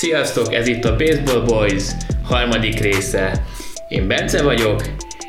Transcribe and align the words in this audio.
Sziasztok, 0.00 0.54
ez 0.54 0.66
itt 0.66 0.84
a 0.84 0.96
Baseball 0.96 1.44
Boys 1.44 1.82
harmadik 2.24 2.78
része. 2.78 3.44
Én 3.88 4.08
Bence 4.08 4.42
vagyok, 4.42 4.82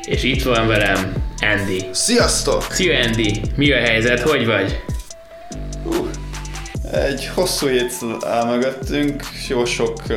és 0.06 0.22
itt 0.22 0.42
van 0.42 0.66
velem 0.66 1.12
Andy. 1.40 1.84
Sziasztok! 1.90 2.62
Szia 2.70 3.04
Andy, 3.04 3.40
mi 3.56 3.72
a 3.72 3.76
helyzet, 3.76 4.20
hogy 4.20 4.46
vagy? 4.46 4.82
Uh, 5.84 6.08
egy 6.92 7.26
hosszú 7.34 7.66
hét 7.66 7.92
áll 8.20 8.56
mögöttünk, 8.56 9.22
jó 9.48 9.64
sok 9.64 9.96
uh, 10.08 10.16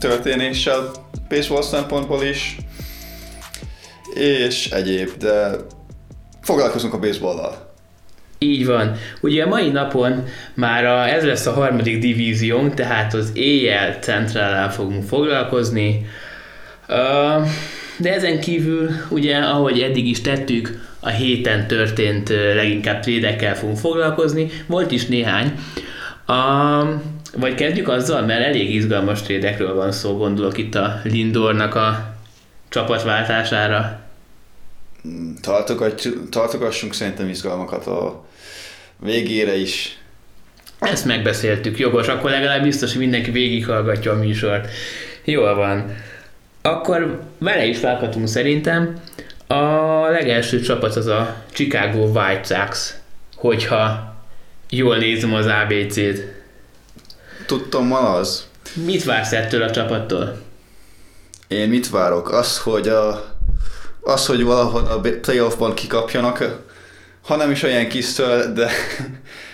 történéssel, 0.00 0.90
baseball 1.28 1.62
szempontból 1.62 2.22
is, 2.22 2.56
és 4.14 4.70
egyéb, 4.70 5.10
de 5.18 5.56
foglalkozunk 6.42 6.94
a 6.94 6.98
baseballlal. 6.98 7.73
Így 8.38 8.66
van. 8.66 8.96
Ugye 9.20 9.42
a 9.42 9.48
mai 9.48 9.68
napon 9.68 10.24
már 10.54 10.84
a, 10.84 11.08
ez 11.08 11.24
lesz 11.24 11.46
a 11.46 11.52
harmadik 11.52 11.98
divíziónk, 11.98 12.74
tehát 12.74 13.14
az 13.14 13.30
éjjel 13.34 13.98
centrálán 14.00 14.70
fogunk 14.70 15.04
foglalkozni. 15.04 16.06
De 17.96 18.14
ezen 18.14 18.40
kívül, 18.40 18.90
ugye, 19.08 19.36
ahogy 19.36 19.80
eddig 19.80 20.06
is 20.06 20.20
tettük, 20.20 20.82
a 21.00 21.08
héten 21.08 21.66
történt 21.66 22.28
leginkább 22.54 23.00
trédekkel 23.00 23.56
fogunk 23.56 23.78
foglalkozni. 23.78 24.50
Volt 24.66 24.90
is 24.90 25.06
néhány. 25.06 25.52
Uh, 26.28 27.00
vagy 27.36 27.54
kezdjük 27.54 27.88
azzal, 27.88 28.22
mert 28.22 28.44
elég 28.44 28.74
izgalmas 28.74 29.22
trédekről 29.22 29.74
van 29.74 29.92
szó, 29.92 30.16
gondolok 30.16 30.58
itt 30.58 30.74
a 30.74 31.00
Lindornak 31.02 31.74
a 31.74 32.14
csapatváltására. 32.68 34.03
Tartogassunk 36.30 36.94
szerintem 36.94 37.28
izgalmakat 37.28 37.86
a 37.86 38.24
végére 38.98 39.56
is. 39.56 39.98
Ezt 40.78 41.04
megbeszéltük, 41.04 41.78
jogos, 41.78 42.08
akkor 42.08 42.30
legalább 42.30 42.62
biztos, 42.62 42.90
hogy 42.90 43.00
mindenki 43.00 43.30
végighallgatja 43.30 44.12
a 44.12 44.16
műsort. 44.16 44.68
Jól 45.24 45.54
van. 45.54 45.94
Akkor 46.62 47.22
vele 47.38 47.64
is 47.64 47.80
válkatunk 47.80 48.28
szerintem. 48.28 49.00
A 49.46 49.64
legelső 50.10 50.60
csapat 50.60 50.96
az 50.96 51.06
a 51.06 51.36
Chicago 51.52 51.98
White 51.98 52.54
Sox, 52.54 52.94
hogyha 53.36 54.14
jól 54.70 54.96
nézem 54.96 55.34
az 55.34 55.46
ABC-t. 55.46 56.22
Tudtam 57.46 57.86
ma 57.86 57.98
az. 57.98 58.46
Mit 58.84 59.04
vársz 59.04 59.32
ettől 59.32 59.62
a 59.62 59.70
csapattól? 59.70 60.42
Én 61.48 61.68
mit 61.68 61.90
várok? 61.90 62.32
Az, 62.32 62.58
hogy 62.58 62.88
a 62.88 63.33
az, 64.04 64.26
hogy 64.26 64.44
valahol 64.44 64.84
a 64.86 65.00
playoffban 65.20 65.74
kikapjanak, 65.74 66.62
ha 67.24 67.36
nem 67.36 67.50
is 67.50 67.62
olyan 67.62 67.88
kisztől, 67.88 68.52
de, 68.52 68.70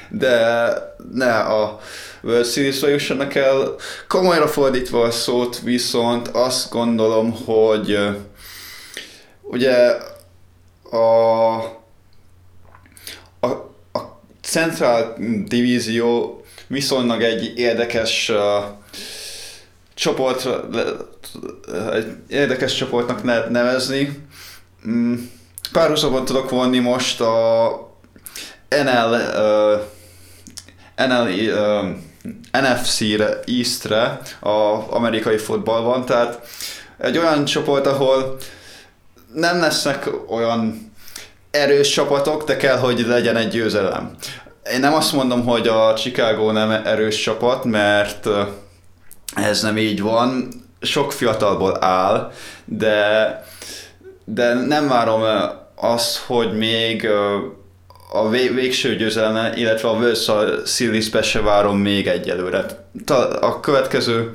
de 0.09 0.73
ne 1.13 1.39
a 1.39 1.81
World 2.23 2.47
Series-re 2.47 2.89
jussanak 2.89 3.35
el. 3.35 3.75
Komolyra 4.09 4.49
fordítva 4.49 5.03
a 5.03 5.11
szót, 5.11 5.61
viszont 5.61 6.29
azt 6.29 6.71
gondolom, 6.71 7.45
hogy 7.45 7.99
ugye 9.43 9.97
a, 10.91 11.55
a, 13.41 13.47
a 13.93 14.21
Central 14.43 15.17
Divízió 15.47 16.43
viszonylag 16.67 17.23
egy 17.23 17.53
érdekes 17.57 18.29
uh, 18.29 18.39
csoport, 19.95 20.49
egy 21.93 22.07
érdekes 22.29 22.75
csoportnak 22.75 23.25
lehet 23.25 23.51
nevezni. 23.51 24.29
Mm, 24.89 25.15
párhuzamot 25.73 26.25
tudok 26.25 26.51
vonni 26.51 26.79
most 26.79 27.21
a 27.21 27.69
NL, 28.69 29.13
uh, 29.13 29.81
NL 31.07 31.29
uh, 31.29 31.89
NFC-re, 32.53 33.41
East-re 33.47 34.21
a 34.41 34.87
amerikai 34.91 35.39
fotballban, 35.39 36.05
tehát 36.05 36.47
egy 36.99 37.19
olyan 37.19 37.45
csoport, 37.45 37.87
ahol 37.87 38.37
nem 39.35 39.61
lesznek 39.61 40.09
olyan 40.29 40.93
erős 41.51 41.89
csapatok, 41.89 42.45
de 42.45 42.57
kell, 42.57 42.79
hogy 42.79 43.07
legyen 43.07 43.37
egy 43.37 43.49
győzelem. 43.49 44.15
Én 44.73 44.81
nem 44.81 44.95
azt 44.95 45.13
mondom, 45.13 45.45
hogy 45.45 45.69
a 45.69 45.95
Chicago 45.95 46.53
nem 46.53 46.71
erős 46.71 47.21
csapat, 47.21 47.65
mert 47.65 48.29
ez 49.35 49.63
nem 49.63 49.77
így 49.77 50.03
van. 50.03 50.49
Sok 50.81 51.13
fiatalból 51.13 51.85
áll, 51.85 52.33
de 52.65 53.45
de 54.35 54.55
nem 54.55 54.89
várom 54.89 55.23
azt, 55.75 56.17
hogy 56.17 56.57
még 56.57 57.09
a 58.13 58.29
végső 58.29 58.97
győzelme, 58.97 59.53
illetve 59.57 59.89
a 59.89 59.93
World 59.93 60.67
Series-be 60.67 61.23
se 61.23 61.41
várom 61.41 61.79
még 61.79 62.07
egyelőre. 62.07 62.65
A 63.41 63.61
következő 63.61 64.31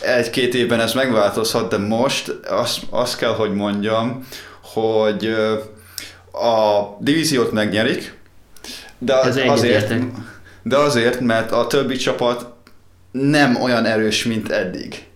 egy-két 0.00 0.54
évben 0.54 0.80
ez 0.80 0.92
megváltozhat, 0.92 1.70
de 1.70 1.78
most 1.78 2.28
azt, 2.48 2.78
azt 2.90 3.18
kell, 3.18 3.34
hogy 3.34 3.54
mondjam, 3.54 4.26
hogy 4.62 5.34
a 6.32 6.82
divíziót 7.00 7.52
megnyerik, 7.52 8.18
de 8.98 9.20
Ez 9.20 9.36
azért, 9.36 9.94
de 10.62 10.76
azért, 10.76 11.20
mert 11.20 11.52
a 11.52 11.66
többi 11.66 11.96
csapat 11.96 12.46
nem 13.10 13.62
olyan 13.62 13.84
erős, 13.84 14.24
mint 14.24 14.50
eddig. 14.50 15.06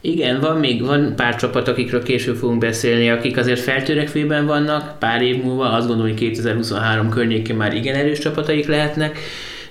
Igen, 0.00 0.40
van 0.40 0.56
még 0.56 0.84
van 0.84 1.12
pár 1.16 1.36
csapat, 1.36 1.68
akikről 1.68 2.02
később 2.02 2.36
fogunk 2.36 2.58
beszélni, 2.58 3.10
akik 3.10 3.36
azért 3.36 3.60
feltörekvőben 3.60 4.46
vannak, 4.46 4.98
pár 4.98 5.22
év 5.22 5.42
múlva, 5.42 5.72
azt 5.72 5.86
gondolom, 5.86 6.10
hogy 6.10 6.20
2023 6.20 7.08
környékén 7.08 7.56
már 7.56 7.74
igen 7.74 7.94
erős 7.94 8.18
csapataik 8.18 8.66
lehetnek, 8.66 9.18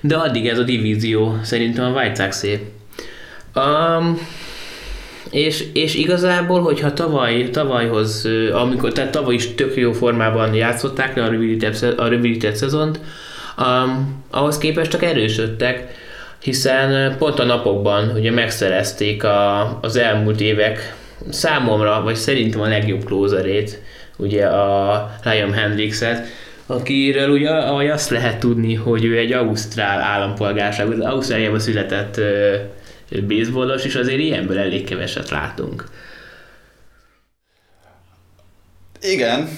de 0.00 0.16
addig 0.16 0.46
ez 0.46 0.58
a 0.58 0.62
divízió 0.62 1.38
szerintem 1.42 1.84
a 1.84 1.98
White 1.98 2.22
sox 2.22 2.44
um, 3.54 4.18
és, 5.30 5.64
és 5.72 5.94
igazából, 5.94 6.62
hogyha 6.62 6.92
tavaly, 6.92 7.50
tavalyhoz, 7.50 8.28
amikor, 8.52 8.92
tehát 8.92 9.10
tavaly 9.10 9.34
is 9.34 9.54
tök 9.54 9.76
jó 9.76 9.92
formában 9.92 10.54
játszották 10.54 11.16
le 11.16 11.24
a 11.24 11.28
rövidített, 11.28 11.98
a 11.98 12.08
rövidített 12.08 12.56
szezont, 12.56 13.00
um, 13.58 14.22
ahhoz 14.30 14.58
képest 14.58 14.90
csak 14.90 15.02
erősödtek, 15.02 16.06
hiszen 16.42 17.16
pont 17.18 17.38
a 17.38 17.44
napokban 17.44 18.10
ugye 18.10 18.30
megszerezték 18.30 19.24
a, 19.24 19.78
az 19.82 19.96
elmúlt 19.96 20.40
évek 20.40 20.96
számomra, 21.30 22.02
vagy 22.02 22.16
szerintem 22.16 22.60
a 22.60 22.68
legjobb 22.68 23.04
closerét, 23.04 23.82
ugye 24.16 24.46
a 24.46 25.10
Ryan 25.22 25.52
Hendrixet, 25.52 26.26
akiről 26.66 27.30
ugye 27.30 27.50
azt 27.92 28.10
lehet 28.10 28.40
tudni, 28.40 28.74
hogy 28.74 29.04
ő 29.04 29.18
egy 29.18 29.32
ausztrál 29.32 30.00
állampolgárság, 30.00 30.90
az 30.90 31.00
Ausztráliában 31.00 31.58
született 31.58 32.20
baseballos, 33.26 33.84
és 33.84 33.94
azért 33.94 34.18
ilyenből 34.18 34.58
elég 34.58 34.84
keveset 34.84 35.30
látunk. 35.30 35.84
Igen, 39.00 39.48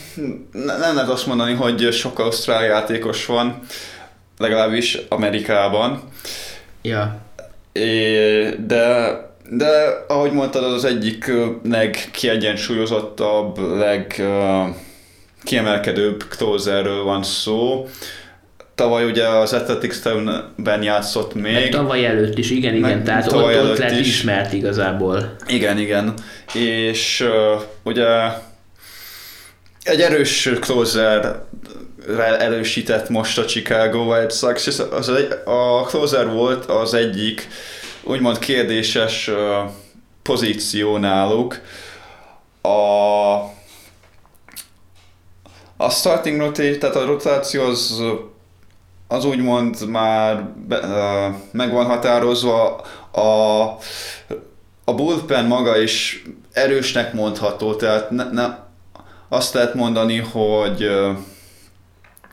nem 0.52 0.94
lehet 0.94 1.08
azt 1.08 1.26
mondani, 1.26 1.54
hogy 1.54 1.92
sok 1.92 2.18
ausztrál 2.18 2.64
játékos 2.64 3.26
van, 3.26 3.60
legalábbis 4.38 4.98
Amerikában. 5.08 6.02
Ja. 6.82 7.20
É, 7.72 8.48
de, 8.66 9.10
de 9.50 9.68
ahogy 10.08 10.32
mondtad, 10.32 10.64
az 10.64 10.84
egyik 10.84 11.30
legkiegyensúlyozottabb, 11.64 13.58
leg 13.78 14.22
kiemelkedőbb 15.42 16.24
closerről 16.28 17.02
van 17.02 17.22
szó. 17.22 17.88
Tavaly 18.74 19.04
ugye 19.04 19.28
az 19.28 19.52
Athletics 19.52 19.96
ben 20.56 20.82
játszott 20.82 21.34
még. 21.34 21.52
Meg 21.52 21.68
tavaly 21.68 22.04
előtt 22.06 22.38
is, 22.38 22.50
igen, 22.50 22.74
igen, 22.74 22.90
Meg 22.90 23.04
tehát 23.04 23.32
ott, 23.32 23.56
ott 23.56 23.78
lett 23.78 23.98
is. 23.98 24.08
ismert 24.08 24.52
igazából. 24.52 25.36
Igen, 25.46 25.78
igen. 25.78 26.14
És 26.54 27.20
uh, 27.20 27.62
ugye 27.82 28.06
egy 29.82 30.00
erős 30.00 30.48
closer 30.60 31.42
erősített 32.38 33.08
most 33.08 33.38
a 33.38 33.44
Chicago 33.44 33.98
White 33.98 34.34
Sox, 34.34 34.66
és 34.66 34.82
az 34.90 35.08
egy, 35.08 35.32
a 35.44 35.84
closer 35.86 36.28
volt 36.28 36.64
az 36.64 36.94
egyik 36.94 37.48
úgymond 38.02 38.38
kérdéses 38.38 39.30
pozíció 40.22 40.96
náluk. 40.96 41.60
A, 42.62 43.34
a 45.76 45.90
starting 45.90 46.40
rotation, 46.40 46.78
tehát 46.78 46.96
a 46.96 47.04
rotáció 47.04 47.62
az, 47.62 48.02
az 49.08 49.24
úgymond 49.24 49.88
már 49.88 50.44
be, 50.44 50.78
uh, 50.78 51.34
meg 51.52 51.72
van 51.72 51.86
határozva, 51.86 52.76
a, 53.10 53.62
a 54.84 54.94
bullpen 54.94 55.44
maga 55.44 55.78
is 55.78 56.22
erősnek 56.52 57.12
mondható, 57.12 57.74
tehát 57.74 58.10
ne, 58.10 58.30
ne, 58.30 58.58
azt 59.28 59.54
lehet 59.54 59.74
mondani, 59.74 60.18
hogy 60.18 60.84
uh, 60.84 61.16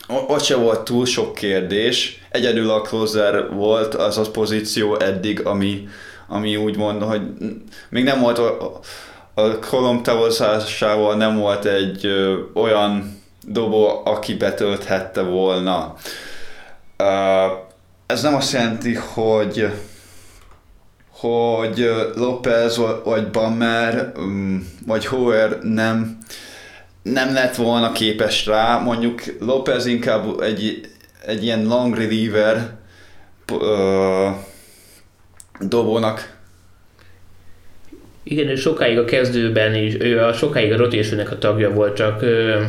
ott 0.08 0.42
se 0.42 0.56
volt 0.56 0.84
túl 0.84 1.06
sok 1.06 1.34
kérdés. 1.34 2.22
Egyedül 2.30 2.70
a 2.70 2.80
closer 2.80 3.50
volt 3.50 3.94
az 3.94 4.18
a 4.18 4.30
pozíció 4.30 4.98
eddig, 4.98 5.46
ami, 5.46 5.88
ami 6.28 6.56
úgy 6.56 6.76
mond, 6.76 7.02
hogy 7.02 7.22
még 7.88 8.04
nem 8.04 8.20
volt 8.20 8.38
a, 8.38 8.80
a 9.34 9.58
kolom 9.58 10.02
távozásával 10.02 11.14
nem 11.16 11.38
volt 11.38 11.64
egy 11.64 12.06
ö, 12.06 12.38
olyan 12.54 13.20
dobó, 13.46 14.02
aki 14.04 14.34
betölthette 14.34 15.22
volna. 15.22 15.94
Uh, 16.98 17.66
ez 18.06 18.22
nem 18.22 18.34
azt 18.34 18.52
jelenti, 18.52 18.94
hogy 18.94 19.70
hogy 21.18 21.90
Lopez 22.14 22.80
vagy 23.04 23.28
Bammer 23.30 24.12
mm, 24.20 24.56
vagy 24.86 25.06
Hoer 25.06 25.58
nem, 25.62 26.18
nem 27.12 27.32
lett 27.32 27.54
volna 27.54 27.92
képes 27.92 28.46
rá, 28.46 28.78
mondjuk 28.78 29.22
Lopez 29.40 29.86
inkább 29.86 30.40
egy, 30.40 30.80
egy 31.26 31.44
ilyen 31.44 31.64
long 31.64 31.96
reliever 31.96 32.70
uh, 33.52 34.34
dobónak. 35.60 36.36
Igen, 38.22 38.48
ő 38.48 38.54
sokáig 38.54 38.98
a 38.98 39.04
kezdőben 39.04 39.74
is, 39.74 39.94
ő 39.98 40.24
a 40.24 40.32
sokáig 40.32 40.72
a 40.72 40.76
rotation 40.76 41.20
a 41.20 41.38
tagja 41.38 41.70
volt, 41.70 41.96
csak 41.96 42.22
ö, 42.22 42.62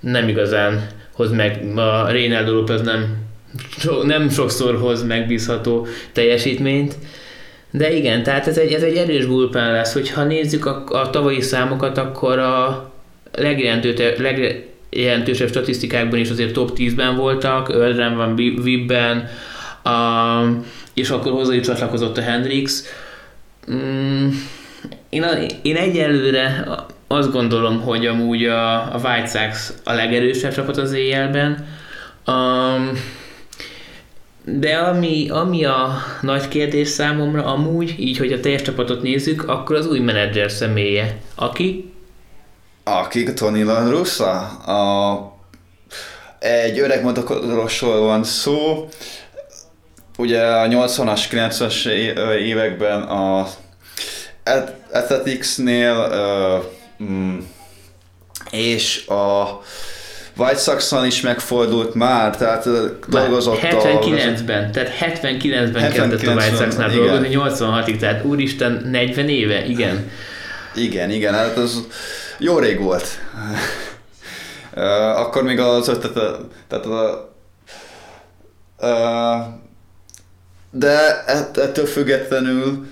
nem 0.00 0.28
igazán 0.28 0.86
hoz 1.12 1.30
meg, 1.30 1.76
a 1.76 2.10
Reynaldo 2.10 2.52
Lopez 2.52 2.82
nem, 2.82 3.16
so, 3.78 4.02
nem 4.02 4.28
sokszor 4.28 4.78
hoz 4.78 5.02
megbízható 5.02 5.86
teljesítményt. 6.12 6.94
De 7.70 7.92
igen, 7.92 8.22
tehát 8.22 8.46
ez 8.46 8.58
egy, 8.58 8.72
ez 8.72 8.82
egy 8.82 8.96
erős 8.96 9.26
bullpen 9.26 9.72
lesz, 9.72 9.92
hogyha 9.92 10.24
nézzük 10.24 10.66
a, 10.66 10.84
a 10.86 11.10
tavalyi 11.10 11.40
számokat, 11.40 11.98
akkor 11.98 12.38
a 12.38 12.92
legjelentősebb 13.36 15.48
statisztikákban 15.48 16.18
is 16.18 16.30
azért 16.30 16.52
top 16.52 16.70
10-ben 16.76 17.16
voltak, 17.16 17.68
Öldren 17.68 18.16
van 18.16 18.36
Vibben, 18.36 19.28
a, 19.82 20.40
és 20.94 21.10
akkor 21.10 21.32
hozzá 21.32 21.54
is 21.54 21.66
csatlakozott 21.66 22.16
a 22.16 22.22
Hendrix. 22.22 22.84
Mm, 23.72 24.28
én, 25.08 25.24
én 25.62 25.76
egyelőre 25.76 26.66
azt 27.06 27.32
gondolom, 27.32 27.80
hogy 27.80 28.06
amúgy 28.06 28.44
a, 28.44 28.94
a 28.94 29.00
White 29.04 29.26
Sox 29.26 29.74
a 29.84 29.92
legerősebb 29.92 30.54
csapat 30.54 30.76
az 30.76 30.92
éjjelben. 30.92 31.66
Um, 32.26 32.90
de 34.46 34.76
ami, 34.76 35.28
ami 35.28 35.64
a 35.64 35.96
nagy 36.20 36.48
kérdés 36.48 36.88
számomra, 36.88 37.44
amúgy, 37.44 37.94
így, 37.98 38.18
hogy 38.18 38.32
a 38.32 38.40
teljes 38.40 38.62
csapatot 38.62 39.02
nézzük, 39.02 39.48
akkor 39.48 39.76
az 39.76 39.86
új 39.86 39.98
menedzser 39.98 40.50
személye. 40.50 41.16
Aki? 41.34 41.92
Aki 42.84 43.32
Tony 43.32 43.64
La 43.64 43.90
Russa. 43.90 44.38
A, 44.48 45.36
egy 46.38 46.78
öreg 46.78 47.02
motokorosról 47.02 48.00
van 48.00 48.24
szó. 48.24 48.88
Ugye 50.18 50.42
a 50.46 50.68
80-as, 50.68 51.20
90-as 51.30 51.88
években 52.38 53.02
a 53.02 53.46
Athletics-nél 54.92 56.08
uh, 56.98 57.06
mm, 57.06 57.38
és 58.50 59.06
a 59.06 59.60
White 60.36 60.58
sox 60.58 60.92
is 61.06 61.20
megfordult 61.20 61.94
már, 61.94 62.36
tehát 62.36 62.68
dolgozott 63.08 63.58
79-ben, 63.60 64.72
tehát 64.72 64.90
79-ben 65.00 65.82
79 65.82 65.92
kezdett 65.92 66.26
a 66.26 66.32
White 66.32 66.56
Sox-nál 66.56 66.90
dolgozni, 66.90 67.28
86-ig, 67.32 67.96
tehát 67.96 68.24
úristen, 68.24 68.88
40 68.90 69.28
éve, 69.28 69.66
igen. 69.66 70.10
Igen, 70.74 71.10
igen, 71.10 71.34
hát 71.34 71.56
az 71.56 71.86
jó 72.38 72.58
rég 72.58 72.80
volt. 72.80 73.06
Akkor 75.16 75.42
még 75.42 75.58
az 75.58 75.88
ötlet, 75.88 76.12
tehát 76.68 76.86
a, 76.86 77.32
de 80.70 81.24
ettől 81.54 81.86
függetlenül 81.86 82.86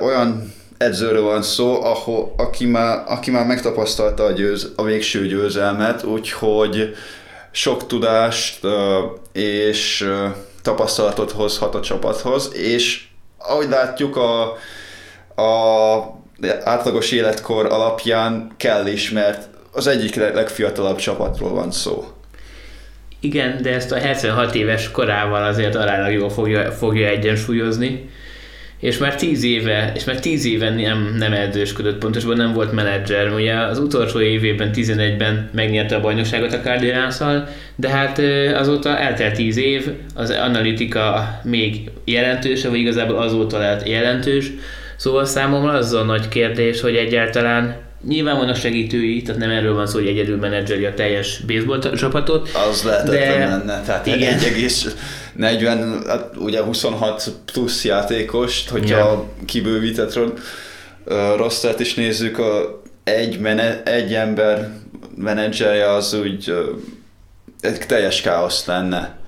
olyan 0.00 0.52
edzőről 0.78 1.22
van 1.22 1.42
szó, 1.42 1.84
ahol, 1.84 2.34
aki, 2.36 2.66
már, 2.66 3.02
aki 3.06 3.30
már 3.30 3.46
megtapasztalta 3.46 4.24
a, 4.24 4.30
győz, 4.30 4.72
a 4.76 4.82
végső 4.82 5.26
győzelmet, 5.26 6.02
úgyhogy 6.04 6.94
sok 7.50 7.86
tudást 7.86 8.60
és 9.32 10.10
tapasztalatot 10.62 11.30
hozhat 11.30 11.74
a 11.74 11.80
csapathoz, 11.80 12.50
és 12.54 13.04
ahogy 13.38 13.68
látjuk 13.68 14.16
a, 14.16 14.42
a 15.42 16.19
átlagos 16.64 17.12
életkor 17.12 17.66
alapján 17.66 18.50
kell 18.56 18.86
is, 18.86 19.10
mert 19.10 19.48
az 19.72 19.86
egyik 19.86 20.14
legfiatalabb 20.14 20.96
csapatról 20.96 21.50
van 21.50 21.70
szó. 21.70 22.04
Igen, 23.20 23.62
de 23.62 23.74
ezt 23.74 23.92
a 23.92 23.98
76 23.98 24.54
éves 24.54 24.90
korával 24.90 25.44
azért 25.44 25.74
aránylag 25.74 26.12
jól 26.12 26.30
fogja, 26.30 26.72
fogja 26.72 27.08
egyensúlyozni 27.08 28.10
és 28.80 28.98
már 28.98 29.14
tíz 29.14 29.44
éve, 29.44 29.92
és 29.94 30.04
már 30.04 30.20
tíz 30.20 30.44
éve 30.44 30.70
nem, 30.70 31.14
nem 31.18 31.32
edzősködött, 31.32 31.98
pontosabban 31.98 32.36
nem 32.36 32.52
volt 32.52 32.72
menedzser. 32.72 33.32
Ugye 33.32 33.54
az 33.54 33.78
utolsó 33.78 34.20
évében, 34.20 34.70
11-ben 34.74 35.50
megnyerte 35.52 35.96
a 35.96 36.00
bajnokságot 36.00 36.52
a 36.52 36.60
cardinals 36.60 37.16
de 37.76 37.88
hát 37.88 38.18
azóta 38.54 38.98
eltelt 38.98 39.34
tíz 39.34 39.56
év, 39.56 39.90
az 40.14 40.30
analitika 40.30 41.40
még 41.44 41.90
jelentős, 42.04 42.64
vagy 42.64 42.78
igazából 42.78 43.16
azóta 43.16 43.58
lett 43.58 43.88
jelentős, 43.88 44.50
Szóval 45.00 45.24
számomra 45.24 45.72
az 45.72 45.92
a 45.92 46.02
nagy 46.02 46.28
kérdés, 46.28 46.80
hogy 46.80 46.96
egyáltalán 46.96 47.88
Nyilván 48.08 48.36
van 48.36 48.48
a 48.48 48.54
segítői, 48.54 49.22
tehát 49.22 49.40
nem 49.40 49.50
erről 49.50 49.74
van 49.74 49.86
szó, 49.86 49.98
hogy 49.98 50.06
egyedül 50.06 50.36
menedzseri 50.36 50.84
a 50.84 50.94
teljes 50.94 51.40
baseball 51.46 51.96
csapatot. 51.96 52.50
Az 52.70 52.82
lehetetlen 52.82 53.38
de... 53.38 53.46
lenne, 53.46 53.82
tehát 53.82 54.06
igen. 54.06 54.38
1,40, 54.38 56.04
hát 56.06 56.36
ugye 56.36 56.62
26 56.62 57.30
plusz 57.52 57.84
játékost, 57.84 58.68
hogyha 58.68 58.98
ja. 58.98 59.26
kibővített 59.44 60.18
rosszát 61.36 61.80
is 61.80 61.94
nézzük, 61.94 62.38
a 62.38 62.82
egy, 63.04 63.38
mene, 63.38 63.82
egy 63.82 64.14
ember 64.14 64.70
menedzserje 65.16 65.90
az 65.90 66.14
úgy 66.14 66.54
egy 67.60 67.78
teljes 67.86 68.20
káosz 68.20 68.66
lenne. 68.66 69.19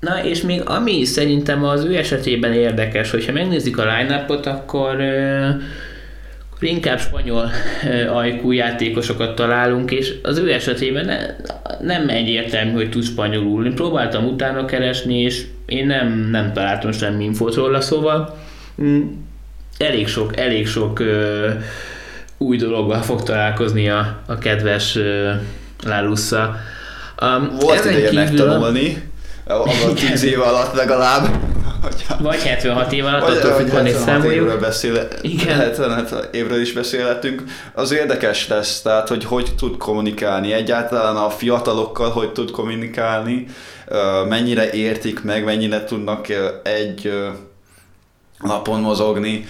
Na 0.00 0.24
és 0.24 0.42
még 0.42 0.62
ami 0.64 1.04
szerintem 1.04 1.64
az 1.64 1.84
ő 1.84 1.96
esetében 1.96 2.52
érdekes, 2.52 3.10
hogyha 3.10 3.32
megnézzük 3.32 3.78
a 3.78 3.82
line 3.82 4.24
akkor 4.44 4.96
inkább 6.60 7.00
spanyol 7.00 7.50
ajkú 8.12 8.52
játékosokat 8.52 9.34
találunk, 9.34 9.90
és 9.90 10.14
az 10.22 10.38
ő 10.38 10.52
esetében 10.52 11.04
ne, 11.04 11.18
nem 11.80 12.08
egyértelmű, 12.08 12.72
hogy 12.72 12.90
tud 12.90 13.04
spanyolul. 13.04 13.66
Én 13.66 13.74
próbáltam 13.74 14.24
utána 14.24 14.64
keresni, 14.64 15.20
és 15.20 15.44
én 15.66 15.86
nem, 15.86 16.28
nem 16.30 16.52
találtam 16.52 16.92
semmi 16.92 17.24
infót 17.24 17.54
róla, 17.54 17.80
szóval 17.80 18.38
mm, 18.82 19.02
elég 19.78 20.08
sok, 20.08 20.36
elég 20.36 20.66
sok 20.66 20.98
ö, 20.98 21.50
új 22.38 22.56
dologgal 22.56 23.02
fog 23.02 23.22
találkozni 23.22 23.88
a, 23.88 24.22
a 24.26 24.38
kedves 24.38 24.96
ö, 24.96 25.30
Lálusza. 25.84 26.56
Um, 27.22 27.48
Volt 27.60 27.84
ideje 27.84 28.08
kívül... 28.08 28.24
megtanulni, 28.24 29.02
abban 29.46 29.94
10 29.94 30.22
év 30.22 30.40
alatt 30.40 30.74
legalább. 30.74 31.28
Vagy 32.18 32.42
76 32.42 32.92
év 32.92 33.04
alatt, 33.04 33.28
attól 33.28 33.52
függ, 33.52 33.70
van 33.70 33.84
egy 33.84 33.94
számoljuk. 33.94 34.60
Beszél, 34.60 35.08
Igen. 35.20 35.56
75 35.56 36.34
évről 36.34 36.60
is 36.60 36.72
beszélhetünk. 36.72 37.42
Az 37.74 37.92
érdekes 37.92 38.48
lesz, 38.48 38.82
tehát, 38.82 39.08
hogy 39.08 39.24
hogy 39.24 39.54
tud 39.58 39.76
kommunikálni. 39.76 40.52
Egyáltalán 40.52 41.16
a 41.16 41.30
fiatalokkal 41.30 42.10
hogy 42.10 42.32
tud 42.32 42.50
kommunikálni, 42.50 43.46
mennyire 44.28 44.70
értik 44.70 45.22
meg, 45.22 45.44
mennyire 45.44 45.84
tudnak 45.84 46.26
egy 46.62 47.12
napon 48.38 48.80
mozogni, 48.80 49.46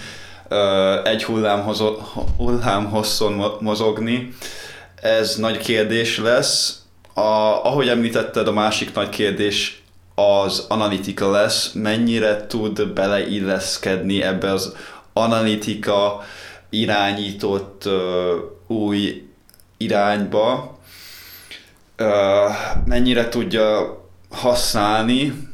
egy 1.05 1.25
hullám 1.25 2.91
hosszon 2.91 3.43
mozogni. 3.61 4.35
Ez 5.01 5.37
nagy 5.37 5.59
kérdés 5.59 6.19
lesz. 6.19 6.81
A, 7.15 7.21
ahogy 7.65 7.89
említetted, 7.89 8.49
a 8.49 8.53
másik 8.53 8.95
nagy 8.95 9.09
kérdés 9.09 9.83
az 10.19 10.65
analitika 10.69 11.31
lesz, 11.31 11.73
mennyire 11.73 12.47
tud 12.47 12.89
beleilleszkedni 12.89 14.23
ebbe 14.23 14.53
az 14.53 14.77
analitika 15.13 16.25
irányított 16.71 17.83
uh, 17.87 17.97
új 18.67 19.29
irányba, 19.77 20.79
uh, 21.99 22.07
mennyire 22.87 23.29
tudja 23.29 24.01
használni, 24.31 25.49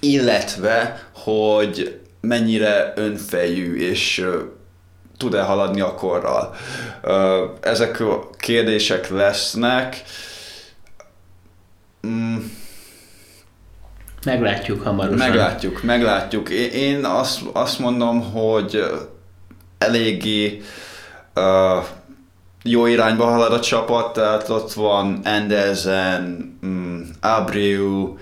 illetve, 0.00 1.08
hogy 1.14 2.00
mennyire 2.20 2.92
önfejű 2.96 3.76
és 3.76 4.18
uh, 4.18 4.34
tud-e 5.16 5.42
haladni 5.42 5.80
a 5.80 5.94
korral. 5.94 6.54
Uh, 7.04 7.50
ezek 7.60 8.00
a 8.00 8.30
kérdések 8.38 9.08
lesznek. 9.08 10.02
Mm 12.06 12.36
Meglátjuk 14.24 14.82
hamarosan. 14.82 15.28
Meglátjuk, 15.28 15.82
meglátjuk. 15.82 16.48
Én 16.72 17.04
azt, 17.04 17.40
azt 17.52 17.78
mondom, 17.78 18.32
hogy 18.32 18.84
eléggé 19.78 20.62
uh, 21.34 21.84
jó 22.62 22.86
irányba 22.86 23.24
halad 23.24 23.52
a 23.52 23.60
csapat, 23.60 24.12
tehát 24.12 24.48
ott 24.48 24.72
van 24.72 25.20
Andersen, 25.24 26.56
um, 26.62 27.10
Abreu, 27.20 28.16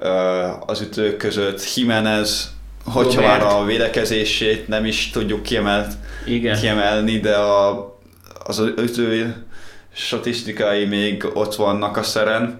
uh, 0.00 0.68
az 0.70 0.80
ütők 0.80 1.16
között 1.16 1.74
Jimenez, 1.74 2.50
hogyha 2.84 3.20
már 3.20 3.42
a 3.42 3.64
védekezését 3.64 4.68
nem 4.68 4.84
is 4.84 5.10
tudjuk 5.10 5.42
kiemelt, 5.42 5.92
Igen. 6.26 6.58
kiemelni, 6.58 7.18
de 7.18 7.36
a, 7.36 7.98
az 8.44 8.58
ütő 8.58 9.46
statisztikai 9.92 10.84
még 10.84 11.24
ott 11.34 11.54
vannak 11.54 11.96
a 11.96 12.02
szeren. 12.02 12.58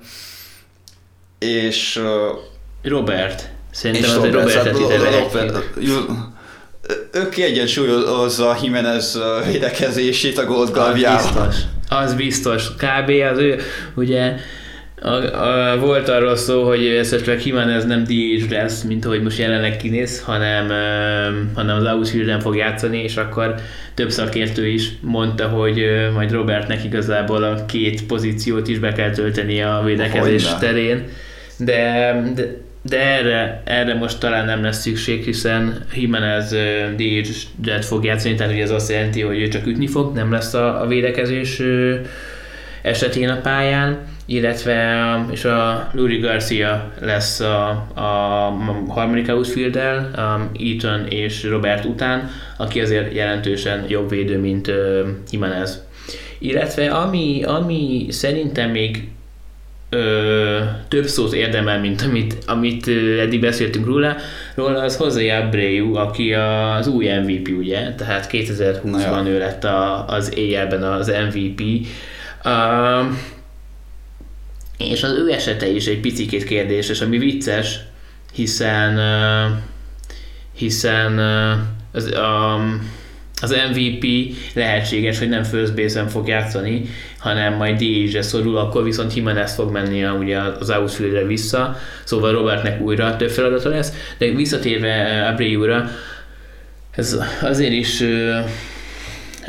És 1.38 1.96
uh, 1.96 2.38
Robert. 2.82 3.48
Szerintem 3.70 4.10
az 4.10 4.16
Robert, 4.16 4.34
Robertet 4.34 4.78
ide 4.78 4.96
Robert, 4.96 5.70
ő 7.12 7.28
kiegyensúlyozza 7.28 8.56
Jimenez 8.62 9.18
védekezését 9.52 10.38
a 10.38 10.44
Gold 10.44 10.76
Az 10.76 10.92
biztos. 10.94 11.56
Az 11.88 12.14
biztos. 12.14 12.68
Kb. 12.68 13.10
az 13.32 13.38
ő, 13.38 13.60
ugye 13.94 14.34
a, 15.00 15.08
a, 15.08 15.78
volt 15.78 16.08
arról 16.08 16.36
szó, 16.36 16.66
hogy 16.66 16.86
esetleg 16.86 17.46
Jimenez 17.46 17.84
nem 17.84 18.04
DH 18.04 18.50
lesz, 18.50 18.82
mint 18.82 19.04
ahogy 19.04 19.22
most 19.22 19.38
jelenleg 19.38 19.76
kinéz, 19.76 20.22
hanem, 20.22 20.68
hanem 21.54 21.76
az 21.76 21.84
outfielden 21.84 22.40
fog 22.40 22.56
játszani, 22.56 23.02
és 23.02 23.16
akkor 23.16 23.54
több 23.94 24.10
szakértő 24.10 24.66
is 24.66 24.90
mondta, 25.00 25.48
hogy 25.48 25.84
majd 26.14 26.32
Robertnek 26.32 26.84
igazából 26.84 27.42
a 27.42 27.64
két 27.66 28.06
pozíciót 28.06 28.68
is 28.68 28.78
be 28.78 28.92
kell 28.92 29.10
tölteni 29.10 29.62
a 29.62 29.82
védekezés 29.84 30.44
Hogyne. 30.44 30.58
terén. 30.58 31.08
De, 31.56 32.12
de, 32.34 32.66
de 32.82 33.00
erre, 33.00 33.62
erre 33.64 33.94
most 33.94 34.20
talán 34.20 34.44
nem 34.44 34.62
lesz 34.62 34.80
szükség, 34.80 35.24
hiszen 35.24 35.84
Jimenez 35.94 36.54
DH-et 36.96 37.84
fog 37.84 38.04
játszani, 38.04 38.34
tehát 38.34 38.52
ugye 38.52 38.62
ez 38.62 38.70
azt 38.70 38.90
jelenti, 38.90 39.20
hogy 39.20 39.40
ő 39.40 39.48
csak 39.48 39.66
ütni 39.66 39.86
fog, 39.86 40.14
nem 40.14 40.32
lesz 40.32 40.54
a, 40.54 40.82
a 40.82 40.86
védekezés 40.86 41.62
esetén 42.82 43.28
a 43.28 43.40
pályán 43.40 43.98
illetve 44.30 45.26
és 45.30 45.44
a 45.44 45.90
Luri 45.92 46.18
Garcia 46.18 46.92
lesz 47.00 47.40
a, 47.40 47.68
a 47.94 48.02
harmadik 48.88 49.28
outfielder, 49.28 50.10
um, 50.16 50.50
Eaton 50.58 51.06
és 51.06 51.44
Robert 51.44 51.84
után, 51.84 52.30
aki 52.56 52.80
azért 52.80 53.14
jelentősen 53.14 53.84
jobb 53.88 54.10
védő, 54.10 54.38
mint 54.38 54.70
Jimenez. 55.30 55.86
Illetve 56.38 56.90
ami, 56.90 57.42
ami 57.42 58.06
szerintem 58.10 58.70
még 58.70 59.08
ö, 59.90 60.60
több 60.88 61.06
szót 61.06 61.32
érdemel, 61.32 61.80
mint 61.80 62.02
amit, 62.02 62.36
amit 62.46 62.88
eddig 63.20 63.40
beszéltünk 63.40 63.86
róla, 63.86 64.16
róla 64.54 64.80
az 64.80 64.98
José 65.00 65.30
Abreu, 65.30 65.94
aki 65.94 66.32
az 66.34 66.86
új 66.86 67.08
MVP, 67.08 67.48
ugye? 67.58 67.94
Tehát 67.94 68.28
2020-ban 68.32 69.26
ő 69.26 69.38
lett 69.38 69.64
a, 69.64 70.06
az 70.08 70.36
éjjelben 70.36 70.82
az 70.82 71.12
MVP. 71.30 71.60
Uh, 72.44 73.14
és 74.78 75.02
az 75.02 75.12
ő 75.12 75.32
esete 75.32 75.68
is 75.68 75.86
egy 75.86 76.00
picikét 76.00 76.44
kérdéses, 76.44 77.00
ami 77.00 77.18
vicces, 77.18 77.78
hiszen 78.32 78.98
hiszen 80.58 81.18
az, 81.92 82.12
a, 82.12 82.60
az 83.40 83.56
MVP 83.70 84.34
lehetséges, 84.54 85.18
hogy 85.18 85.28
nem 85.28 85.42
first 85.42 85.74
base-en 85.74 86.08
fog 86.08 86.28
játszani, 86.28 86.82
hanem 87.18 87.54
majd 87.54 87.82
DH-re 87.82 88.22
szorul, 88.22 88.56
akkor 88.56 88.84
viszont 88.84 89.14
Jimenez 89.14 89.54
fog 89.54 89.70
menni 89.72 90.04
a, 90.04 90.12
ugye 90.12 90.38
az 90.38 90.70
outfieldre 90.70 91.26
vissza, 91.26 91.76
szóval 92.04 92.32
Robertnek 92.32 92.80
újra 92.80 93.16
több 93.16 93.30
feladata 93.30 93.68
lesz, 93.68 93.92
de 94.18 94.30
visszatérve 94.30 95.26
Abreu-ra, 95.26 95.90
ez 96.90 97.18
azért 97.42 97.72
is 97.72 98.02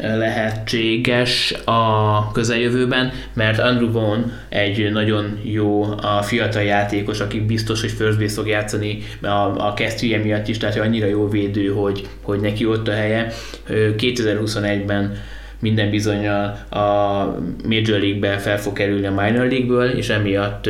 lehetséges 0.01 1.53
a 1.65 2.31
közeljövőben, 2.31 3.11
mert 3.33 3.59
Andrew 3.59 3.91
Vaughn 3.91 4.21
egy 4.49 4.91
nagyon 4.91 5.39
jó 5.43 5.83
a 5.83 6.21
fiatal 6.21 6.61
játékos, 6.61 7.19
aki 7.19 7.39
biztos, 7.39 7.81
hogy 7.81 7.91
first 7.91 8.19
base 8.19 8.33
fog 8.33 8.47
játszani 8.47 8.97
a, 9.21 9.67
a 9.67 9.73
kesztyűje 9.73 10.17
miatt 10.17 10.47
is, 10.47 10.57
tehát 10.57 10.77
annyira 10.77 11.05
jó 11.05 11.27
védő, 11.27 11.67
hogy, 11.67 12.07
hogy 12.21 12.39
neki 12.39 12.65
ott 12.65 12.87
a 12.87 12.91
helye. 12.91 13.31
2021-ben 13.69 15.17
minden 15.59 15.89
bizonyal 15.89 16.45
a 16.69 17.23
Major 17.67 17.99
League-be 17.99 18.37
fel 18.37 18.59
fog 18.59 18.73
kerülni 18.73 19.05
a 19.05 19.21
Minor 19.21 19.47
League-ből, 19.47 19.89
és 19.89 20.09
emiatt 20.09 20.69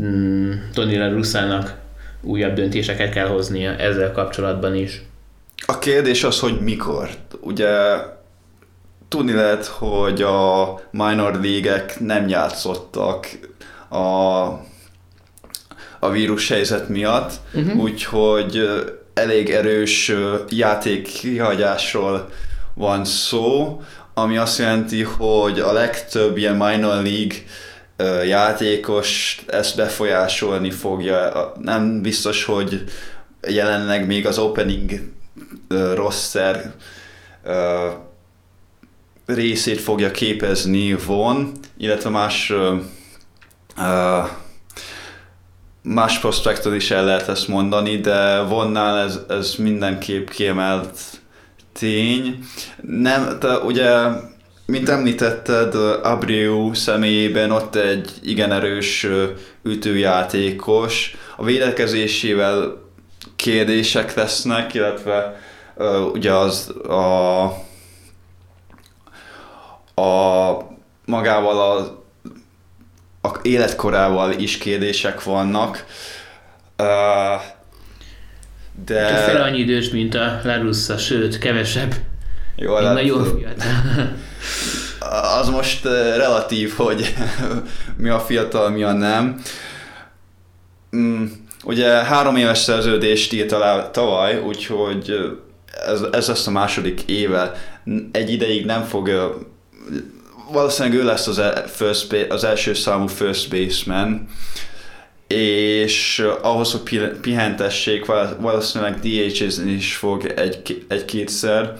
mm, 0.00 0.52
Tony 0.74 0.98
La 0.98 1.62
újabb 2.22 2.54
döntéseket 2.54 3.12
kell 3.12 3.26
hoznia 3.26 3.76
ezzel 3.76 4.12
kapcsolatban 4.12 4.74
is. 4.74 5.02
A 5.66 5.78
kérdés 5.78 6.24
az, 6.24 6.40
hogy 6.40 6.60
mikor. 6.60 7.08
Ugye 7.40 7.70
tudni 9.08 9.32
lehet, 9.32 9.66
hogy 9.66 10.22
a 10.22 10.80
minor 10.90 11.40
league 11.42 11.84
nem 11.98 12.28
játszottak 12.28 13.26
a, 13.88 13.98
a 15.98 16.10
vírus 16.10 16.48
helyzet 16.48 16.88
miatt, 16.88 17.32
uh-huh. 17.54 17.80
úgyhogy 17.80 18.68
elég 19.14 19.50
erős 19.50 20.12
játék 20.48 21.08
kihagyásról 21.12 22.28
van 22.74 23.04
szó, 23.04 23.82
ami 24.14 24.36
azt 24.36 24.58
jelenti, 24.58 25.02
hogy 25.02 25.60
a 25.60 25.72
legtöbb 25.72 26.36
ilyen 26.36 26.56
minor 26.56 27.02
league 27.02 27.36
játékos 28.26 29.40
ezt 29.46 29.76
befolyásolni 29.76 30.70
fogja. 30.70 31.52
Nem 31.60 32.02
biztos, 32.02 32.44
hogy 32.44 32.84
jelenleg 33.48 34.06
még 34.06 34.26
az 34.26 34.38
opening 34.38 35.11
roster 35.94 36.74
részét 39.26 39.80
fogja 39.80 40.10
képezni 40.10 40.96
von, 41.06 41.52
illetve 41.76 42.10
más 42.10 42.52
más 45.82 46.18
prospektor 46.18 46.74
is 46.74 46.90
el 46.90 47.04
lehet 47.04 47.28
ezt 47.28 47.48
mondani, 47.48 47.96
de 48.00 48.40
vonnál 48.40 48.98
ez, 48.98 49.18
ez 49.28 49.54
mindenképp 49.54 50.28
kiemelt 50.28 50.98
tény. 51.72 52.38
Nem, 52.80 53.38
te 53.38 53.58
ugye, 53.58 53.90
mint 54.66 54.88
említetted, 54.88 55.74
Abreu 56.02 56.74
személyében 56.74 57.50
ott 57.50 57.74
egy 57.74 58.10
igen 58.22 58.52
erős 58.52 59.06
ütőjátékos. 59.62 61.16
A 61.36 61.44
védekezésével 61.44 62.81
kérdések 63.42 64.14
lesznek, 64.14 64.74
illetve 64.74 65.40
uh, 65.74 66.12
ugye 66.12 66.32
az 66.32 66.74
a, 66.88 67.44
a 70.00 70.56
magával 71.04 71.60
a, 71.60 72.02
a 73.28 73.38
életkorával 73.42 74.32
is 74.32 74.58
kérdések 74.58 75.24
vannak. 75.24 75.84
Uh, 76.78 77.42
de... 78.84 79.08
Csak 79.08 79.18
fel 79.18 79.42
annyi 79.42 79.58
idős, 79.58 79.90
mint 79.90 80.14
a 80.14 80.40
Larussa, 80.44 80.98
sőt, 80.98 81.38
kevesebb. 81.38 81.94
Jó, 82.56 82.74
Még 82.74 82.82
nagyon 82.82 83.24
fiatal. 83.24 83.72
Az 85.40 85.48
most 85.48 85.84
relatív, 86.16 86.74
hogy 86.76 87.14
mi 87.96 88.08
a 88.08 88.20
fiatal, 88.20 88.70
mi 88.70 88.82
a 88.82 88.92
nem. 88.92 89.42
Mm, 90.96 91.24
Ugye 91.64 91.88
három 91.88 92.36
éves 92.36 92.58
szerződést 92.58 93.32
írt 93.32 93.52
alá 93.52 93.90
tavaly, 93.90 94.38
úgyhogy 94.38 95.14
ez, 95.86 96.00
ez 96.12 96.28
lesz 96.28 96.46
a 96.46 96.50
második 96.50 97.02
éve. 97.02 97.52
Egy 98.12 98.30
ideig 98.30 98.64
nem 98.64 98.84
fog 98.84 99.08
valószínűleg 100.52 100.98
ő 100.98 101.04
lesz 101.04 101.26
az, 101.26 101.38
el, 101.38 101.68
first, 101.68 102.26
az 102.28 102.44
első 102.44 102.74
számú 102.74 103.06
first 103.06 103.50
baseman, 103.50 104.28
és 105.26 106.24
ahhoz, 106.42 106.72
hogy 106.72 107.00
pihentessék, 107.20 108.04
valószínűleg 108.38 109.00
DH-ezni 109.00 109.72
is 109.72 109.96
fog 109.96 110.26
egy, 110.36 110.84
egy-kétszer. 110.88 111.72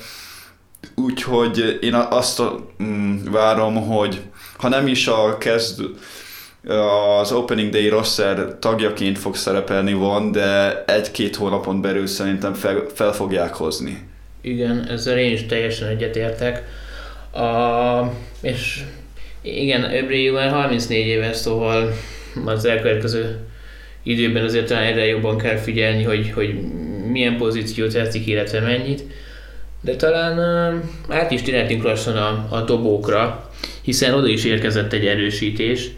Úgyhogy 0.94 1.78
én 1.80 1.94
azt 1.94 2.42
mm, 2.82 3.24
várom, 3.30 3.86
hogy 3.86 4.20
ha 4.58 4.68
nem 4.68 4.86
is 4.86 5.06
a 5.06 5.38
kezdő, 5.38 5.94
az 6.66 7.32
Opening 7.32 7.70
Day 7.70 7.88
roster 7.88 8.56
tagjaként 8.58 9.18
fog 9.18 9.36
szerepelni 9.36 9.92
van, 9.92 10.32
de 10.32 10.84
egy-két 10.86 11.36
hónapon 11.36 11.80
belül 11.80 12.06
szerintem 12.06 12.54
fel, 12.54 12.82
fel 12.94 13.12
fogják 13.12 13.54
hozni. 13.54 14.08
Igen, 14.40 14.86
ezzel 14.88 15.18
én 15.18 15.32
is 15.32 15.46
teljesen 15.46 15.88
egyetértek. 15.88 16.62
A, 17.32 18.12
és 18.40 18.82
igen, 19.40 19.94
Öbré 19.94 20.30
már 20.30 20.50
34 20.50 21.06
éves, 21.06 21.36
szóval 21.36 21.92
az 22.44 22.64
elkövetkező 22.64 23.38
időben 24.02 24.44
azért 24.44 24.66
talán 24.66 24.82
egyre 24.82 25.06
jobban 25.06 25.38
kell 25.38 25.56
figyelni, 25.56 26.02
hogy, 26.02 26.30
hogy 26.34 26.60
milyen 27.10 27.36
pozíciót 27.36 27.92
játszik, 27.92 28.26
illetve 28.26 28.60
mennyit. 28.60 29.02
De 29.80 29.96
talán 29.96 30.38
át 31.08 31.30
is 31.30 31.42
térhetünk 31.42 31.82
lassan 31.82 32.16
a, 32.16 32.46
a 32.50 32.60
dobókra, 32.60 33.50
hiszen 33.82 34.14
oda 34.14 34.28
is 34.28 34.44
érkezett 34.44 34.92
egy 34.92 35.06
erősítés 35.06 35.90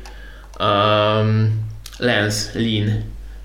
um, 0.60 1.62
Lance 1.98 2.50
Lynn 2.54 2.88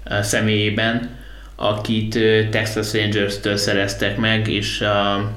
uh, 0.05 0.21
személyében, 0.21 1.17
akit 1.55 2.15
uh, 2.15 2.49
Texas 2.49 2.93
Rangers-től 2.93 3.57
szereztek 3.57 4.17
meg, 4.17 4.47
és 4.47 4.81
a 4.81 5.31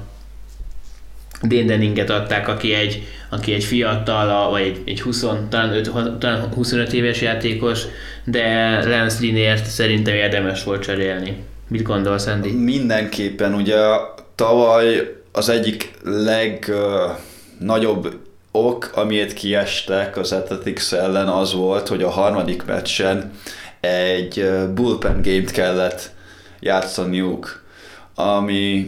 Dane 1.47 1.65
Denninget 1.65 2.09
adták, 2.09 2.47
aki 2.47 2.73
egy, 2.73 3.07
aki 3.29 3.53
egy 3.53 3.63
fiatal, 3.63 4.49
vagy 4.49 4.61
egy, 4.61 4.81
egy 4.85 5.01
20, 5.01 5.25
talán, 5.49 5.73
5, 5.73 5.91
talán 6.19 6.53
25 6.53 6.93
éves 6.93 7.21
játékos, 7.21 7.81
de 8.23 8.73
Lance 8.85 9.17
Linnért 9.19 9.65
szerintem 9.65 10.13
érdemes 10.13 10.63
volt 10.63 10.83
cserélni. 10.83 11.43
Mit 11.67 11.81
gondolsz, 11.81 12.25
Andy? 12.25 12.51
Mindenképpen, 12.51 13.53
ugye 13.53 13.77
tavaly 14.35 15.15
az 15.31 15.49
egyik 15.49 15.91
legnagyobb 16.03 18.05
uh, 18.05 18.13
ok, 18.55 18.91
amiért 18.95 19.33
kiestek 19.33 20.17
az 20.17 20.31
Athletics 20.31 20.93
ellen 20.93 21.27
az 21.27 21.53
volt, 21.53 21.87
hogy 21.87 22.03
a 22.03 22.09
harmadik 22.09 22.65
meccsen 22.65 23.31
egy 23.79 24.45
bullpen 24.73 25.21
game 25.21 25.51
kellett 25.51 26.11
játszaniuk. 26.59 27.63
ami, 28.15 28.87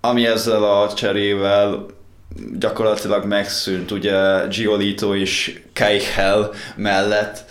ami 0.00 0.26
ezzel 0.26 0.62
a 0.64 0.92
cserével 0.94 1.86
gyakorlatilag 2.58 3.24
megszűnt, 3.24 3.90
ugye 3.90 4.46
Giolito 4.48 5.14
és 5.14 5.60
Keichel 5.72 6.50
mellett 6.76 7.44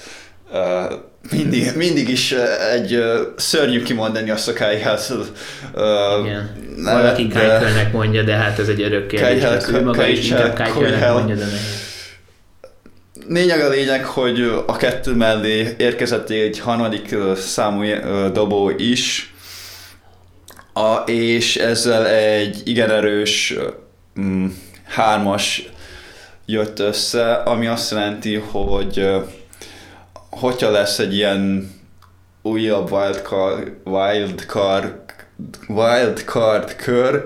uh, 0.51 0.93
mindig, 1.29 1.71
mindig 1.75 2.09
is 2.09 2.31
egy 2.71 3.03
szörnyű 3.35 3.83
kimondani 3.83 4.29
a 4.29 4.35
uh, 4.35 6.25
Igen. 6.25 6.49
Valaki 6.77 7.27
Keichelnek 7.27 7.91
mondja, 7.91 8.23
de 8.23 8.33
hát 8.33 8.59
ez 8.59 8.67
egy 8.67 8.81
örök 8.81 9.07
kérdés. 9.07 9.41
Keichel, 9.41 9.75
ő 9.75 9.83
maga 9.83 10.07
is 10.07 10.29
inkább 10.29 10.55
Keichelnek 10.55 11.13
mondja, 11.13 11.35
de 11.35 11.45
nehéz. 11.45 11.89
Lényeg 13.27 13.59
a 13.59 13.69
lényeg, 13.69 14.05
hogy 14.05 14.63
a 14.65 14.75
kettő 14.75 15.15
mellé 15.15 15.75
érkezett 15.77 16.29
egy 16.29 16.59
harmadik 16.59 17.15
számú 17.35 17.83
dobó 18.33 18.69
is, 18.77 19.33
a, 20.73 20.95
és 21.05 21.55
ezzel 21.55 22.07
egy 22.07 22.61
igen 22.65 22.91
erős 22.91 23.53
mm, 24.19 24.45
hármas 24.87 25.69
jött 26.45 26.79
össze, 26.79 27.33
ami 27.33 27.67
azt 27.67 27.91
jelenti, 27.91 28.35
hogy 28.35 29.09
hogyha 30.31 30.69
lesz 30.69 30.99
egy 30.99 31.15
ilyen 31.15 31.71
újabb 32.41 32.91
wildcard, 32.91 33.71
wildcard, 33.83 34.99
wildcard 35.67 36.75
kör, 36.75 37.23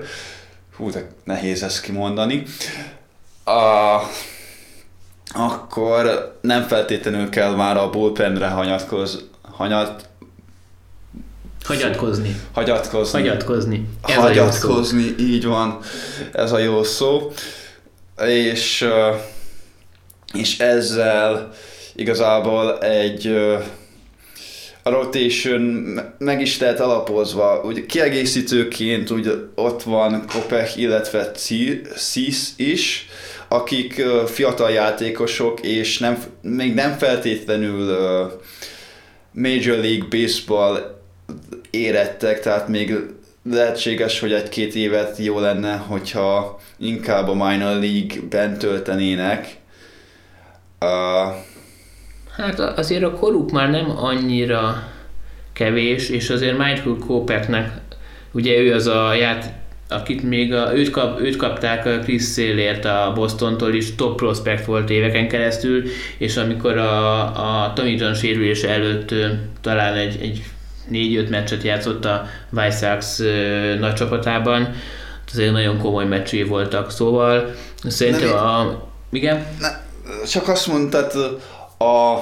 hú, 0.76 0.90
de 0.90 1.06
nehéz 1.24 1.62
ezt 1.62 1.80
kimondani, 1.80 2.42
a, 3.44 4.00
akkor 5.34 6.34
nem 6.40 6.62
feltétlenül 6.62 7.28
kell 7.28 7.54
már 7.54 7.76
a 7.76 7.90
bullpenre 7.90 8.48
hanyatkoz, 8.48 9.28
hanyat, 9.42 10.08
Hagyatkozni. 11.64 12.36
Hagyatkozni. 12.52 13.20
Hagyatkozni. 13.20 13.88
Ez 14.06 14.14
Hagyatkozni, 14.14 15.14
így 15.18 15.44
van. 15.44 15.78
Ez 16.32 16.52
a 16.52 16.58
jó 16.58 16.82
szó. 16.82 17.32
És, 18.26 18.88
és 20.32 20.58
ezzel 20.58 21.52
igazából 21.96 22.78
egy 22.78 23.26
a 24.82 24.90
rotation 24.90 25.60
meg 26.18 26.40
is 26.40 26.58
lehet 26.58 26.80
alapozva, 26.80 27.62
úgy 27.64 27.86
kiegészítőként 27.86 29.10
úgy 29.10 29.48
ott 29.54 29.82
van 29.82 30.24
Kopech, 30.26 30.78
illetve 30.78 31.30
Cis 31.96 32.48
is, 32.56 33.06
akik 33.48 34.02
fiatal 34.26 34.70
játékosok, 34.70 35.60
és 35.60 35.98
nem, 35.98 36.22
még 36.42 36.74
nem 36.74 36.98
feltétlenül 36.98 37.96
Major 39.32 39.76
League 39.76 40.06
Baseball 40.10 41.00
érettek, 41.70 42.40
tehát 42.40 42.68
még 42.68 42.94
lehetséges, 43.50 44.20
hogy 44.20 44.32
egy-két 44.32 44.74
évet 44.74 45.18
jó 45.18 45.38
lenne, 45.38 45.76
hogyha 45.76 46.60
inkább 46.78 47.28
a 47.28 47.34
minor 47.34 47.80
league-ben 47.80 48.58
töltenének. 48.58 49.56
Uh, 50.80 51.54
hát 52.36 52.60
azért 52.60 53.02
a 53.02 53.12
koruk 53.12 53.50
már 53.50 53.70
nem 53.70 53.90
annyira 53.98 54.82
kevés, 55.52 56.08
és 56.08 56.30
azért 56.30 56.58
Michael 56.58 56.96
Kopeknek, 57.06 57.70
ugye 58.32 58.58
ő 58.58 58.74
az 58.74 58.86
a 58.86 59.14
ját, 59.14 59.52
akit 59.88 60.22
még 60.22 60.54
a, 60.54 60.76
őt, 60.76 60.90
kap, 60.90 61.20
őt 61.20 61.36
kapták 61.36 61.86
a 61.86 61.98
Chris 61.98 62.32
Sale-ért 62.32 62.84
a 62.84 63.12
Bostontól 63.14 63.74
is, 63.74 63.94
top 63.94 64.16
prospect 64.16 64.64
volt 64.64 64.90
éveken 64.90 65.28
keresztül, 65.28 65.82
és 66.18 66.36
amikor 66.36 66.76
a, 66.76 67.22
a 67.64 67.72
Tommy 67.72 67.94
John 67.94 68.12
sérülése 68.12 68.68
előtt 68.68 69.14
talán 69.60 69.94
egy, 69.94 70.18
egy 70.20 70.44
4-5 70.92 71.30
meccset 71.30 71.62
játszott 71.62 72.04
a 72.04 72.26
White 72.52 72.76
Sox 72.76 73.22
nagy 73.78 73.94
csapatában, 73.94 74.74
azért 75.32 75.52
nagyon 75.52 75.78
komoly 75.78 76.04
meccsé 76.04 76.42
voltak, 76.42 76.90
szóval 76.90 77.54
szerintem 77.84 78.32
a... 78.32 78.82
Igen? 79.10 79.46
Ne, 79.60 79.68
csak 80.26 80.48
azt 80.48 80.66
mondtad, 80.66 81.12
a, 81.78 82.18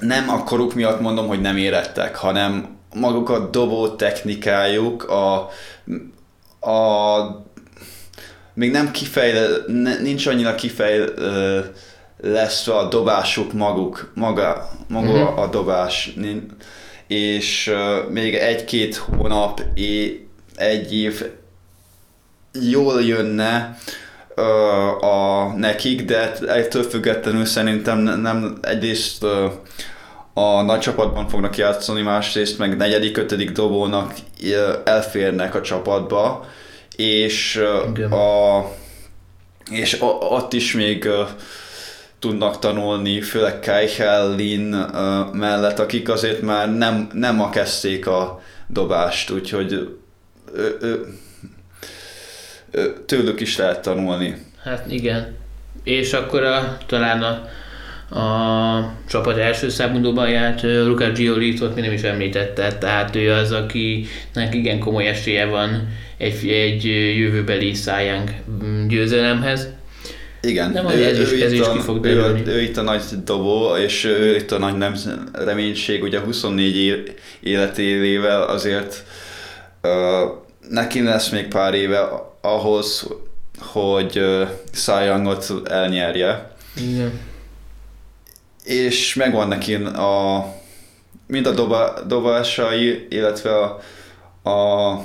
nem 0.00 0.28
a 0.28 0.44
koruk 0.44 0.74
miatt 0.74 1.00
mondom, 1.00 1.26
hogy 1.26 1.40
nem 1.40 1.56
érettek, 1.56 2.16
hanem 2.16 2.76
maguk 2.94 3.28
a 3.28 3.50
dobó 3.50 3.88
technikájuk, 3.88 5.10
a, 5.10 5.36
a 6.70 7.46
még 8.54 8.70
nem 8.70 8.90
kifejle, 8.90 9.46
nincs 10.02 10.26
annyira 10.26 10.54
kifejle 10.54 11.06
lesz 12.20 12.68
a 12.68 12.88
dobásuk 12.88 13.52
maguk, 13.52 14.12
maga, 14.14 14.70
maga 14.88 15.12
uh-huh. 15.12 15.38
a 15.38 15.46
dobás 15.46 16.14
és 17.06 17.72
még 18.10 18.34
egy-két 18.34 18.96
hónap, 18.96 19.62
egy 20.56 20.94
év 20.94 21.22
jól 22.52 23.02
jönne 23.02 23.78
a, 25.00 25.52
nekik, 25.56 26.04
de 26.04 26.32
ettől 26.46 26.82
függetlenül 26.82 27.44
szerintem 27.44 27.98
nem 27.98 28.58
egyrészt 28.62 29.24
a 30.34 30.62
nagy 30.62 30.78
csapatban 30.78 31.28
fognak 31.28 31.56
játszani, 31.56 32.02
másrészt 32.02 32.58
meg 32.58 32.76
negyedik, 32.76 33.16
ötödik 33.16 33.50
dobónak 33.50 34.14
elférnek 34.84 35.54
a 35.54 35.60
csapatba, 35.60 36.46
és, 36.96 37.62
a, 38.10 38.64
és 39.70 39.96
ott 40.20 40.52
is 40.52 40.72
még 40.72 41.08
tudnak 42.18 42.58
tanulni, 42.58 43.20
főleg 43.20 43.60
uh, 44.74 45.32
mellett, 45.32 45.78
akik 45.78 46.08
azért 46.08 46.40
már 46.40 46.76
nem, 46.76 47.08
nem 47.12 47.36
ma 47.36 47.50
kezdték 47.50 48.06
a 48.06 48.40
dobást, 48.66 49.30
úgyhogy 49.30 49.72
ő, 49.72 49.98
ő, 50.80 51.06
tőlük 53.06 53.40
is 53.40 53.56
lehet 53.56 53.82
tanulni. 53.82 54.36
Hát 54.64 54.84
igen. 54.92 55.36
És 55.84 56.12
akkor 56.12 56.42
a, 56.42 56.78
talán 56.86 57.22
a, 57.22 57.48
a 58.18 58.94
csapat 59.08 59.38
első 59.38 59.68
számú 59.68 60.22
járt 60.26 60.62
Luca 60.62 61.12
Giolitot 61.12 61.74
mi 61.74 61.80
nem 61.80 61.92
is 61.92 62.02
említette, 62.02 62.78
tehát 62.78 63.16
ő 63.16 63.32
az, 63.32 63.52
akinek 63.52 64.54
igen 64.54 64.78
komoly 64.78 65.06
esélye 65.06 65.46
van 65.46 65.88
egy, 66.16 66.48
egy 66.48 66.84
jövőbeli 67.18 67.74
szájánk 67.74 68.30
győzelemhez. 68.88 69.68
Igen, 70.40 70.70
Nem, 70.70 70.88
ő, 70.88 71.04
ez, 71.04 71.18
is, 71.18 71.32
ő, 71.32 71.42
ez 71.42 71.52
is 71.52 71.68
ki 71.72 71.78
fog 71.78 72.06
Ő, 72.06 72.42
ő, 72.46 72.60
itt 72.60 72.76
a 72.76 72.82
nagy 72.82 73.02
dobó, 73.24 73.76
és 73.76 74.04
ő 74.04 74.36
itt 74.36 74.50
a 74.50 74.58
nagy 74.58 74.76
nem 74.76 74.94
reménység, 75.32 76.02
ugye 76.02 76.20
24 76.20 77.14
életével 77.40 78.42
azért 78.42 79.04
uh, 79.82 79.90
neki 80.68 81.02
lesz 81.02 81.28
még 81.28 81.48
pár 81.48 81.74
éve 81.74 82.08
ahhoz, 82.40 83.06
hogy 83.58 84.22
Cy 84.72 84.90
elnyerje. 85.64 86.56
Igen. 86.76 87.20
És 88.64 89.14
megvan 89.14 89.48
neki 89.48 89.74
a 89.74 90.44
mind 91.28 91.46
a 91.46 91.52
doba, 91.52 92.00
dobásai, 92.06 93.06
illetve 93.10 93.50
a, 93.50 93.80
a 94.50 95.04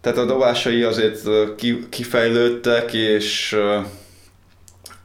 tehát 0.00 0.18
a 0.18 0.24
dobásai 0.24 0.82
azért 0.82 1.28
kifejlődtek, 1.90 2.92
és 2.92 3.56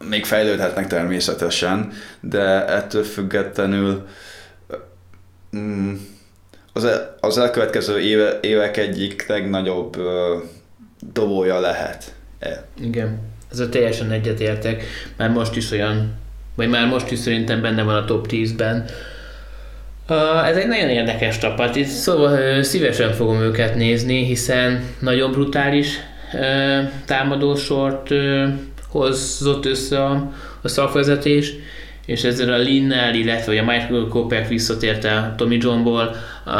még 0.09 0.25
fejlődhetnek 0.25 0.87
természetesen, 0.87 1.93
de 2.19 2.65
ettől 2.65 3.03
függetlenül 3.03 4.07
mm, 5.55 5.95
az, 6.73 6.85
el, 6.85 7.17
az 7.19 7.37
elkövetkező 7.37 7.99
éve, 7.99 8.39
évek 8.41 8.77
egyik 8.77 9.27
legnagyobb 9.27 9.97
dobója 11.13 11.59
lehet. 11.59 12.13
E. 12.39 12.65
Igen, 12.81 13.19
ez 13.51 13.59
a 13.59 13.69
teljesen 13.69 14.11
egyetértek, 14.11 14.83
már 15.17 15.29
most 15.29 15.55
is 15.55 15.71
olyan, 15.71 16.13
vagy 16.55 16.69
már 16.69 16.87
most 16.87 17.11
is 17.11 17.19
szerintem 17.19 17.61
benne 17.61 17.83
van 17.83 17.95
a 17.95 18.05
top 18.05 18.27
10-ben, 18.29 18.85
Uh, 20.09 20.47
ez 20.47 20.55
egy 20.55 20.67
nagyon 20.67 20.89
érdekes 20.89 21.37
csapat, 21.37 21.75
itt 21.75 21.85
szóval 21.85 22.63
szívesen 22.63 23.13
fogom 23.13 23.41
őket 23.41 23.75
nézni, 23.75 24.25
hiszen 24.25 24.83
nagyon 24.99 25.31
brutális 25.31 25.99
uh, 26.33 26.89
támadósort 27.05 28.11
uh, 28.11 28.47
hozott 28.89 29.65
össze 29.65 30.03
a, 30.03 30.31
a 30.61 30.67
szakvezetés, 30.67 31.53
és 32.05 32.23
ezzel 32.23 32.53
a 32.53 32.57
Linnel, 32.57 33.13
illetve 33.13 33.59
a 33.59 33.63
Michael 33.63 34.07
Kopek 34.09 34.47
visszatért 34.47 35.03
a 35.03 35.33
Tommy 35.37 35.57
Johnból, 35.59 36.15
a, 36.45 36.51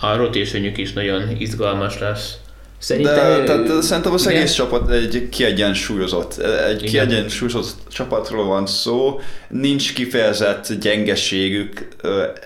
a 0.00 0.16
rotationjük 0.16 0.78
is 0.78 0.92
nagyon 0.92 1.22
izgalmas 1.38 1.98
lesz. 1.98 2.34
Szerintem, 2.78 3.14
De, 3.14 3.44
tehát 3.44 3.82
szerintem 3.82 4.12
az 4.12 4.26
egész 4.26 4.52
csapat 4.52 4.90
egy 4.90 5.28
kiegyensúlyozott, 5.28 6.38
egy 6.38 6.82
igen. 6.82 6.90
kiegyensúlyozott 6.90 7.74
csapatról 7.88 8.44
van 8.44 8.66
szó, 8.66 9.20
nincs 9.48 9.94
kifejezett 9.94 10.72
gyengeségük 10.72 11.88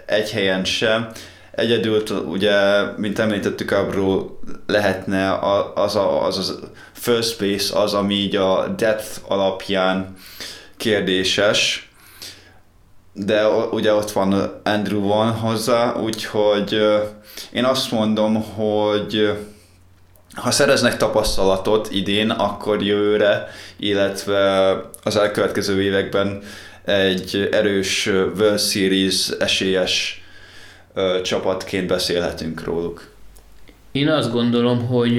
egy 0.07 0.31
helyen 0.31 0.65
sem. 0.65 1.09
Egyedül 1.51 2.03
ugye, 2.29 2.53
mint 2.97 3.19
említettük, 3.19 3.71
abról 3.71 4.41
lehetne 4.67 5.39
az, 5.75 5.97
a, 5.97 6.27
az, 6.27 6.39
az 6.39 6.59
first 6.93 7.39
base 7.39 7.79
az, 7.79 7.95
ami 7.95 8.15
így 8.15 8.37
a 8.37 8.75
depth 8.77 9.19
alapján 9.29 10.15
kérdéses. 10.77 11.89
de 13.13 13.47
ugye 13.49 13.93
ott 13.93 14.11
van 14.11 14.61
Andrew 14.65 15.01
van 15.01 15.33
hozzá, 15.33 15.97
úgyhogy 15.97 16.81
én 17.53 17.65
azt 17.65 17.91
mondom, 17.91 18.43
hogy 18.43 19.33
ha 20.35 20.51
szereznek 20.51 20.97
tapasztalatot 20.97 21.89
idén, 21.93 22.31
akkor 22.31 22.83
jövőre, 22.83 23.49
illetve 23.77 24.71
az 25.03 25.17
elkövetkező 25.17 25.83
években 25.83 26.43
egy 26.85 27.49
erős 27.53 28.07
World 28.07 28.61
Series 28.61 29.29
esélyes 29.29 30.23
csapatként 31.23 31.87
beszélhetünk 31.87 32.65
róluk. 32.65 33.13
Én 33.93 34.09
azt 34.09 34.33
gondolom, 34.33 34.87
hogy 34.87 35.19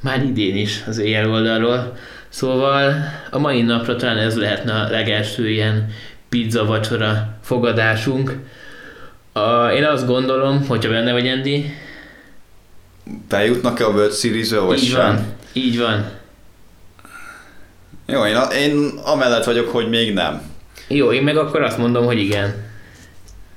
már 0.00 0.22
idén 0.22 0.56
is 0.56 0.82
az 0.86 0.98
éjjel 0.98 1.30
oldalról, 1.30 1.96
szóval 2.34 2.94
a 3.30 3.38
mai 3.38 3.62
napra 3.62 3.96
talán 3.96 4.18
ez 4.18 4.36
lehetne 4.36 4.72
a 4.74 4.90
legelső 4.90 5.50
ilyen 5.50 5.90
pizza 6.28 6.64
vacsora 6.64 7.28
fogadásunk. 7.42 8.36
A, 9.32 9.66
én 9.68 9.84
azt 9.84 10.06
gondolom, 10.06 10.66
hogyha 10.66 10.90
benne 10.90 11.12
vagy 11.12 11.28
Andy, 11.28 11.64
bejutnak-e 13.28 13.84
a 13.86 13.88
World 13.90 14.12
Series-be, 14.12 14.58
vagy 14.58 14.82
így 14.82 14.88
sem? 14.88 15.00
van, 15.00 15.24
így 15.52 15.78
van. 15.78 16.04
Jó, 18.06 18.24
én, 18.24 18.36
én 18.58 18.90
amellett 19.04 19.44
vagyok, 19.44 19.68
hogy 19.68 19.88
még 19.88 20.12
nem. 20.12 20.42
Jó, 20.88 21.12
én 21.12 21.22
meg 21.22 21.36
akkor 21.36 21.62
azt 21.62 21.78
mondom, 21.78 22.04
hogy 22.04 22.18
igen. 22.18 22.54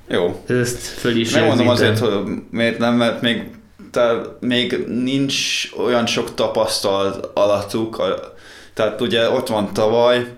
Jó. 0.09 0.43
Ezt 0.47 0.77
föl 0.81 1.15
is 1.15 1.31
Nem 1.31 1.45
mondom 1.45 1.67
rögzítem. 1.67 1.91
azért, 1.93 2.13
hogy 2.13 2.33
miért 2.51 2.77
nem, 2.77 2.93
mert 2.95 3.21
még, 3.21 3.43
tehát 3.91 4.27
még 4.39 4.83
nincs 4.87 5.67
olyan 5.85 6.05
sok 6.05 6.33
tapasztalat 6.33 7.29
alattuk, 7.33 7.97
a- 7.99 8.35
tehát 8.77 9.01
ugye 9.01 9.29
ott 9.29 9.47
van 9.47 9.73
tavaly, 9.73 10.33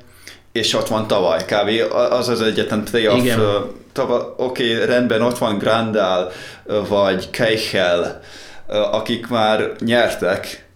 és 0.52 0.74
ott 0.74 0.88
van 0.88 1.08
tavaly, 1.08 1.46
kb. 1.46 1.94
az 2.10 2.30
az 2.30 2.42
egyetlen 2.42 2.84
playoff. 2.84 3.18
Igen. 3.18 3.40
Oké, 4.38 4.74
okay, 4.74 4.86
rendben, 4.86 5.22
ott 5.22 5.38
van 5.38 5.58
Grandal, 5.58 6.32
vagy 6.88 7.30
Keichel, 7.30 8.22
akik 8.68 9.28
már 9.28 9.72
nyertek 9.80 10.70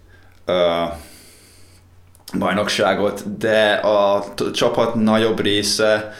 bajnokságot, 2.38 3.38
de 3.38 3.72
a 3.72 4.24
csapat 4.52 4.94
nagyobb 4.94 5.40
része 5.40 6.14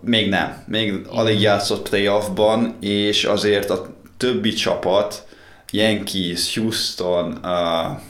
még 0.00 0.28
nem. 0.28 0.64
Még 0.66 1.06
alig 1.10 1.40
játszott 1.40 1.88
playoffban, 1.88 2.76
és 2.80 3.24
azért 3.24 3.70
a 3.70 3.86
többi 4.16 4.52
csapat, 4.52 5.26
Yankees, 5.70 6.56
Houston, 6.56 7.38
uh, 7.42 8.00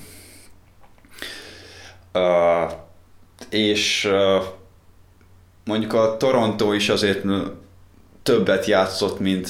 uh, 2.17 2.73
és 3.51 4.09
uh, 4.11 4.45
mondjuk 5.65 5.93
a 5.93 6.17
Toronto 6.17 6.73
is 6.73 6.89
azért 6.89 7.23
többet 8.23 8.67
játszott, 8.67 9.21
mint, 9.21 9.49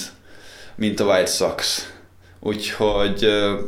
mint 0.74 1.00
a 1.00 1.04
White 1.04 1.30
Sox. 1.30 1.90
Úgyhogy 2.40 3.24
uh, 3.24 3.60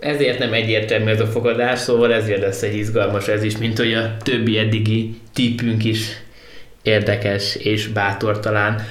Ezért 0.00 0.38
nem 0.38 0.52
egyértelmű 0.52 1.10
ez 1.10 1.20
a 1.20 1.26
fogadás, 1.26 1.78
szóval 1.78 2.12
ezért 2.12 2.40
lesz 2.40 2.62
egy 2.62 2.76
izgalmas 2.76 3.28
ez 3.28 3.42
is, 3.42 3.56
mint 3.56 3.78
hogy 3.78 3.92
a 3.94 4.16
többi 4.16 4.58
eddigi 4.58 5.20
tippünk 5.34 5.84
is 5.84 6.08
érdekes 6.82 7.54
és 7.56 7.86
bátor 7.86 8.40
talán. 8.40 8.86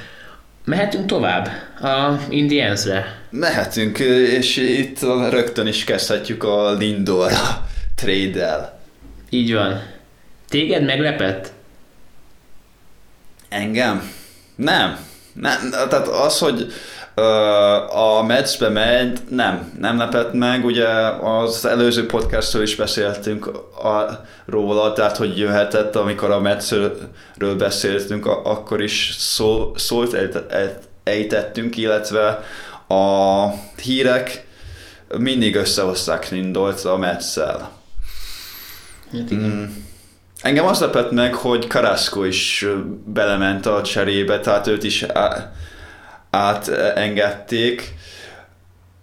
Mehetünk 0.66 1.06
tovább 1.06 1.46
a 1.82 2.20
Indiansre. 2.30 3.22
mehetünk, 3.30 4.00
és 4.00 4.58
itt 4.58 5.00
rögtön 5.30 5.68
is 5.68 5.84
kezdhetjük 5.84 6.44
a 6.44 6.74
Lindor 6.74 7.32
trade-el. 7.96 8.77
Így 9.30 9.54
van. 9.54 9.82
Téged 10.50 10.84
meglepett? 10.84 11.52
Engem? 13.50 14.12
Nem. 14.56 14.98
nem. 15.34 15.70
Tehát 15.72 16.08
az, 16.08 16.40
hogy 16.40 16.74
a 17.90 18.24
Metsbe 18.24 18.70
ment, 18.70 19.30
nem, 19.30 19.74
nem 19.80 19.98
lepett 19.98 20.34
meg. 20.34 20.66
Ugye 20.66 20.88
az 21.22 21.66
előző 21.66 22.06
podcastról 22.06 22.64
is 22.64 22.76
beszéltünk 22.76 23.48
a, 23.84 24.26
róla, 24.46 24.94
tehát 24.94 25.18
hogy 25.18 25.38
jöhetett, 25.38 25.96
amikor 25.96 26.32
a 26.32 26.40
Metsről 26.40 26.98
beszéltünk, 27.58 28.26
a, 28.26 28.42
akkor 28.46 28.82
is 28.82 29.16
szó, 29.18 29.72
szólt 29.76 30.14
ejt- 30.14 30.52
ejt- 30.52 30.88
ejtettünk, 31.04 31.78
illetve 31.78 32.44
a 32.88 33.48
hírek 33.82 34.46
mindig 35.18 35.56
összehozták 35.56 36.30
Lindolt 36.30 36.86
a 36.86 36.98
Metszel. 36.98 37.77
Hát. 39.12 39.34
Mm. 39.34 39.64
Engem 40.42 40.66
az 40.66 40.80
lepett 40.80 41.12
meg, 41.12 41.34
hogy 41.34 41.66
Carrasco 41.68 42.24
is 42.24 42.66
belement 43.06 43.66
a 43.66 43.82
cserébe, 43.82 44.40
tehát 44.40 44.68
őt 44.68 44.84
is 44.84 45.04
á- 45.04 45.52
átengedték. 46.30 47.94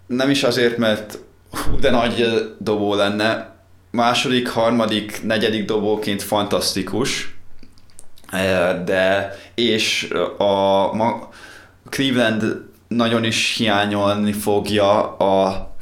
Nem 0.07 0.29
is 0.29 0.43
azért, 0.43 0.77
mert 0.77 1.17
hú, 1.51 1.79
de 1.79 1.89
nagy 1.89 2.25
dobó 2.59 2.93
lenne. 2.95 3.53
Második, 3.91 4.49
harmadik, 4.49 5.23
negyedik 5.23 5.65
dobóként 5.65 6.23
fantasztikus. 6.23 7.35
De, 8.85 9.35
és 9.55 10.07
a 10.37 10.89
Cleveland 11.89 12.63
nagyon 12.87 13.23
is 13.23 13.55
hiányolni 13.57 14.31
fogja 14.31 15.15
a 15.17 15.74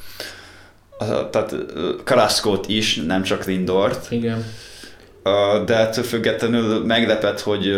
tehát 1.29 1.55
Carrasco-t 2.03 2.67
is, 2.67 2.95
nem 2.95 3.23
csak 3.23 3.45
Lindort. 3.45 4.11
Igen. 4.11 4.45
De 5.65 5.77
ettől 5.77 6.03
függetlenül 6.03 6.85
meglepett, 6.85 7.39
hogy 7.39 7.73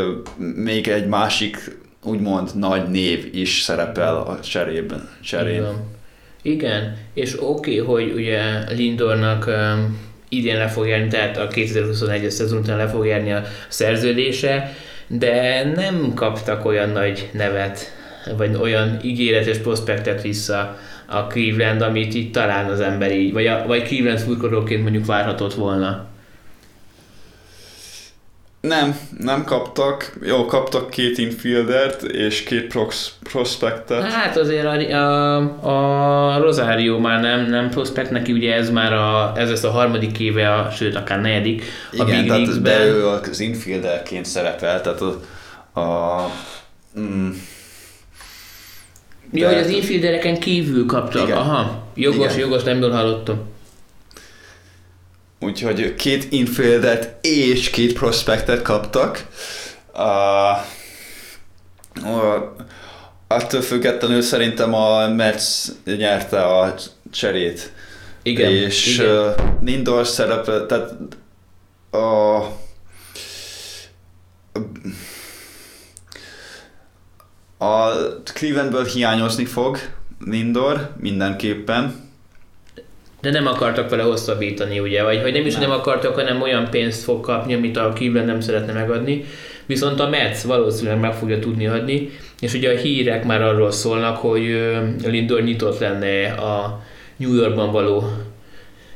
még 0.56 0.88
egy 0.88 1.08
másik 1.08 1.78
úgymond 2.04 2.49
nagy 2.56 2.89
név 2.89 3.30
is 3.34 3.62
szerepel 3.62 4.15
a 4.15 4.39
cserében. 4.39 5.10
Cserén. 5.21 5.54
Igen. 5.54 5.93
Igen, 6.41 6.97
és 7.13 7.43
oké, 7.43 7.80
okay, 7.80 8.06
hogy 8.06 8.13
ugye 8.13 8.73
Lindornak 8.73 9.47
um, 9.47 9.99
idén 10.30 10.58
le 10.58 10.67
fog 10.67 10.88
járni, 10.88 11.08
tehát 11.08 11.38
a 11.38 11.47
2021-es 11.47 12.30
szezon 12.30 12.58
után 12.58 12.78
le 12.78 12.88
fog 12.88 13.06
járni 13.06 13.32
a 13.32 13.43
szerződése, 13.67 14.73
de 15.08 15.63
nem 15.75 16.13
kaptak 16.13 16.65
olyan 16.65 16.89
nagy 16.89 17.30
nevet, 17.34 17.93
vagy 18.38 18.56
olyan 18.56 18.99
ígéretes 19.04 19.58
prospektet 19.58 20.21
vissza 20.21 20.78
a 21.07 21.27
Cleveland, 21.27 21.81
amit 21.81 22.13
itt 22.13 22.33
talán 22.33 22.69
az 22.69 22.79
ember 22.79 23.11
így, 23.11 23.33
vagy, 23.33 23.47
a, 23.47 23.63
vagy 23.67 23.83
Cleveland 23.83 24.19
szurkolóként 24.19 24.81
mondjuk 24.81 25.05
várhatott 25.05 25.53
volna. 25.53 26.05
Nem, 28.67 28.99
nem 29.19 29.43
kaptak. 29.43 30.13
Jó, 30.21 30.45
kaptak 30.45 30.89
két 30.89 31.17
infieldert 31.17 32.03
és 32.03 32.43
két 32.43 32.67
prox, 32.67 33.13
prospektet. 33.23 34.11
Hát 34.11 34.37
azért 34.37 34.65
a, 34.65 35.37
a, 35.67 36.35
a 36.35 36.39
Rosario 36.39 36.99
már 36.99 37.21
nem, 37.21 37.45
nem 37.45 37.69
prospekt, 37.69 38.11
neki 38.11 38.31
ugye 38.31 38.53
ez 38.53 38.69
már 38.69 38.93
a, 38.93 39.33
ez 39.35 39.49
lesz 39.49 39.63
a 39.63 39.71
harmadik 39.71 40.19
éve, 40.19 40.53
a, 40.53 40.69
sőt 40.69 40.95
akár 40.95 41.21
negyedik 41.21 41.63
a 41.91 41.95
Igen, 41.95 42.05
Big 42.05 42.15
tehát, 42.15 42.27
Leagues-ben. 42.27 42.77
de 42.77 42.85
ő 42.85 43.07
az 43.07 43.39
infielderként 43.39 44.25
szerepel, 44.25 44.81
tehát 44.81 45.01
a, 45.01 45.79
a 45.79 46.31
mm, 46.99 47.29
Ja, 49.31 49.47
hogy 49.47 49.57
az 49.57 49.65
Tehát- 49.65 49.77
infieldereken 49.77 50.39
kívül 50.39 50.85
kaptak. 50.85 51.23
Igen. 51.23 51.38
Aha, 51.38 51.83
jogos, 51.95 52.25
Igen. 52.25 52.38
jogos, 52.39 52.63
nem 52.63 52.79
jól 52.79 52.91
hallottam. 52.91 53.53
Úgyhogy 55.39 55.95
két 55.95 56.31
infieldert 56.31 57.25
és 57.25 57.69
két 57.69 57.93
prospektet 57.93 58.61
kaptak. 58.61 59.25
Uh, 59.93 60.57
uh, 62.03 62.43
attól 63.27 63.61
függetlenül 63.61 64.21
szerintem 64.21 64.73
a 64.73 65.07
Mets 65.07 65.43
nyerte 65.85 66.43
a 66.45 66.73
cserét. 67.11 67.71
Igen, 68.23 68.51
és 68.51 68.97
igen. 68.97 69.17
Uh, 69.17 69.33
Lindor 69.61 70.07
szerepe, 70.07 70.65
tehát 70.65 70.91
a 71.91 72.39
a 77.57 77.89
Clevelandből 78.33 78.85
hiányozni 78.85 79.45
fog 79.45 79.77
Lindor 80.25 80.89
mindenképpen. 80.99 82.03
De 83.21 83.31
nem 83.31 83.47
akartak 83.47 83.89
vele 83.89 84.03
hosszabbítani, 84.03 84.79
ugye? 84.79 85.03
Vagy 85.03 85.21
hogy 85.21 85.33
nem 85.33 85.45
is 85.45 85.53
Nem. 85.53 85.61
nem. 85.61 85.71
akartak, 85.71 86.15
hanem 86.15 86.41
olyan 86.41 86.69
pénzt 86.69 87.03
fog 87.03 87.21
kapni, 87.21 87.53
amit 87.53 87.77
a 87.77 87.93
Cleveland 87.93 88.27
nem 88.27 88.39
szeretne 88.39 88.73
megadni. 88.73 89.25
Viszont 89.65 89.99
a 89.99 90.09
Mets 90.09 90.41
valószínűleg 90.41 90.99
meg 90.99 91.13
fogja 91.13 91.39
tudni 91.39 91.67
adni, 91.67 92.09
és 92.39 92.53
ugye 92.53 92.73
a 92.73 92.77
hírek 92.77 93.25
már 93.25 93.41
arról 93.41 93.71
szólnak, 93.71 94.17
hogy 94.17 94.41
Lindor 95.03 95.41
nyitott 95.41 95.79
lenne 95.79 96.31
a 96.31 96.81
New 97.17 97.33
Yorkban 97.33 97.71
való 97.71 98.03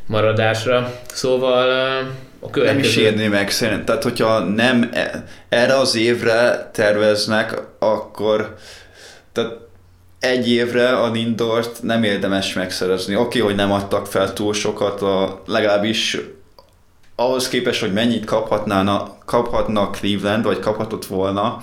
maradásra. 0.07 0.91
Szóval 1.07 1.67
a 2.39 2.45
Nem 2.45 2.77
is 2.79 2.93
következő... 2.93 3.01
érni 3.01 3.27
meg 3.27 3.49
szerintem. 3.49 3.85
Tehát, 3.85 4.03
hogyha 4.03 4.39
nem 4.39 4.89
e- 4.93 5.23
erre 5.49 5.77
az 5.77 5.95
évre 5.95 6.69
terveznek, 6.73 7.61
akkor 7.79 8.55
tehát 9.31 9.51
egy 10.19 10.51
évre 10.51 10.89
a 10.89 11.11
Lindort 11.11 11.83
nem 11.83 12.03
érdemes 12.03 12.53
megszerezni. 12.53 13.15
Oké, 13.15 13.39
hogy 13.39 13.55
nem 13.55 13.71
adtak 13.71 14.07
fel 14.07 14.33
túl 14.33 14.53
sokat, 14.53 15.01
a, 15.01 15.41
legalábbis 15.45 16.17
ahhoz 17.15 17.47
képest, 17.47 17.79
hogy 17.79 17.93
mennyit 17.93 18.25
kaphatnának, 18.25 19.25
kaphatna 19.25 19.89
Cleveland, 19.89 20.43
vagy 20.43 20.59
kaphatott 20.59 21.05
volna, 21.05 21.61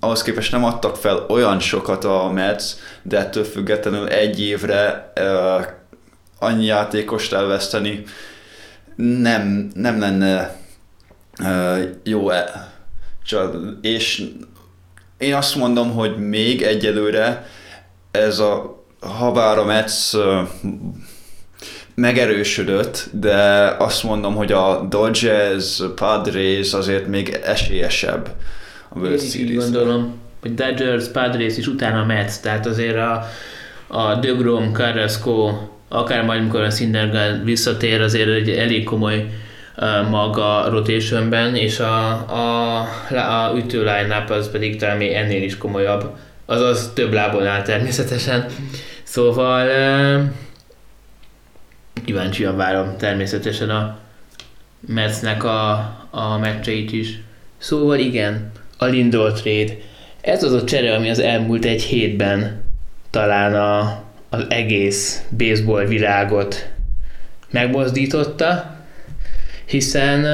ahhoz 0.00 0.22
képest 0.22 0.52
nem 0.52 0.64
adtak 0.64 0.96
fel 0.96 1.26
olyan 1.28 1.60
sokat 1.60 2.04
a 2.04 2.30
Mets, 2.34 2.64
de 3.02 3.18
ettől 3.18 3.44
függetlenül 3.44 4.08
egy 4.08 4.40
évre 4.40 5.12
annyi 6.38 6.64
játékost 6.64 7.32
elveszteni 7.32 8.04
nem, 8.96 9.70
nem 9.74 9.98
lenne 10.00 10.56
jó. 12.02 12.30
-e. 12.30 12.70
Csak, 13.24 13.56
és 13.80 14.24
én 15.18 15.34
azt 15.34 15.54
mondom, 15.56 15.90
hogy 15.90 16.28
még 16.28 16.62
egyelőre 16.62 17.46
ez 18.10 18.38
a 18.38 18.84
habár 19.00 19.58
a 19.58 19.64
Mets 19.64 20.12
megerősödött, 21.94 23.08
de 23.12 23.36
azt 23.78 24.02
mondom, 24.02 24.34
hogy 24.34 24.52
a 24.52 24.86
Dodgers, 24.88 25.82
Padres 25.94 26.72
azért 26.72 27.06
még 27.06 27.40
esélyesebb 27.44 28.34
a 28.88 28.98
World 28.98 29.22
Én 29.22 29.28
Series. 29.28 29.56
gondolom, 29.56 30.14
hogy 30.40 30.54
Dodgers, 30.54 31.08
Padres 31.08 31.56
is 31.56 31.66
utána 31.66 32.04
Mets, 32.04 32.32
tehát 32.32 32.66
azért 32.66 32.96
a, 32.96 33.28
a 33.86 34.14
DeGrom, 34.14 34.72
Carrasco, 34.72 35.52
akár 35.96 36.24
majd, 36.24 36.40
amikor 36.40 36.60
a 36.60 36.70
Syndergaard 36.70 37.44
visszatér, 37.44 38.00
azért 38.00 38.28
egy 38.28 38.50
elég 38.50 38.84
komoly 38.84 39.30
maga 40.10 40.68
rotationben, 40.68 41.54
és 41.54 41.78
a, 41.78 42.08
a, 42.30 42.80
a 43.10 43.52
ütő 43.56 43.78
line 43.78 44.24
az 44.28 44.50
pedig 44.50 44.76
talán 44.76 44.96
még 44.96 45.12
ennél 45.12 45.42
is 45.42 45.58
komolyabb, 45.58 46.16
azaz 46.46 46.90
több 46.94 47.12
lábon 47.12 47.46
áll 47.46 47.62
természetesen. 47.62 48.46
Szóval 49.02 49.68
kíváncsian 52.04 52.56
várom 52.56 52.96
természetesen 52.96 53.70
a 53.70 53.98
Metsnek 54.88 55.44
a, 55.44 55.70
a 56.10 56.38
meccseit 56.38 56.92
is. 56.92 57.20
Szóval 57.58 57.98
igen, 57.98 58.50
a 58.78 58.84
Lindor 58.84 59.32
trade. 59.32 59.72
Ez 60.20 60.42
az 60.42 60.52
a 60.52 60.64
csere, 60.64 60.94
ami 60.94 61.10
az 61.10 61.18
elmúlt 61.18 61.64
egy 61.64 61.82
hétben 61.82 62.62
talán 63.10 63.54
a, 63.54 64.04
az 64.28 64.44
egész 64.48 65.22
baseball 65.36 65.84
világot 65.84 66.68
megmozdította, 67.50 68.76
hiszen 69.66 70.26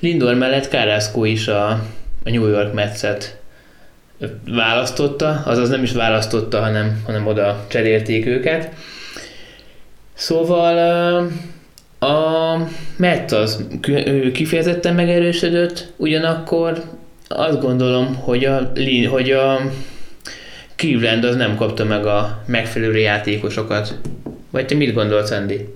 Lindor 0.00 0.34
mellett 0.34 0.68
Carrasco 0.68 1.24
is 1.24 1.48
a, 1.48 1.82
New 2.24 2.46
York 2.46 2.72
Metset 2.72 3.36
választotta, 4.46 5.42
azaz 5.44 5.68
nem 5.68 5.82
is 5.82 5.92
választotta, 5.92 6.60
hanem, 6.60 7.02
hanem 7.06 7.26
oda 7.26 7.66
cserélték 7.68 8.26
őket. 8.26 8.74
Szóval 10.14 10.76
a 11.98 12.56
Mets 12.96 13.32
az 13.32 13.64
kifejezetten 14.32 14.94
megerősödött, 14.94 15.92
ugyanakkor 15.96 16.82
azt 17.28 17.60
gondolom, 17.60 18.14
hogy 18.14 18.44
a, 18.44 18.72
hogy 19.10 19.30
a 19.30 19.60
Cleveland 20.78 21.24
az 21.24 21.36
nem 21.36 21.56
kapta 21.56 21.84
meg 21.84 22.06
a 22.06 22.42
megfelelő 22.46 22.98
játékosokat. 22.98 23.94
Vagy 24.50 24.66
te 24.66 24.74
mit 24.74 24.94
gondolsz, 24.94 25.30
Andy? 25.30 25.74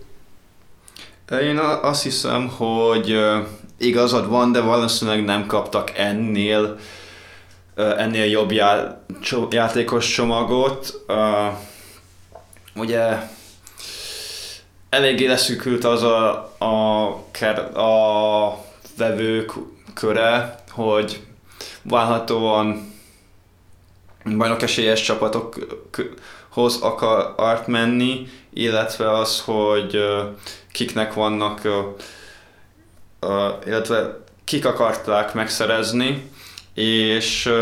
Én 1.31 1.59
azt 1.83 2.03
hiszem, 2.03 2.49
hogy 2.49 3.19
igazad 3.79 4.29
van, 4.29 4.53
de 4.53 4.61
valószínűleg 4.61 5.25
nem 5.25 5.47
kaptak 5.47 5.93
ennél 5.97 6.79
ennél 7.75 8.25
jobb 8.25 8.53
játékos 9.51 10.13
csomagot. 10.13 11.05
Ugye 12.75 13.19
eléggé 14.89 15.27
leszűkült 15.27 15.85
az 15.85 16.03
a, 16.03 16.53
a, 16.59 17.81
a 17.81 18.65
vevők 18.97 19.53
köre, 19.95 20.55
hogy 20.71 21.21
válhatóan 21.83 22.92
bajnok 24.25 24.63
esélyes 24.63 25.03
csapatokhoz 25.03 26.79
akart 26.81 27.67
menni, 27.67 28.27
illetve 28.53 29.11
az, 29.11 29.41
hogy 29.41 29.99
kiknek 30.73 31.15
vannak, 31.15 31.69
illetve 33.67 34.21
kik 34.45 34.65
akarták 34.65 35.35
megszerezni, 35.35 36.31
és, 36.75 37.53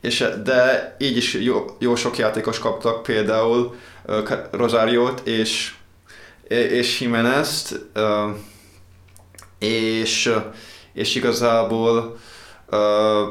és 0.00 0.24
de 0.44 0.96
így 0.98 1.16
is 1.16 1.34
jó, 1.34 1.64
jó 1.78 1.94
sok 1.94 2.18
játékos 2.18 2.58
kaptak, 2.58 3.02
például 3.02 3.76
Rosáriót 4.50 5.26
és, 5.26 5.74
és 6.48 7.00
Jimenez-t, 7.00 7.80
és, 9.58 10.32
és 10.92 11.14
igazából 11.14 12.18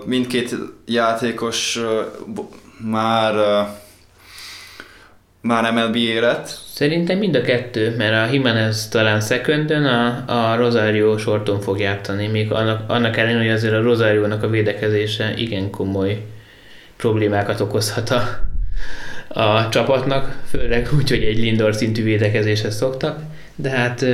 mindkét 0.06 0.56
játékos 0.86 1.80
már 2.78 3.34
már 5.46 5.74
MLB 5.74 5.96
élet. 5.96 6.60
Szerintem 6.74 7.18
mind 7.18 7.36
a 7.36 7.42
kettő, 7.42 7.96
mert 7.98 8.30
a 8.30 8.34
Jimenez 8.34 8.88
talán 8.88 9.22
secondön, 9.22 9.84
a, 9.84 10.24
a 10.28 10.56
Rosario 10.56 11.18
sorton 11.18 11.60
fog 11.60 11.80
játszani, 11.80 12.28
még 12.28 12.52
annak, 12.52 12.90
annak 12.90 13.18
ellenére, 13.18 13.40
hogy 13.40 13.50
azért 13.50 13.74
a 13.74 13.82
Rosario-nak 13.82 14.44
a 14.44 14.50
védekezése 14.50 15.34
igen 15.38 15.70
komoly 15.70 16.26
problémákat 16.98 17.60
okozhat 17.60 18.10
a, 18.10 18.40
a 19.42 19.70
csapatnak, 19.70 20.38
főleg 20.50 20.90
úgy, 20.98 21.10
hogy 21.10 21.24
egy 21.24 21.38
Lindor 21.38 21.76
szintű 21.76 22.04
védekezéshez 22.04 22.76
szoktak, 22.76 23.20
de 23.56 23.70
hát 23.70 24.06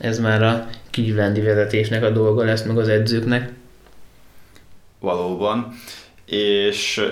ez 0.00 0.18
már 0.18 0.42
a 0.42 0.66
kívülendi 0.90 1.40
vezetésnek 1.40 2.02
a 2.02 2.10
dolga 2.10 2.44
lesz, 2.44 2.62
meg 2.62 2.78
az 2.78 2.88
edzőknek. 2.88 3.50
Valóban, 5.00 5.74
és, 6.26 7.04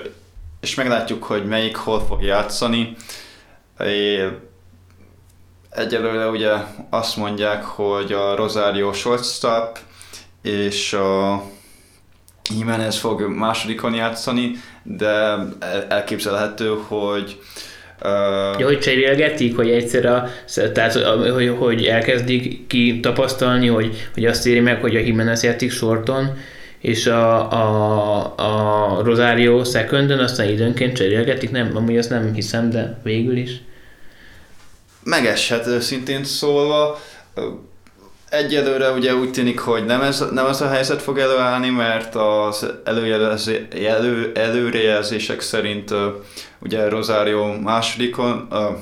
és 0.61 0.75
meglátjuk, 0.75 1.23
hogy 1.23 1.45
melyik 1.45 1.75
hol 1.75 1.99
fog 1.99 2.21
játszani. 2.23 2.95
Egyelőre 5.69 6.27
ugye 6.27 6.51
azt 6.89 7.17
mondják, 7.17 7.63
hogy 7.63 8.11
a 8.11 8.35
Rosario 8.35 8.93
shortstop 8.93 9.79
és 10.41 10.93
a 10.93 11.43
Jimenez 12.57 12.97
fog 12.97 13.21
másodikon 13.21 13.93
játszani, 13.93 14.51
de 14.83 15.37
elképzelhető, 15.89 16.77
hogy 16.87 17.39
Uh, 18.01 18.59
ja, 18.59 18.65
hogy 18.65 18.79
cserélgetik, 18.79 19.55
hogy 19.55 19.69
egyszer 19.69 20.05
a, 20.05 20.29
tehát, 20.73 20.93
hogy, 21.33 21.55
hogy 21.57 21.85
elkezdik 21.85 22.67
ki 22.67 22.99
tapasztalni, 22.99 23.67
hogy, 23.67 24.09
hogy 24.13 24.25
azt 24.25 24.45
éri 24.45 24.59
meg, 24.59 24.81
hogy 24.81 24.95
a 24.95 24.99
Jimenez 24.99 25.43
játszik 25.43 25.71
sorton, 25.71 26.37
és 26.79 27.05
a, 27.05 27.51
a, 27.51 28.33
a 28.35 29.01
Rosario 29.03 29.63
secondon 29.63 30.19
aztán 30.19 30.49
időnként 30.49 30.95
cserélgetik, 30.95 31.51
nem, 31.51 31.71
amúgy 31.75 31.97
azt 31.97 32.09
nem 32.09 32.33
hiszem, 32.33 32.69
de 32.69 32.99
végül 33.03 33.37
is. 33.37 33.51
Megeshet 35.03 35.67
őszintén 35.67 36.23
szólva. 36.23 36.99
Egyelőre 38.29 38.91
ugye 38.91 39.15
úgy 39.15 39.31
tűnik, 39.31 39.59
hogy 39.59 39.85
nem 39.85 40.01
ez, 40.01 40.23
nem 40.31 40.45
ez 40.45 40.61
a 40.61 40.69
helyzet 40.69 41.01
fog 41.01 41.17
előállni, 41.17 41.69
mert 41.69 42.15
az 42.15 42.65
elő, 42.83 44.31
előrejelzések 44.35 45.41
szerint 45.41 45.93
ugye 46.59 46.89
Rosario 46.89 47.53
másodikon, 47.61 48.47
a, 48.49 48.77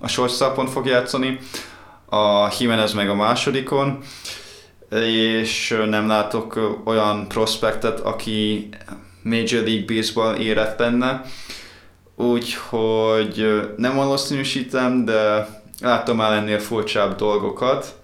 a 0.00 0.08
shortstopon 0.08 0.66
fog 0.66 0.86
játszani, 0.86 1.38
a 2.10 2.52
Jimenez 2.58 2.92
meg 2.92 3.08
a 3.08 3.14
másodikon, 3.14 3.98
és 4.90 5.76
nem 5.88 6.06
látok 6.06 6.80
olyan 6.84 7.28
prospektet, 7.28 8.00
aki 8.00 8.68
Major 9.22 9.62
League 9.62 9.84
Baseball 9.86 10.34
érett 10.34 10.78
lenne, 10.78 11.22
úgyhogy 12.16 13.60
nem 13.76 13.94
valószínűsítem, 13.94 15.04
de 15.04 15.48
láttam 15.80 16.16
már 16.16 16.32
ennél 16.32 16.58
furcsább 16.58 17.16
dolgokat. 17.16 17.94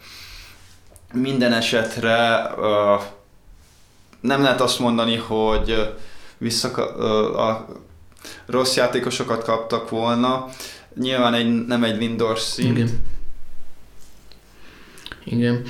Minden 1.13 1.53
esetre 1.53 2.51
uh, 2.57 3.03
nem 4.21 4.43
lehet 4.43 4.61
azt 4.61 4.79
mondani, 4.79 5.17
hogy 5.17 5.95
vissza, 6.39 6.69
uh, 6.69 7.39
a 7.39 7.67
rossz 8.47 8.77
játékosokat 8.77 9.45
kaptak 9.45 9.91
volna. 9.91 10.47
Nyilván 10.95 11.35
egy, 11.35 11.67
nem 11.67 11.85
egy 11.85 11.99
Lindor 11.99 12.39
szint. 12.39 12.79
Igen. 12.79 13.03
Igen. 15.25 15.65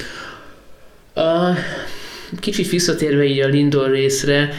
A, 1.21 1.55
kicsit 2.41 2.69
visszatérve 2.69 3.25
így 3.25 3.41
a 3.41 3.47
Lindor 3.47 3.91
részre, 3.91 4.51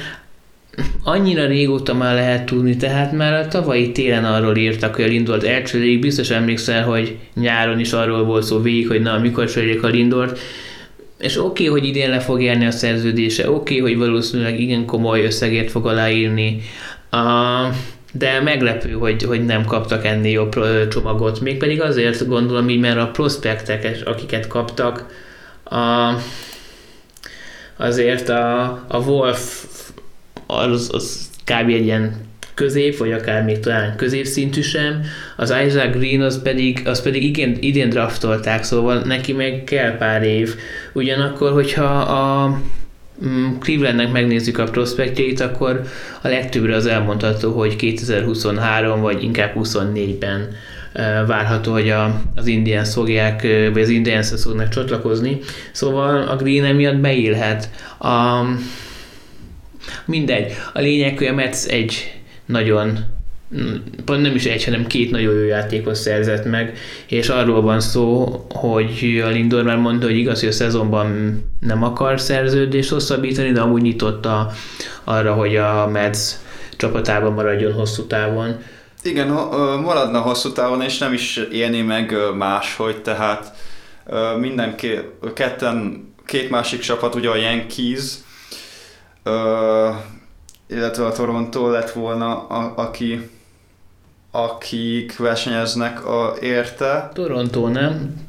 annyira 1.04 1.48
régóta 1.48 1.94
már 1.94 2.16
lehet 2.16 2.46
tudni, 2.46 2.78
tehát 2.78 3.12
már 3.12 3.34
a 3.34 3.48
tavalyi 3.48 3.92
télen 3.92 4.26
arról 4.26 4.58
írtak, 4.58 4.96
hogy 4.96 5.04
a 5.04 5.08
Lindort 5.08 5.44
elcserélik, 5.44 6.00
biztos 6.00 6.30
emlékszel, 6.30 6.84
hogy 6.84 7.18
nyáron 7.36 7.80
is 7.80 7.94
arról 7.94 8.24
volt 8.24 8.44
szó 8.44 8.62
végig, 8.62 8.88
hogy 8.88 9.02
na, 9.02 9.20
mikor 9.20 9.50
cserélik 9.50 9.84
a 9.84 9.88
Lindort, 9.88 10.40
és 11.20 11.38
oké, 11.38 11.46
okay, 11.46 11.80
hogy 11.80 11.88
idén 11.88 12.10
le 12.10 12.20
fog 12.20 12.42
érni 12.42 12.66
a 12.66 12.72
szerződése, 12.72 13.52
oké, 13.52 13.80
okay, 13.80 13.92
hogy 13.92 14.00
valószínűleg 14.00 14.60
igen 14.60 14.86
komoly 14.86 15.24
összegért 15.24 15.72
fog 15.72 15.86
aláírni, 15.86 16.62
uh, 17.12 17.76
de 18.14 18.42
meglepő, 18.42 18.92
hogy, 18.92 19.24
hogy 19.24 19.46
nem 19.46 19.66
kaptak 19.66 20.06
ennél 20.06 20.32
jobb 20.32 20.56
csomagot. 20.90 21.40
Mégpedig 21.40 21.82
azért 21.82 22.28
gondolom 22.28 22.70
így, 22.70 22.80
mert 22.80 22.98
a 22.98 23.08
prospektek, 23.08 24.02
akiket 24.06 24.48
kaptak, 24.48 25.06
a, 25.64 26.16
azért 27.82 28.30
a, 28.30 28.62
a 28.88 28.98
Wolf 28.98 29.66
az, 30.48 30.90
az 30.94 31.30
kb. 31.46 31.70
egy 31.70 31.84
ilyen 31.84 32.30
közép, 32.54 32.98
vagy 32.98 33.12
akár 33.12 33.44
még 33.44 33.60
talán 33.60 33.96
középszintű 33.96 34.62
sem. 34.62 35.02
Az 35.38 35.54
Isaac 35.68 35.98
Green 35.98 36.22
az 36.22 36.42
pedig, 36.42 36.82
az 36.86 37.02
pedig 37.02 37.24
igen, 37.24 37.58
idén 37.60 37.90
draftolták, 37.90 38.64
szóval 38.64 39.00
neki 39.00 39.34
meg 39.34 39.64
kell 39.64 39.98
pár 39.98 40.24
év. 40.24 40.56
Ugyanakkor, 40.94 41.52
hogyha 41.52 42.00
a 42.00 42.58
mm, 43.26 43.58
Clevelandnek 43.60 44.12
megnézzük 44.12 44.58
a 44.58 44.64
prospektjeit, 44.64 45.40
akkor 45.40 45.82
a 46.22 46.28
legtöbbre 46.28 46.76
az 46.76 46.86
elmondható, 46.86 47.52
hogy 47.52 47.76
2023 47.76 49.02
vagy 49.02 49.24
inkább 49.24 49.54
24-ben 49.56 50.50
várható, 51.28 51.72
hogy 51.72 51.90
a, 51.90 52.22
az 52.36 52.48
Indians 52.48 52.94
fogják, 52.94 53.42
vagy 53.74 53.82
az 53.82 53.90
Indians 53.90 54.30
fognak 54.44 54.70
csatlakozni. 54.70 55.40
Szóval 55.72 56.22
a 56.22 56.36
Green 56.36 56.66
emiatt 56.66 56.98
beélhet. 56.98 57.70
A, 58.00 58.42
mindegy. 60.06 60.54
A 60.74 60.80
lényeg, 60.80 61.18
hogy 61.18 61.28
a 61.28 61.34
Mets 61.34 61.66
egy 61.66 62.22
nagyon 62.46 63.00
pont 64.06 64.22
nem 64.22 64.36
is 64.36 64.46
egy, 64.46 64.64
hanem 64.64 64.88
két 64.88 65.12
nagyon 65.12 65.34
jó 65.34 65.46
játékot 65.46 65.96
szerzett 65.96 66.46
meg, 66.46 66.78
és 67.08 67.30
arról 67.30 67.62
van 67.62 67.80
szó, 67.80 68.26
hogy 68.50 69.22
a 69.26 69.28
Lindor 69.28 69.64
már 69.64 69.78
mondta, 69.78 70.06
hogy 70.06 70.18
igaz, 70.18 70.40
hogy 70.40 70.50
a 70.50 70.52
szezonban 70.52 71.40
nem 71.60 71.84
akar 71.84 72.20
szerződést 72.20 72.90
hosszabbítani, 72.90 73.52
de 73.52 73.62
amúgy 73.62 73.82
nyitott 73.82 74.26
a, 74.26 74.52
arra, 75.04 75.34
hogy 75.34 75.56
a 75.56 75.88
Mets 75.92 76.18
csapatában 76.78 77.34
maradjon 77.34 77.74
hosszú 77.74 78.04
távon. 78.08 78.56
Igen, 79.04 79.28
maradna 79.82 80.20
hosszú 80.20 80.52
távon, 80.52 80.82
és 80.82 80.98
nem 80.98 81.14
is 81.14 81.38
élni 81.38 81.82
meg 81.82 82.16
máshogy, 82.38 83.02
tehát 83.02 83.56
mindenki, 84.40 85.00
ketten, 85.34 86.08
két 86.26 86.50
másik 86.50 86.80
csapat, 86.80 87.16
ugye 87.16 87.30
a 87.30 87.36
Yankees, 87.36 88.14
illetve 90.68 91.06
a 91.06 91.12
Toronto 91.12 91.70
lett 91.70 91.92
volna, 91.92 92.48
a, 92.48 92.74
aki, 92.76 93.30
akik 94.32 95.18
versenyeznek 95.18 96.06
a 96.06 96.36
érte. 96.42 97.10
Toronto, 97.14 97.68
nem? 97.68 98.26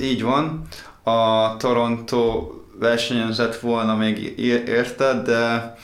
Így 0.00 0.22
van. 0.22 0.62
A 1.02 1.56
Toronto 1.56 2.50
versenyezett 2.78 3.56
volna 3.56 3.96
még 3.96 4.38
érte, 4.66 5.22
de, 5.22 5.74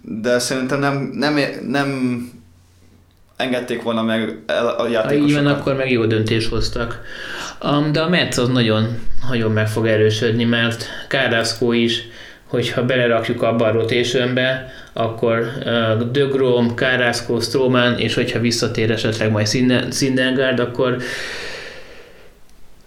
de 0.00 0.38
szerintem 0.38 0.78
nem, 0.78 1.10
nem, 1.14 1.38
nem 1.66 2.30
engedték 3.42 3.82
volna 3.82 4.02
meg 4.02 4.38
a 4.78 4.86
játékosokat. 4.86 5.28
Így 5.28 5.34
van, 5.34 5.46
akkor 5.46 5.74
meg 5.74 5.90
jó 5.90 6.04
döntés 6.04 6.48
hoztak. 6.48 7.00
Um, 7.62 7.92
de 7.92 8.00
a 8.00 8.08
Metsz 8.08 8.38
az 8.38 8.48
nagyon, 8.48 8.98
nagyon 9.28 9.52
meg 9.52 9.68
fog 9.68 9.86
erősödni, 9.86 10.44
mert 10.44 10.86
Carrasco 11.08 11.72
is, 11.72 12.08
hogyha 12.46 12.84
belerakjuk 12.84 13.42
abba 13.42 13.64
a 13.64 13.72
rotationbe, 13.72 14.72
akkor 14.92 15.52
uh, 15.58 16.10
De 16.10 16.24
Grom, 16.24 16.68
Carrasco, 16.74 17.40
Stroman, 17.40 17.98
és 17.98 18.14
hogyha 18.14 18.40
visszatér 18.40 18.90
esetleg 18.90 19.30
majd 19.30 19.48
Sindengard, 19.92 20.58
akkor 20.58 20.96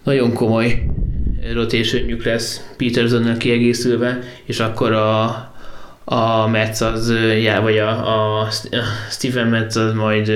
nagyon 0.04 0.34
komoly 0.34 0.84
rotationjük 1.54 2.24
lesz 2.26 2.62
Petersonnel 2.78 3.38
kiegészülve, 3.38 4.20
és 4.46 4.60
akkor 4.60 4.92
a, 4.92 5.55
a 6.06 6.48
Metsz 6.48 6.82
az, 6.82 7.14
já, 7.42 7.62
vagy 7.62 7.78
a, 7.78 8.42
a 8.42 8.48
Stephen 9.10 9.48
Metz 9.48 9.76
az 9.76 9.94
majd 9.94 10.32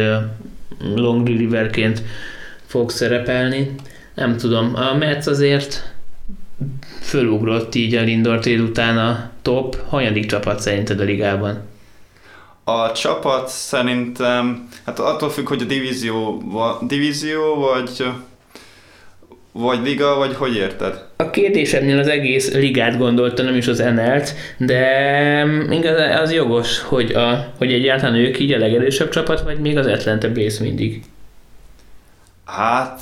long 0.95 1.27
relieverként 1.27 2.03
fog 2.65 2.89
szerepelni. 2.89 3.75
Nem 4.15 4.37
tudom, 4.37 4.75
a 4.75 4.93
Metsz 4.93 5.27
azért 5.27 5.93
fölugrott 7.01 7.75
így 7.75 7.95
a 7.95 8.01
Lindor 8.01 8.39
után 8.47 8.97
a 8.97 9.29
top. 9.41 9.77
Hanyadik 9.87 10.25
csapat 10.25 10.59
szerinted 10.59 10.99
a 10.99 11.03
ligában? 11.03 11.67
A 12.63 12.91
csapat 12.91 13.47
szerintem, 13.47 14.69
hát 14.85 14.99
attól 14.99 15.29
függ, 15.29 15.47
hogy 15.47 15.61
a 15.61 15.65
divízió, 15.65 16.43
divízió 16.87 17.55
vagy 17.55 18.05
vagy 19.51 19.79
liga, 19.83 20.15
vagy 20.15 20.35
hogy 20.35 20.55
érted? 20.55 21.05
A 21.15 21.29
kérdésemnél 21.29 21.99
az 21.99 22.07
egész 22.07 22.53
ligát 22.53 22.97
gondoltam, 22.97 23.45
nem 23.45 23.55
is 23.55 23.67
az 23.67 23.77
NL-t, 23.77 24.33
de 24.57 25.45
igaz, 25.69 26.19
az 26.21 26.31
jogos, 26.31 26.79
hogy, 26.79 27.11
a, 27.11 27.53
hogy 27.57 27.73
egyáltalán 27.73 28.15
ők 28.15 28.39
így 28.39 28.51
a 28.51 28.57
legerősebb 28.57 29.09
csapat, 29.09 29.41
vagy 29.41 29.59
még 29.59 29.77
az 29.77 29.85
Atlanta 29.85 30.31
Braves 30.31 30.57
mindig? 30.59 31.03
Hát 32.45 33.01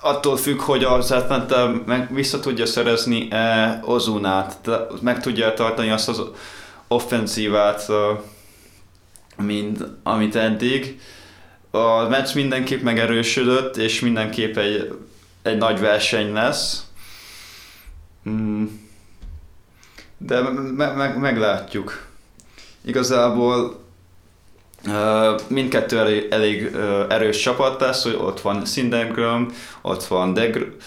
attól 0.00 0.36
függ, 0.36 0.60
hogy 0.60 0.84
az 0.84 1.10
Atlanta 1.10 1.82
meg 1.86 2.14
vissza 2.14 2.40
tudja 2.40 2.66
szerezni 2.66 3.28
e 3.30 3.80
Ozunát, 3.84 4.70
meg 5.00 5.20
tudja 5.20 5.54
tartani 5.54 5.90
azt 5.90 6.08
az 6.08 6.22
offenzívát, 6.88 7.86
mint 9.36 9.78
amit 10.02 10.36
eddig. 10.36 11.00
A 11.70 12.08
meccs 12.08 12.34
mindenképp 12.34 12.82
megerősödött, 12.82 13.76
és 13.76 14.00
mindenképp 14.00 14.56
egy 14.56 14.92
egy 15.46 15.56
nagy 15.56 15.80
verseny 15.80 16.32
lesz. 16.32 16.84
Mm. 18.28 18.64
De 20.18 20.40
me- 20.40 20.96
me- 20.96 21.16
meglátjuk. 21.16 22.06
Igazából 22.84 23.84
mindkettő 25.48 25.98
elég, 25.98 26.26
elég 26.30 26.76
erős 27.08 27.38
csapat 27.40 27.80
lesz, 27.80 28.02
hogy 28.02 28.14
ott 28.20 28.40
van 28.40 28.64
Sindegram, 28.64 29.48
ott 29.82 30.04
van 30.04 30.34
Degr- 30.34 30.82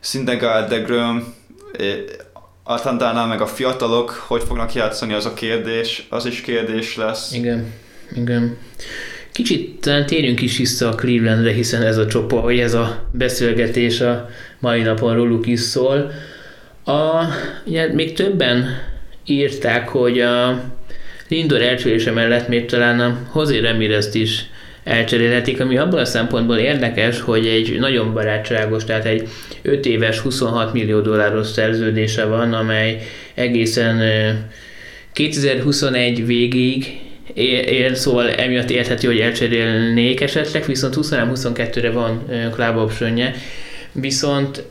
Sindegard, 0.00 0.68
Degröm, 0.68 1.34
Atlantánál 2.62 3.26
meg 3.26 3.40
a 3.40 3.46
fiatalok, 3.46 4.10
hogy 4.10 4.42
fognak 4.42 4.72
játszani, 4.72 5.12
az 5.12 5.26
a 5.26 5.34
kérdés, 5.34 6.06
az 6.10 6.26
is 6.26 6.40
kérdés 6.40 6.96
lesz. 6.96 7.32
Igen, 7.32 7.72
igen. 8.14 8.58
Kicsit 9.38 9.80
talán 9.80 10.06
térjünk 10.06 10.40
is 10.40 10.56
vissza 10.56 10.88
a 10.88 10.94
Clevelandre, 10.94 11.52
hiszen 11.52 11.82
ez 11.82 11.96
a 11.96 12.06
csoport, 12.06 12.42
vagy 12.42 12.58
ez 12.58 12.74
a 12.74 13.08
beszélgetés 13.12 14.00
a 14.00 14.28
mai 14.58 14.82
napon 14.82 15.14
róluk 15.14 15.46
is 15.46 15.60
szól. 15.60 16.12
A, 16.84 17.24
ugye, 17.66 17.92
még 17.92 18.12
többen 18.12 18.66
írták, 19.26 19.88
hogy 19.88 20.20
a 20.20 20.64
Lindor 21.28 21.62
elcserése 21.62 22.10
mellett 22.10 22.48
még 22.48 22.64
talán 22.66 23.00
a 23.00 23.18
José 23.34 23.58
Ramirez-t 23.58 24.14
is 24.14 24.46
elcserélhetik, 24.84 25.60
ami 25.60 25.76
abban 25.76 26.00
a 26.00 26.04
szempontból 26.04 26.56
érdekes, 26.56 27.20
hogy 27.20 27.46
egy 27.46 27.78
nagyon 27.78 28.12
barátságos, 28.12 28.84
tehát 28.84 29.04
egy 29.04 29.28
5 29.62 29.86
éves 29.86 30.18
26 30.18 30.72
millió 30.72 31.00
dolláros 31.00 31.46
szerződése 31.46 32.24
van, 32.24 32.52
amely 32.52 33.02
egészen 33.34 34.02
2021 35.12 36.26
végig 36.26 37.06
ér, 37.38 37.96
szóval 37.96 38.30
emiatt 38.30 38.70
érthető, 38.70 39.06
hogy 39.06 39.20
elcserélnék 39.20 40.20
esetleg, 40.20 40.64
viszont 40.66 40.94
23-22-re 40.96 41.90
van 41.90 42.24
club 42.52 42.76
optionje, 42.76 43.34
viszont 43.92 44.64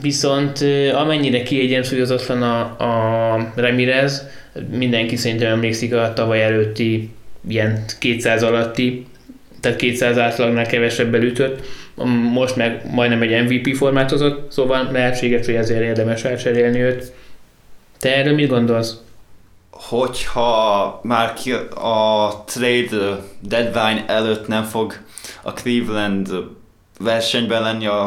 Viszont 0.00 0.64
amennyire 0.92 1.42
kiegyensúlyozatlan 1.42 2.42
a, 2.42 2.60
a 2.60 3.52
Ramirez, 3.54 4.26
mindenki 4.70 5.16
szerintem 5.16 5.52
emlékszik 5.52 5.94
a 5.94 6.12
tavaly 6.14 6.42
előtti 6.42 7.10
ilyen 7.48 7.84
200 7.98 8.42
alatti, 8.42 9.06
tehát 9.60 9.78
200 9.78 10.18
átlagnál 10.18 10.66
kevesebbel 10.66 11.22
ütött, 11.22 11.66
most 12.32 12.56
meg 12.56 12.80
majdnem 12.90 13.22
egy 13.22 13.42
MVP 13.44 13.76
formát 13.76 14.10
hozott, 14.10 14.52
szóval 14.52 14.88
lehetséges, 14.92 15.46
hogy 15.46 15.54
ezért 15.54 15.82
érdemes 15.82 16.24
elcserélni 16.24 16.80
őt. 16.80 17.12
Te 17.98 18.16
erről 18.16 18.34
mit 18.34 18.48
gondolsz? 18.48 18.94
Hogyha 19.88 21.00
már 21.02 21.32
ki 21.32 21.52
a 21.74 22.42
trade 22.46 23.24
deadline 23.40 24.04
előtt 24.06 24.46
nem 24.46 24.64
fog 24.64 24.94
a 25.42 25.52
Cleveland 25.52 26.32
versenyben 26.98 27.62
lenni 27.62 27.86
a, 27.86 28.04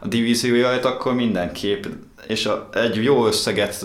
a 0.00 0.06
divízióját, 0.06 0.84
akkor 0.84 1.14
mindenképp, 1.14 1.84
és 2.26 2.46
a, 2.46 2.68
egy 2.72 3.04
jó 3.04 3.26
összeget 3.26 3.84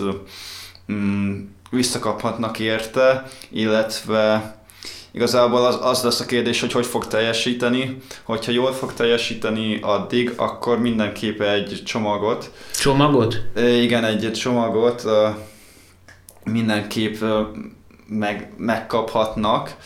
mm, 0.92 1.40
visszakaphatnak 1.70 2.58
érte, 2.58 3.28
illetve 3.48 4.54
igazából 5.10 5.66
az, 5.66 5.78
az 5.82 6.02
lesz 6.02 6.20
a 6.20 6.24
kérdés, 6.24 6.60
hogy 6.60 6.72
hogy 6.72 6.86
fog 6.86 7.06
teljesíteni. 7.06 7.96
Hogyha 8.22 8.52
jól 8.52 8.72
fog 8.72 8.92
teljesíteni 8.92 9.78
addig, 9.82 10.32
akkor 10.36 10.78
mindenképp 10.78 11.40
egy 11.40 11.82
csomagot. 11.84 12.50
Csomagot? 12.80 13.36
Igen, 13.56 14.04
egy 14.04 14.32
csomagot 14.32 15.04
mindenképp 16.50 17.22
meg, 18.08 18.52
megkaphatnak, 18.56 19.76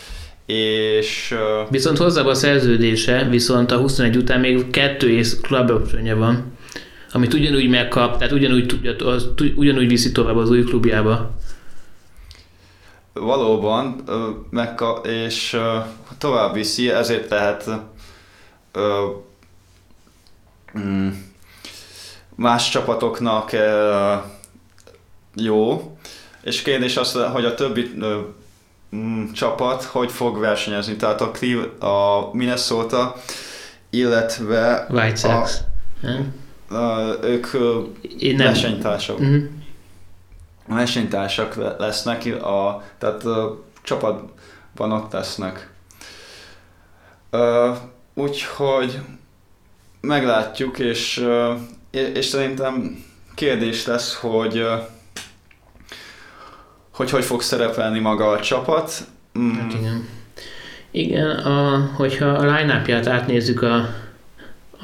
és... 0.46 1.34
Viszont 1.70 1.98
hozzá 1.98 2.22
a 2.22 2.34
szerződése, 2.34 3.28
viszont 3.28 3.70
a 3.70 3.76
21 3.76 4.16
után 4.16 4.40
még 4.40 4.70
kettő 4.70 5.10
ész 5.10 5.40
club 5.40 5.70
van, 6.18 6.52
amit 7.12 7.34
ugyanúgy 7.34 7.68
megkap, 7.68 8.16
tehát 8.16 8.32
ugyanúgy, 8.32 8.66
tudja, 8.66 8.96
az, 9.06 9.28
ugyanúgy 9.56 9.88
viszi 9.88 10.12
tovább 10.12 10.36
az 10.36 10.50
új 10.50 10.62
klubjába. 10.62 11.30
Valóban, 13.12 14.02
megkap, 14.50 15.06
és 15.06 15.56
tovább 16.18 16.54
viszi, 16.54 16.90
ezért 16.90 17.30
lehet 17.30 17.70
mm, 20.78 21.08
más 22.34 22.68
csapatoknak 22.68 23.50
jó, 25.34 25.93
és 26.44 26.62
kérdés 26.62 26.96
az, 26.96 27.12
hogy 27.12 27.44
a 27.44 27.54
többi 27.54 27.94
mm, 28.96 29.32
csapat 29.32 29.82
hogy 29.82 30.12
fog 30.12 30.38
versenyezni. 30.38 30.96
Tehát 30.96 31.20
a, 31.20 31.30
Cleve, 31.30 31.86
a 31.86 32.30
Minnesota, 32.32 33.14
illetve 33.90 34.86
White 34.90 35.16
Sox. 35.16 35.60
A, 36.68 36.74
a, 36.74 37.16
ők 37.22 37.46
Én 38.18 38.36
nem. 38.36 38.46
versenytársak. 38.46 39.18
Uh-huh. 39.18 39.42
Versenytársak 40.66 41.54
lesznek, 41.78 42.42
a, 42.42 42.82
tehát 42.98 43.24
a 43.24 43.62
csapatban 43.82 44.92
ott 44.92 45.12
lesznek. 45.12 45.72
Úgyhogy 48.14 48.98
meglátjuk, 50.00 50.78
és, 50.78 51.26
és 51.90 52.26
szerintem 52.26 53.04
kérdés 53.34 53.86
lesz, 53.86 54.14
hogy 54.14 54.66
hogy 56.94 57.10
hogy 57.10 57.24
fog 57.24 57.42
szerepelni 57.42 57.98
maga 57.98 58.28
a 58.28 58.40
csapat. 58.40 58.92
Mm. 59.38 59.52
Hát 59.52 59.72
igen. 59.72 60.08
Igen, 60.90 61.28
a, 61.28 61.90
hogyha 61.94 62.26
a 62.26 62.56
line 62.56 62.82
átnézzük 63.06 63.62
a, 63.62 63.74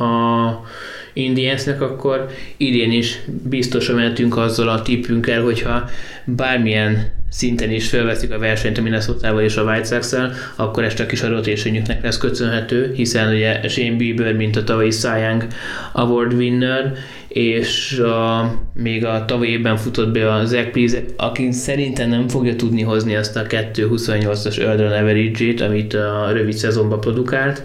a 0.04 0.64
Indiansnek, 1.12 1.80
akkor 1.80 2.26
idén 2.56 2.92
is 2.92 3.20
biztosan 3.26 3.94
mentünk 3.94 4.36
azzal 4.36 4.68
a 4.68 4.82
tippünkkel, 4.82 5.42
hogyha 5.42 5.88
bármilyen 6.24 7.12
szinten 7.30 7.70
is 7.70 7.88
felveszik 7.88 8.32
a 8.32 8.38
versenyt 8.38 8.78
a 8.78 8.82
minnesota 8.82 9.42
és 9.42 9.56
a 9.56 9.62
White 9.62 9.84
sox 9.84 10.14
akkor 10.56 10.84
ez 10.84 10.94
csak 10.94 11.12
is 11.12 11.22
a 11.22 11.28
rotationjüknek 11.28 12.02
lesz 12.02 12.18
köszönhető, 12.18 12.92
hiszen 12.94 13.34
ugye 13.34 13.68
Shane 13.68 13.96
Bieber, 13.96 14.34
mint 14.34 14.56
a 14.56 14.64
tavalyi 14.64 14.90
Cy 14.90 15.06
Young 15.06 15.46
Award 15.92 16.32
winner, 16.32 16.92
és 17.28 17.98
a, 17.98 18.52
még 18.74 19.04
a 19.04 19.24
tavaly 19.24 19.46
évben 19.46 19.76
futott 19.76 20.12
be 20.12 20.32
a 20.32 20.44
Zach 20.44 20.70
Please, 20.70 21.02
aki 21.16 21.52
szerintem 21.52 22.08
nem 22.08 22.28
fogja 22.28 22.56
tudni 22.56 22.82
hozni 22.82 23.16
azt 23.16 23.36
a 23.36 23.46
2.28-as 23.46 24.58
Eldron 24.60 24.92
average 24.92 25.64
amit 25.64 25.94
a 25.94 26.30
rövid 26.32 26.54
szezonban 26.54 27.00
produkált, 27.00 27.62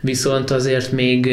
viszont 0.00 0.50
azért 0.50 0.92
még 0.92 1.30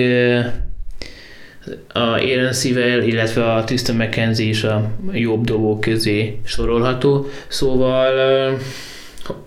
a 1.94 2.00
Aaron 2.00 2.54
Sivell, 2.54 3.02
illetve 3.02 3.54
a 3.54 3.64
Tristan 3.64 3.96
McKenzie 3.96 4.48
is 4.48 4.64
a 4.64 4.90
jobb 5.12 5.46
dobók 5.46 5.82
közé 5.82 6.40
sorolható, 6.46 7.28
szóval 7.48 8.14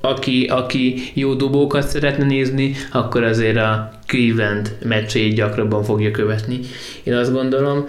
aki, 0.01 0.45
aki 0.45 1.11
jó 1.15 1.35
dobókat 1.35 1.89
szeretne 1.89 2.25
nézni, 2.25 2.75
akkor 2.93 3.23
azért 3.23 3.57
a 3.57 3.91
Cleveland 4.07 4.77
meccsét 4.85 5.35
gyakrabban 5.35 5.85
fogja 5.85 6.11
követni. 6.11 6.61
Én 7.03 7.15
azt 7.15 7.33
gondolom. 7.33 7.87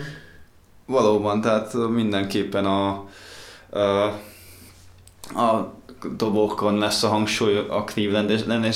Valóban, 0.86 1.42
tehát 1.42 1.74
mindenképpen 1.90 2.66
a, 2.66 3.06
a, 3.70 3.80
a 5.42 5.74
dobókon 6.18 6.78
lesz 6.78 7.04
a 7.04 7.08
hangsúly 7.08 7.58
a 7.58 7.84
Cleveland, 7.84 8.30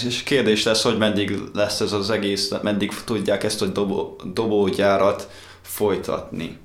és 0.05 0.23
kérdés 0.23 0.63
lesz, 0.63 0.83
hogy 0.83 0.97
meddig 0.97 1.37
lesz 1.53 1.79
ez 1.79 1.91
az 1.91 2.09
egész, 2.09 2.53
meddig 2.61 2.91
tudják 3.05 3.43
ezt 3.43 3.61
a 3.61 3.65
dobó, 3.65 4.19
dobógyárat 4.33 5.29
folytatni. 5.65 6.57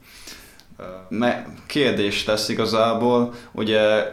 Kérdés 1.67 2.27
lesz 2.27 2.49
igazából, 2.49 3.35
ugye, 3.53 4.13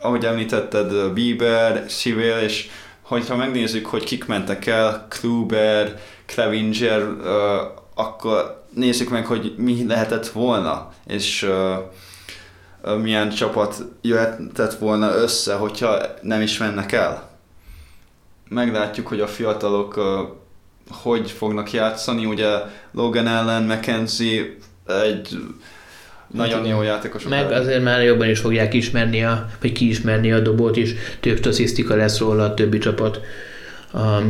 ahogy 0.00 0.24
említetted, 0.24 1.12
Bieber, 1.12 1.84
Sivel, 1.88 2.42
és 2.42 2.68
hogyha 3.02 3.36
megnézzük, 3.36 3.86
hogy 3.86 4.04
kik 4.04 4.26
mentek 4.26 4.66
el, 4.66 5.06
Kluber, 5.08 6.00
Clevinger, 6.26 7.08
akkor 7.94 8.64
nézzük 8.74 9.08
meg, 9.08 9.26
hogy 9.26 9.54
mi 9.56 9.86
lehetett 9.86 10.28
volna, 10.28 10.92
és 11.06 11.50
milyen 13.02 13.30
csapat 13.30 13.84
jöhetett 14.00 14.74
volna 14.74 15.14
össze, 15.14 15.54
hogyha 15.54 15.98
nem 16.22 16.40
is 16.40 16.58
mennek 16.58 16.92
el. 16.92 17.30
Meglátjuk, 18.48 19.06
hogy 19.06 19.20
a 19.20 19.26
fiatalok 19.26 20.00
hogy 20.90 21.30
fognak 21.30 21.72
játszani. 21.72 22.26
Ugye 22.26 22.48
Logan 22.92 23.26
ellen 23.26 23.62
McKenzie 23.62 24.42
egy 25.04 25.38
nagyon 26.26 26.66
jó 26.66 26.82
játékos. 26.82 27.22
Meg 27.22 27.52
azért 27.52 27.82
már 27.82 28.02
jobban 28.02 28.28
is 28.28 28.38
fogják 28.38 28.74
ismerni, 28.74 29.24
a, 29.24 29.46
vagy 29.60 29.72
kiismerni 29.72 30.32
a 30.32 30.40
dobót 30.40 30.76
is, 30.76 30.94
több 31.20 31.36
statisztika 31.36 31.94
lesz 31.94 32.18
róla 32.18 32.44
a 32.44 32.54
többi 32.54 32.78
csapat 32.78 33.20
a 33.92 34.20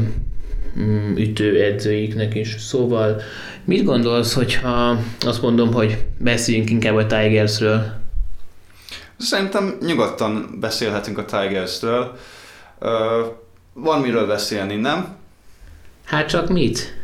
mm, 0.78 1.16
ütő 1.16 1.62
edzőiknek 1.62 2.34
is. 2.34 2.56
Szóval 2.58 3.22
mit 3.64 3.84
gondolsz, 3.84 4.34
hogyha 4.34 4.98
azt 5.20 5.42
mondom, 5.42 5.72
hogy 5.72 6.04
beszéljünk 6.18 6.70
inkább 6.70 6.94
a 6.94 7.06
Tigersről? 7.06 8.00
Szerintem 9.18 9.76
nyugodtan 9.80 10.56
beszélhetünk 10.60 11.18
a 11.18 11.24
Tigersről. 11.24 12.16
Van 13.72 14.00
miről 14.00 14.26
beszélni, 14.26 14.76
nem? 14.76 15.20
Hát 16.12 16.28
csak 16.28 16.48
mit? 16.48 16.96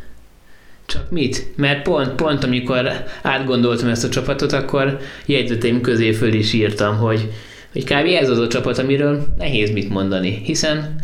Csak 0.85 1.11
mit? 1.11 1.57
Mert 1.57 1.81
pont, 1.81 2.09
pont 2.09 2.43
amikor 2.43 2.91
átgondoltam 3.21 3.89
ezt 3.89 4.03
a 4.03 4.09
csapatot, 4.09 4.51
akkor 4.51 4.99
jegyzeteim 5.25 5.81
közé 5.81 6.11
föl 6.11 6.33
is 6.33 6.53
írtam, 6.53 6.97
hogy, 6.97 7.31
hogy 7.71 7.83
kb. 7.83 8.05
ez 8.05 8.29
az 8.29 8.37
a 8.37 8.47
csapat, 8.47 8.77
amiről 8.77 9.27
nehéz 9.37 9.71
mit 9.71 9.89
mondani, 9.89 10.41
hiszen 10.43 10.95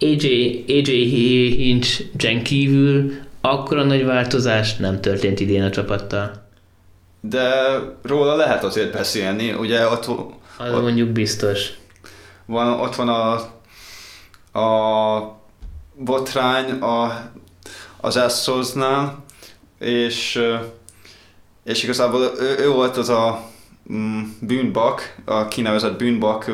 AJ, 0.00 0.64
AJ 0.68 0.90
Hinch 1.56 2.02
kívül 2.42 3.12
akkora 3.40 3.84
nagy 3.84 4.04
változás 4.04 4.76
nem 4.76 5.00
történt 5.00 5.40
idén 5.40 5.62
a 5.62 5.70
csapattal. 5.70 6.48
De 7.20 7.52
róla 8.02 8.36
lehet 8.36 8.64
azért 8.64 8.92
beszélni, 8.92 9.52
ugye 9.52 9.86
ott... 9.86 10.06
Az 10.58 10.72
ott 10.72 10.82
mondjuk 10.82 11.08
biztos. 11.08 11.70
Van, 12.46 12.80
ott 12.80 12.94
van 12.94 13.08
a, 13.08 13.32
a 14.58 15.38
botrány 16.04 16.70
a, 16.70 17.30
az 18.00 18.16
Astros-nál, 18.16 19.24
és, 19.78 20.42
és 21.64 21.82
igazából 21.82 22.20
ő, 22.40 22.56
ő 22.58 22.68
volt 22.68 22.96
az 22.96 23.08
a 23.08 23.40
mm, 23.92 24.20
bűnbak, 24.40 25.14
a 25.24 25.48
kinevezett 25.48 25.98
bűnbak, 25.98 26.50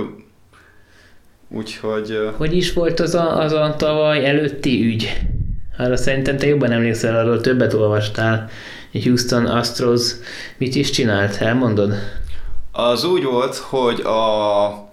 úgyhogy... 1.48 2.30
Hogy 2.36 2.56
is 2.56 2.72
volt 2.72 3.00
az 3.00 3.14
a, 3.14 3.38
az 3.38 3.52
a 3.52 3.74
tavaly 3.78 4.26
előtti 4.26 4.84
ügy? 4.84 5.20
Arra 5.78 5.96
szerintem 5.96 6.36
te 6.36 6.46
jobban 6.46 6.72
emlékszel, 6.72 7.16
arról 7.16 7.40
többet 7.40 7.74
olvastál. 7.74 8.50
Houston 9.02 9.46
Astros 9.46 10.12
mit 10.58 10.74
is 10.74 10.90
csinált? 10.90 11.36
Elmondod? 11.36 11.94
Az 12.72 13.04
úgy 13.04 13.24
volt, 13.24 13.56
hogy 13.56 14.00
a 14.00 14.85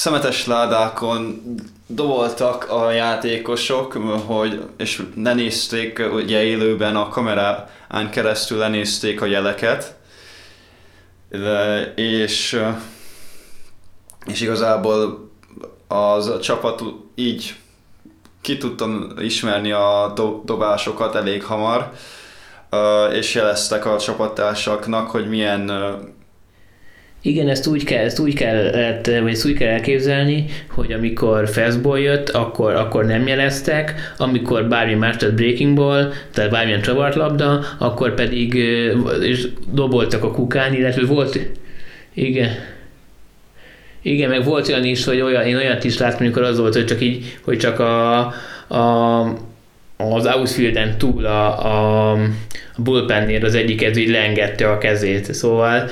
szemetes 0.00 0.46
ládákon 0.46 1.42
doboltak 1.86 2.70
a 2.70 2.90
játékosok, 2.90 3.92
hogy, 4.26 4.62
és 4.76 5.02
ne 5.14 5.34
nézték 5.34 6.02
ugye 6.12 6.42
élőben 6.42 6.96
a 6.96 7.08
kamerán 7.08 8.10
keresztül 8.10 8.58
lenézték 8.58 9.20
a 9.20 9.26
jeleket, 9.26 9.94
és, 11.94 12.62
és 14.26 14.40
igazából 14.40 15.30
az 15.88 16.28
a 16.28 16.40
csapat 16.40 16.82
így 17.14 17.54
ki 18.40 18.56
tudtam 18.56 19.12
ismerni 19.18 19.72
a 19.72 20.12
do- 20.14 20.44
dobásokat 20.44 21.14
elég 21.14 21.44
hamar, 21.44 21.92
és 23.12 23.34
jeleztek 23.34 23.86
a 23.86 23.98
csapattársaknak, 23.98 25.10
hogy 25.10 25.28
milyen 25.28 25.70
igen, 27.22 27.48
ezt 27.48 27.66
úgy 27.66 27.84
kell, 27.84 28.04
ezt 28.04 28.18
úgy 28.18 28.34
kell, 28.34 28.70
vagy 29.22 29.32
ezt 29.32 29.46
úgy 29.46 29.54
kell 29.54 29.68
elképzelni, 29.68 30.44
hogy 30.70 30.92
amikor 30.92 31.48
fastball 31.48 31.98
jött, 31.98 32.28
akkor, 32.28 32.74
akkor 32.74 33.04
nem 33.04 33.26
jeleztek, 33.26 34.14
amikor 34.16 34.68
bármi 34.68 34.94
más, 34.94 35.16
tehát 35.16 35.34
breaking 35.34 35.74
ball, 35.74 36.12
tehát 36.32 36.50
bármilyen 36.50 36.82
csavart 36.82 37.14
labda, 37.14 37.64
akkor 37.78 38.14
pedig 38.14 38.54
és 39.22 39.48
doboltak 39.72 40.24
a 40.24 40.30
kukán, 40.30 40.74
illetve 40.74 41.06
volt, 41.06 41.38
igen, 42.14 42.50
igen, 44.02 44.28
meg 44.28 44.44
volt 44.44 44.68
olyan 44.68 44.84
is, 44.84 45.04
hogy 45.04 45.20
olyan, 45.20 45.46
én 45.46 45.56
olyat 45.56 45.84
is 45.84 45.98
láttam, 45.98 46.24
amikor 46.24 46.42
az 46.42 46.58
volt, 46.58 46.74
hogy 46.74 46.86
csak 46.86 47.00
így, 47.00 47.38
hogy 47.42 47.58
csak 47.58 47.78
a, 47.78 48.18
a 48.68 49.48
az 49.96 50.26
outfielden 50.26 50.98
túl 50.98 51.26
a, 51.26 51.64
a, 51.64 52.12
a 52.76 52.82
bullpennél 52.82 53.44
az 53.44 53.54
egyik 53.54 53.82
ez 53.82 53.96
így 53.96 54.08
leengedte 54.08 54.70
a 54.70 54.78
kezét, 54.78 55.34
szóval 55.34 55.90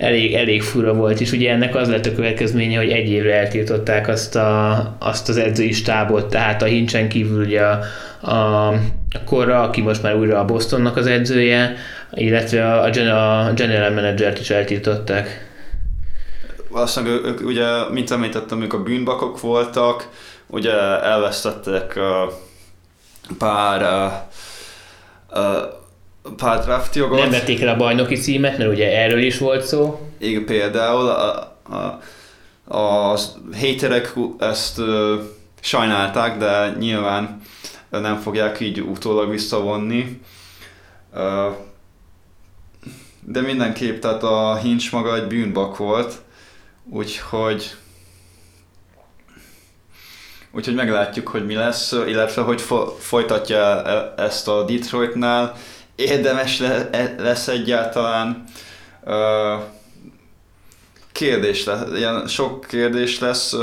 elég, 0.00 0.34
elég 0.34 0.62
fura 0.62 0.94
volt, 0.94 1.20
és 1.20 1.32
ugye 1.32 1.50
ennek 1.50 1.74
az 1.74 1.88
lett 1.88 2.06
a 2.06 2.14
következménye, 2.14 2.78
hogy 2.78 2.90
egy 2.90 3.10
évre 3.10 3.34
eltiltották 3.34 4.08
azt, 4.08 4.36
a, 4.36 4.96
azt 4.98 5.28
az 5.28 5.36
edzői 5.36 5.72
stábot, 5.72 6.28
tehát 6.28 6.62
a 6.62 6.64
Hincsen 6.64 7.08
kívül 7.08 7.44
ugye 7.44 7.60
a, 7.60 7.80
a, 8.20 8.68
a 8.68 9.24
Korra, 9.24 9.62
aki 9.62 9.80
most 9.80 10.02
már 10.02 10.16
újra 10.16 10.38
a 10.38 10.44
Bostonnak 10.44 10.96
az 10.96 11.06
edzője, 11.06 11.76
illetve 12.12 12.72
a, 12.72 12.84
a, 12.84 13.46
a 13.46 13.52
general 13.52 13.90
managert 13.90 14.38
is 14.38 14.50
eltiltották. 14.50 15.48
Valószínűleg 16.68 17.24
ők 17.24 17.40
ugye, 17.40 17.66
mint 17.90 18.10
említettem, 18.10 18.62
ők 18.62 18.72
a 18.72 18.82
bűnbakok 18.82 19.40
voltak, 19.40 20.08
ugye 20.46 20.72
elvesztettek 21.02 21.94
uh, 21.96 22.32
pár 23.38 23.82
uh, 23.82 24.12
uh, 25.40 25.78
pár 26.36 26.64
draft 26.64 26.94
jogot. 26.94 27.18
Nem 27.18 27.30
vették 27.30 27.60
el 27.60 27.68
a 27.68 27.76
bajnoki 27.76 28.14
címet, 28.14 28.58
mert 28.58 28.70
ugye 28.70 28.98
erről 28.98 29.22
is 29.22 29.38
volt 29.38 29.64
szó. 29.64 30.00
Igen, 30.18 30.44
például 30.44 31.08
a, 31.08 31.56
a, 31.62 32.00
a 32.76 33.18
haterek 33.60 34.12
ezt 34.38 34.78
ö, 34.78 35.16
sajnálták, 35.60 36.38
de 36.38 36.74
nyilván 36.78 37.40
nem 37.90 38.18
fogják 38.18 38.60
így 38.60 38.80
utólag 38.80 39.30
visszavonni. 39.30 40.20
Ö, 41.14 41.48
de 43.20 43.40
mindenképp, 43.40 44.00
tehát 44.00 44.22
a 44.22 44.56
Hinch 44.56 44.92
maga 44.92 45.16
egy 45.16 45.26
bűnbak 45.26 45.76
volt, 45.76 46.14
úgyhogy 46.90 47.74
úgyhogy 50.52 50.74
meglátjuk, 50.74 51.28
hogy 51.28 51.46
mi 51.46 51.54
lesz, 51.54 51.92
illetve 51.92 52.42
hogy 52.42 52.60
fo- 52.60 52.98
folytatja 53.02 53.84
e- 53.84 54.14
ezt 54.16 54.48
a 54.48 54.64
Detroitnál. 54.64 55.56
Érdemes 56.00 56.60
e- 56.60 57.14
lesz 57.18 57.48
egyáltalán. 57.48 58.44
kérdés 61.12 61.64
lesz, 61.64 61.80
ilyen 61.96 62.26
sok 62.28 62.66
kérdés 62.68 63.18
lesz, 63.18 63.54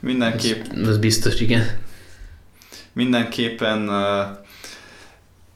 mindenképp. 0.00 0.64
Ez, 0.74 0.88
ez 0.88 0.98
biztos, 0.98 1.40
igen. 1.40 1.78
Mindenképpen 2.92 3.88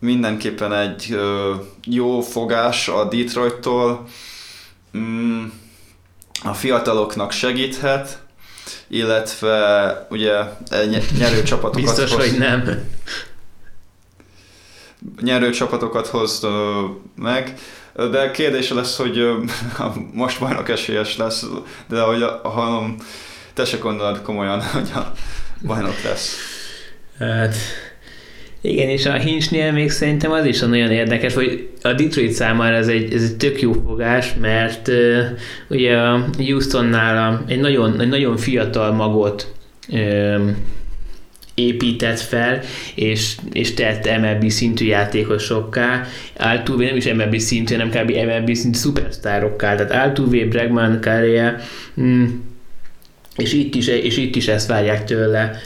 mindenképpen 0.00 0.72
egy 0.72 1.18
jó 1.84 2.20
fogás 2.20 2.88
a 2.88 3.08
Detroittól. 3.08 4.06
Mm, 4.98 5.44
a 6.44 6.54
fiataloknak 6.54 7.32
segíthet, 7.32 8.18
illetve 8.88 10.06
ugye 10.10 10.38
nyerő 11.18 11.42
csapatokat 11.42 11.82
Biztos, 11.82 12.12
hoz, 12.12 12.28
hogy 12.28 12.38
nem. 12.38 12.88
Nyerő 15.20 15.50
csapatokat 15.50 16.06
hoz 16.06 16.46
meg, 17.16 17.54
de 18.10 18.30
kérdés 18.30 18.70
lesz, 18.70 18.96
hogy 18.96 19.28
most 20.12 20.40
bajnok 20.40 20.68
esélyes 20.68 21.16
lesz, 21.16 21.46
de 21.88 22.00
ahogy 22.00 22.24
hallom, 22.42 22.96
te 23.54 23.64
se 23.64 23.76
gondolod 23.76 24.22
komolyan, 24.22 24.62
hogy 24.72 24.88
a 24.94 25.12
bajnok 25.66 26.02
lesz. 26.04 26.36
Hát, 27.18 27.54
igen, 28.60 28.88
és 28.88 29.06
a 29.06 29.12
Hinchnél 29.12 29.72
még 29.72 29.90
szerintem 29.90 30.30
az 30.30 30.44
is 30.44 30.60
nagyon 30.60 30.90
érdekes, 30.90 31.34
hogy 31.34 31.70
a 31.82 31.92
Detroit 31.92 32.32
számára 32.32 32.76
ez 32.76 32.88
egy, 32.88 33.14
ez 33.14 33.22
egy 33.22 33.36
tök 33.36 33.60
jó 33.60 33.72
fogás, 33.72 34.34
mert 34.40 34.88
uh, 34.88 35.24
ugye 35.68 35.96
a 35.96 36.24
Houstonnál 36.36 37.32
a, 37.32 37.42
egy, 37.46 37.60
nagyon, 37.60 38.00
egy 38.00 38.08
nagyon 38.08 38.36
fiatal 38.36 38.92
magot 38.92 39.52
um, 39.88 40.56
épített 41.66 42.20
fel, 42.20 42.60
és, 42.94 43.36
és 43.52 43.74
tett 43.74 44.18
MLB 44.20 44.48
szintű 44.48 44.86
játékosokká, 44.86 46.06
Altuve 46.38 46.84
nem 46.84 46.96
is 46.96 47.12
MLB 47.12 47.36
szintű, 47.38 47.74
hanem 47.74 47.90
kb. 47.90 48.10
MLB 48.10 48.54
szintű 48.54 48.78
szupersztárokká, 48.78 49.74
tehát 49.74 50.06
Altuve, 50.06 50.44
Bregman, 50.44 51.00
Correa, 51.00 51.56
mm, 52.00 52.24
és 53.36 53.52
itt 53.52 53.74
is, 53.74 53.86
és 53.86 54.16
itt 54.16 54.36
is 54.36 54.48
ezt 54.48 54.68
várják 54.68 55.04
tőle. 55.04 55.60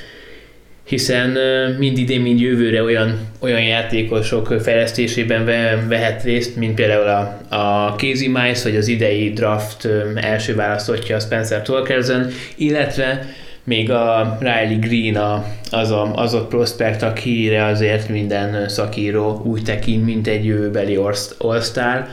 Hiszen 0.84 1.38
mind 1.78 1.98
idén, 1.98 2.20
mind 2.20 2.40
jövőre 2.40 2.82
olyan, 2.82 3.18
olyan 3.38 3.62
játékosok 3.62 4.54
fejlesztésében 4.62 5.44
vehet 5.88 6.22
részt, 6.22 6.56
mint 6.56 6.74
például 6.74 7.08
a, 7.08 7.54
a 7.56 7.94
Casey 7.96 8.28
Mice, 8.28 8.68
vagy 8.68 8.76
az 8.76 8.88
idei 8.88 9.32
draft 9.32 9.88
első 10.14 10.54
választottja 10.54 11.16
a 11.16 11.20
Spencer 11.20 11.62
Torkelson, 11.62 12.26
illetve 12.56 13.26
még 13.64 13.90
a 13.90 14.36
Riley 14.40 14.78
Green 14.78 15.16
a, 15.16 15.44
az, 15.70 15.90
a, 15.90 16.14
az 16.14 16.34
a 16.34 16.46
prospekt, 16.46 17.02
akire 17.02 17.64
azért 17.64 18.08
minden 18.08 18.68
szakíró 18.68 19.42
úgy 19.44 19.62
tekint, 19.62 20.04
mint 20.04 20.26
egy 20.26 20.44
jövőbeli 20.44 20.98
all-star. 21.38 22.06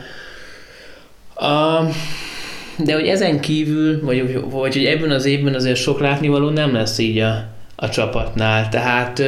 De 2.76 2.94
hogy 2.94 3.06
ezen 3.06 3.40
kívül, 3.40 4.04
vagy, 4.04 4.40
vagy 4.50 4.74
hogy 4.74 4.84
ebben 4.84 5.10
az 5.10 5.24
évben 5.24 5.54
azért 5.54 5.76
sok 5.76 6.00
látnivaló 6.00 6.48
nem 6.48 6.72
lesz 6.74 6.98
így 6.98 7.18
a, 7.18 7.44
a 7.76 7.88
csapatnál. 7.88 8.68
Tehát 8.68 9.22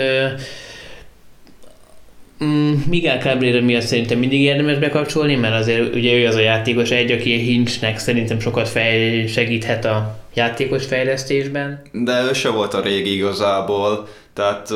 mm, 2.45 2.73
Miguel 2.89 3.19
Cabrera 3.19 3.61
miatt 3.61 3.83
szerintem 3.83 4.19
mindig 4.19 4.41
érdemes 4.41 4.79
bekapcsolni, 4.79 5.35
mert 5.35 5.55
azért 5.55 5.95
ugye 5.95 6.13
ő 6.13 6.27
az 6.27 6.35
a 6.35 6.41
játékos 6.41 6.91
egy, 6.91 7.11
aki 7.11 7.35
a 7.35 7.39
Hinchnek 7.39 7.99
szerintem 7.99 8.41
sokat 8.41 8.69
fej, 8.69 9.27
segíthet 9.27 9.85
a 9.85 10.19
játékos 10.35 10.87
fejlesztésben. 10.87 11.83
De 11.93 12.23
ő 12.23 12.33
se 12.33 12.49
volt 12.49 12.75
a 12.75 12.81
régi 12.81 13.15
igazából, 13.15 14.09
tehát 14.33 14.69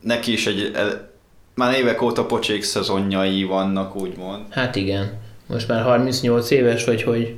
neki 0.00 0.32
is 0.32 0.46
egy, 0.46 0.70
el, 0.74 1.10
már 1.54 1.74
évek 1.74 2.02
óta 2.02 2.24
pocsék 2.24 2.62
szezonjai 2.62 3.44
vannak, 3.44 3.96
úgymond. 3.96 4.44
Hát 4.50 4.76
igen. 4.76 5.22
Most 5.46 5.68
már 5.68 5.82
38 5.82 6.50
éves, 6.50 6.84
vagy 6.84 7.02
hogy? 7.02 7.36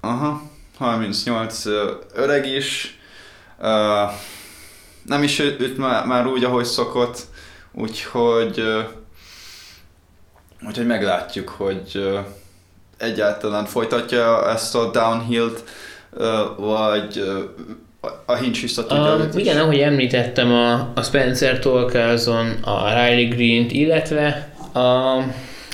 Aha, 0.00 0.42
38 0.78 1.64
öreg 2.14 2.46
is. 2.46 2.98
Uh, 3.58 4.10
nem 5.02 5.22
is 5.22 5.38
őt 5.38 5.76
már, 5.76 6.06
már 6.06 6.26
úgy, 6.26 6.44
ahogy 6.44 6.64
szokott, 6.64 7.26
úgyhogy, 7.72 8.62
úgyhogy 10.66 10.86
meglátjuk, 10.86 11.48
hogy 11.48 12.08
egyáltalán 12.98 13.64
folytatja 13.64 14.50
ezt 14.50 14.74
a 14.74 14.90
downhill-t, 14.90 15.64
vagy 16.56 17.24
a 18.26 18.34
Hinch 18.34 18.60
vissza 18.60 18.86
tudja 18.86 19.12
a, 19.12 19.28
Igen, 19.34 19.58
ahogy 19.58 19.78
említettem, 19.78 20.52
a, 20.52 20.72
a 20.94 21.02
Spencer 21.02 21.58
Tolkazon, 21.58 22.50
a 22.62 22.88
Riley 22.88 23.28
Green-t, 23.28 23.72
illetve 23.72 24.52
a, 24.72 25.18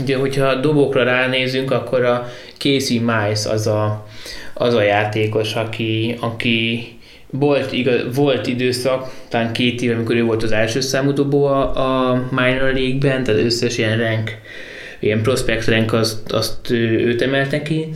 ugye, 0.01 0.17
hogyha 0.17 0.47
a 0.47 0.61
dobokra 0.61 1.03
ránézünk, 1.03 1.71
akkor 1.71 2.05
a 2.05 2.29
Casey 2.59 2.99
Mice 2.99 3.51
az 3.51 3.67
a, 3.67 4.07
az 4.55 4.75
a 4.75 4.83
játékos, 4.83 5.55
aki, 5.55 6.17
aki 6.21 6.96
volt, 7.31 7.72
igaz, 7.72 8.14
volt 8.14 8.47
időszak, 8.47 9.11
talán 9.29 9.53
két 9.53 9.83
év, 9.83 9.91
amikor 9.91 10.16
ő 10.16 10.22
volt 10.22 10.43
az 10.43 10.53
első 10.53 10.81
számú 10.81 11.12
dobó 11.12 11.45
a, 11.45 12.11
a 12.11 12.22
minor 12.31 12.72
league-ben, 12.72 13.24
tehát 13.24 13.41
összes 13.41 13.79
ilyen 13.79 13.99
rank, 13.99 14.31
ilyen 15.01 15.22
prospect 15.22 15.68
rank 15.68 15.93
azt, 15.93 16.33
azt 16.33 16.70
őt 16.70 17.22
emelte 17.22 17.62
ki, 17.62 17.89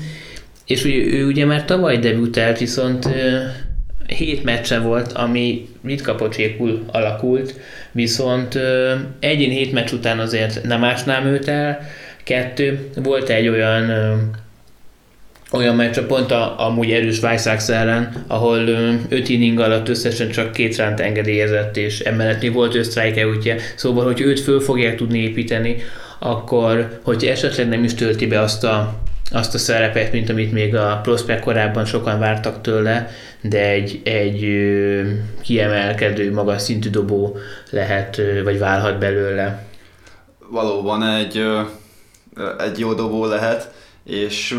és 0.66 0.84
ugye, 0.84 0.96
ő 0.96 1.26
ugye 1.26 1.44
már 1.44 1.64
tavaly 1.64 1.98
debütált, 1.98 2.58
viszont 2.58 3.08
hét 4.06 4.44
meccse 4.44 4.78
volt, 4.78 5.12
ami 5.12 5.68
ritka 5.84 6.14
pocsékul 6.14 6.84
alakult, 6.86 7.54
viszont 7.92 8.58
egyén 9.20 9.50
hét 9.50 9.72
meccs 9.72 9.92
után 9.92 10.18
azért 10.18 10.62
nem 10.62 10.84
ásnám 10.84 11.26
őt 11.26 11.48
el, 11.48 11.80
kettő, 12.24 12.88
volt 12.96 13.28
egy 13.28 13.48
olyan 13.48 13.90
olyan 15.52 15.76
meccs 15.76 15.98
a 15.98 16.06
pont 16.06 16.30
a, 16.30 16.66
amúgy 16.66 16.90
erős 16.90 17.22
Weissax 17.22 17.68
ellen, 17.68 18.24
ahol 18.26 18.58
5 19.08 19.28
inning 19.28 19.58
alatt 19.58 19.88
összesen 19.88 20.30
csak 20.30 20.52
két 20.52 20.76
ránt 20.76 21.00
engedélyezett, 21.00 21.76
és 21.76 22.00
emellett 22.00 22.52
volt 22.52 22.74
ő 22.74 22.82
sztrájke, 22.82 23.26
útja. 23.26 23.54
Szóval, 23.76 24.04
hogy 24.04 24.20
őt 24.20 24.40
föl 24.40 24.60
fogják 24.60 24.96
tudni 24.96 25.18
építeni, 25.18 25.76
akkor, 26.18 27.00
hogy 27.02 27.24
esetleg 27.24 27.68
nem 27.68 27.84
is 27.84 27.94
tölti 27.94 28.26
be 28.26 28.40
azt 28.40 28.64
a, 28.64 28.94
azt 29.32 29.54
a 29.54 29.58
szerepet, 29.58 30.12
mint 30.12 30.30
amit 30.30 30.52
még 30.52 30.76
a 30.76 31.00
prospekt 31.02 31.42
korábban 31.42 31.84
sokan 31.84 32.18
vártak 32.18 32.60
tőle, 32.60 33.10
de 33.40 33.68
egy, 33.68 34.00
egy 34.04 34.46
kiemelkedő, 35.42 36.32
magas 36.32 36.62
szintű 36.62 36.90
dobó 36.90 37.36
lehet, 37.70 38.20
vagy 38.44 38.58
válhat 38.58 38.98
belőle. 38.98 39.64
Valóban 40.50 41.02
egy, 41.02 41.42
egy 42.58 42.78
jó 42.78 42.94
dobó 42.94 43.24
lehet 43.24 43.70
és 44.10 44.56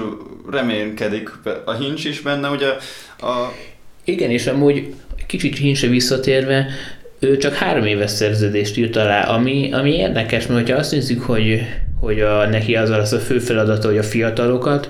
reménykedik 0.52 1.30
a 1.66 1.74
Hinch 1.74 2.06
is 2.06 2.22
benne, 2.22 2.50
ugye 2.50 2.68
a... 3.20 3.54
Igen, 4.04 4.30
és 4.30 4.48
amúgy 4.48 4.94
kicsit 5.28 5.58
Hinchre 5.58 5.88
visszatérve, 5.88 6.68
ő 7.20 7.38
csak 7.38 7.54
három 7.54 7.86
éves 7.86 8.12
szerződést 8.12 8.78
írt 8.78 8.96
alá, 8.96 9.22
ami, 9.22 9.70
ami 9.74 9.96
érdekes, 9.96 10.48
mert 10.48 10.70
ha 10.70 10.78
azt 10.78 10.92
nézzük, 10.92 11.22
hogy, 11.22 11.62
hogy 12.00 12.22
a, 12.22 12.48
neki 12.48 12.76
az 12.76 12.90
az 12.90 13.14
a 13.14 13.20
fő 13.20 13.40
feladata, 13.40 13.88
hogy 13.88 13.98
a 13.98 14.04
fiatalokat 14.04 14.90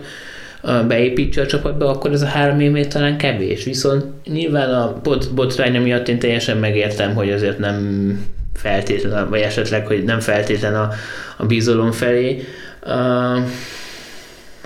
beépítse 0.88 1.42
a 1.42 1.46
csapatba, 1.46 1.90
akkor 1.90 2.12
ez 2.12 2.22
a 2.22 2.26
három 2.26 2.60
év 2.60 2.88
talán 2.88 3.18
kevés. 3.18 3.64
Viszont 3.64 4.06
nyilván 4.26 4.74
a 4.74 5.00
bot, 5.04 5.34
botránya 5.34 5.82
miatt 5.82 6.08
én 6.08 6.20
teljesen 6.20 6.58
megértem, 6.58 7.14
hogy 7.16 7.32
azért 7.32 7.58
nem 7.58 8.20
feltétlen, 8.54 9.30
vagy 9.30 9.42
esetleg, 9.42 9.88
hogy 9.88 10.04
nem 10.04 10.20
feltétlen 10.20 10.76
a, 10.76 10.90
a 11.38 11.46
bizalom 11.46 11.92
felé. 11.92 12.44
Uh, 12.86 13.44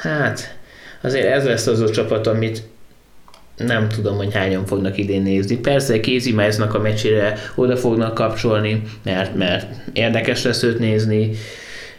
hát 0.06 0.58
azért 1.01 1.28
ez 1.28 1.45
lesz 1.45 1.68
az 1.68 1.80
a 1.80 1.89
csapat, 1.89 2.28
amit 2.28 2.64
nem 3.58 3.88
tudom, 3.89 4.18
hogy 4.18 4.34
hányan 4.34 4.66
fognak 4.66 4.97
idén 4.97 5.22
nézni. 5.22 5.58
Persze 5.58 5.99
Kézi 5.99 6.32
Májznak 6.32 6.74
a 6.74 6.80
meccsére 6.80 7.38
oda 7.56 7.78
fognak 7.78 8.14
kapcsolni, 8.14 8.82
mert, 9.03 9.36
mert 9.36 9.68
érdekes 9.93 10.43
lesz 10.43 10.64
őt 10.64 10.80
nézni, 10.80 11.32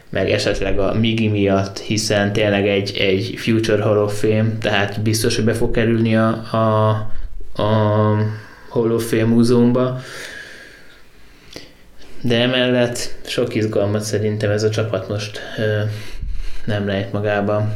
meg 0.09 0.31
esetleg 0.31 0.79
a 0.79 0.93
Migi 0.93 1.27
miatt, 1.27 1.79
hiszen 1.79 2.33
tényleg 2.33 2.67
egy, 2.67 2.97
egy 2.97 3.33
Future 3.37 3.83
Hall 3.83 3.97
of 3.97 4.19
Fame, 4.19 4.57
tehát 4.61 5.01
biztos, 5.01 5.35
hogy 5.35 5.45
be 5.45 5.53
fog 5.53 5.71
kerülni 5.71 6.15
a, 6.15 6.27
a, 6.51 6.89
a 7.61 7.65
Hall 8.69 8.91
of 8.91 9.09
Fame 9.09 9.23
múzeumba. 9.23 9.99
De 12.21 12.41
emellett 12.41 13.15
sok 13.25 13.55
izgalmat 13.55 14.01
szerintem 14.01 14.49
ez 14.49 14.63
a 14.63 14.69
csapat 14.69 15.09
most 15.09 15.39
ö, 15.57 15.81
nem 16.65 16.87
lehet 16.87 17.11
magában. 17.11 17.73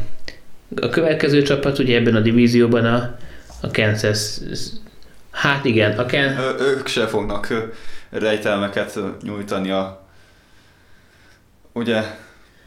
A 0.76 0.89
következő 0.89 1.41
csapat 1.41 1.80
ugye 1.80 1.97
ebben 1.97 2.15
a 2.15 2.19
divízióban 2.19 2.86
a, 2.86 3.17
a 3.61 3.72
Kansas, 3.72 4.38
hát 5.32 5.65
igen, 5.65 5.91
a 5.91 6.05
Kansas... 6.05 6.55
Ö, 6.59 6.63
ők 6.63 6.88
se 6.88 7.07
fognak 7.07 7.69
rejtelmeket 8.09 8.99
nyújtani 9.22 9.72
a... 9.72 10.07
Ugye? 11.74 12.01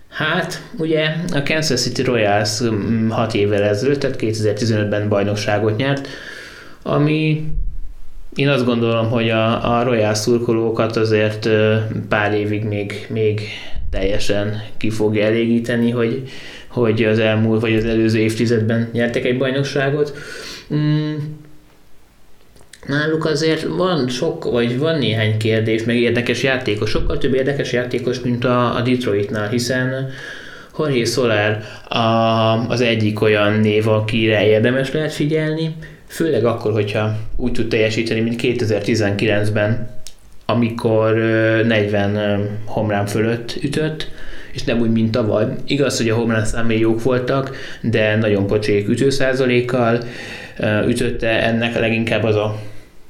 Hát, 0.09 0.63
ugye 0.79 1.15
a 1.33 1.43
Kansas 1.43 1.81
City 1.81 2.03
Royals 2.03 2.61
6 3.09 3.35
évvel 3.35 3.63
ezelőtt, 3.63 4.01
tehát 4.01 4.17
2015-ben 4.21 5.09
bajnokságot 5.09 5.77
nyert, 5.77 6.09
ami 6.83 7.53
én 8.35 8.49
azt 8.49 8.65
gondolom, 8.65 9.11
hogy 9.11 9.31
a, 9.31 9.77
a 9.79 9.83
Royals 9.83 10.19
szurkolókat 10.19 10.97
azért 10.97 11.49
pár 12.09 12.35
évig 12.35 12.65
még, 12.65 13.07
még 13.09 13.41
teljesen 13.91 14.63
ki 14.77 14.91
fogja 14.91 15.25
elégíteni, 15.25 15.91
hogy, 15.91 16.29
hogy 16.75 17.05
az 17.05 17.19
elmúlt 17.19 17.61
vagy 17.61 17.75
az 17.75 17.85
előző 17.85 18.19
évtizedben 18.19 18.89
nyertek 18.93 19.25
egy 19.25 19.39
bajnokságot. 19.39 20.17
Mm, 20.75 21.15
náluk 22.87 23.25
azért 23.25 23.63
van 23.63 24.09
sok, 24.09 24.45
vagy 24.45 24.79
van 24.79 24.99
néhány 24.99 25.37
kérdés, 25.37 25.85
meg 25.85 25.97
érdekes 25.97 26.43
játékos, 26.43 26.91
sokkal 26.91 27.19
több 27.19 27.35
érdekes 27.35 27.73
játékos, 27.73 28.21
mint 28.21 28.45
a, 28.45 28.77
a 28.77 28.81
Detroitnál, 28.81 29.49
hiszen 29.49 30.11
Jorge 30.79 31.05
Soler 31.05 31.65
a, 31.89 31.99
az 32.69 32.81
egyik 32.81 33.21
olyan 33.21 33.53
név, 33.53 33.89
akire 33.89 34.47
érdemes 34.47 34.93
lehet 34.93 35.13
figyelni, 35.13 35.75
főleg 36.07 36.45
akkor, 36.45 36.73
hogyha 36.73 37.17
úgy 37.37 37.53
tud 37.53 37.69
teljesíteni, 37.69 38.21
mint 38.21 38.41
2019-ben, 38.43 39.89
amikor 40.47 41.15
40 41.67 42.49
homrán 42.65 43.07
fölött 43.07 43.59
ütött, 43.63 44.11
és 44.55 44.65
nem 44.65 44.81
úgy, 44.81 44.91
mint 44.91 45.11
tavaly. 45.11 45.47
Igaz, 45.67 45.97
hogy 45.97 46.09
a 46.09 46.15
homrán 46.15 46.45
számai 46.45 46.79
jók 46.79 47.03
voltak, 47.03 47.57
de 47.81 48.17
nagyon 48.17 48.47
pocsék 48.47 48.89
ütőszázalékkal 48.89 50.05
ütötte 50.87 51.43
ennek 51.43 51.79
leginkább 51.79 52.23
az 52.23 52.37
a 52.37 52.59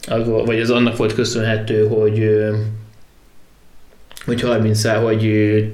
az, 0.07 0.45
vagy 0.45 0.61
az 0.61 0.71
annak 0.71 0.97
volt 0.97 1.15
köszönhető, 1.15 1.87
hogy 1.87 2.29
hogy 4.25 4.41
30 4.41 4.85
hogy 4.85 5.23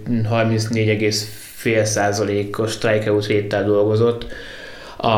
34,5 0.08 1.84
százalékos 1.84 2.72
strikeout 2.72 3.26
réttel 3.26 3.64
dolgozott. 3.64 4.26
A, 4.96 5.08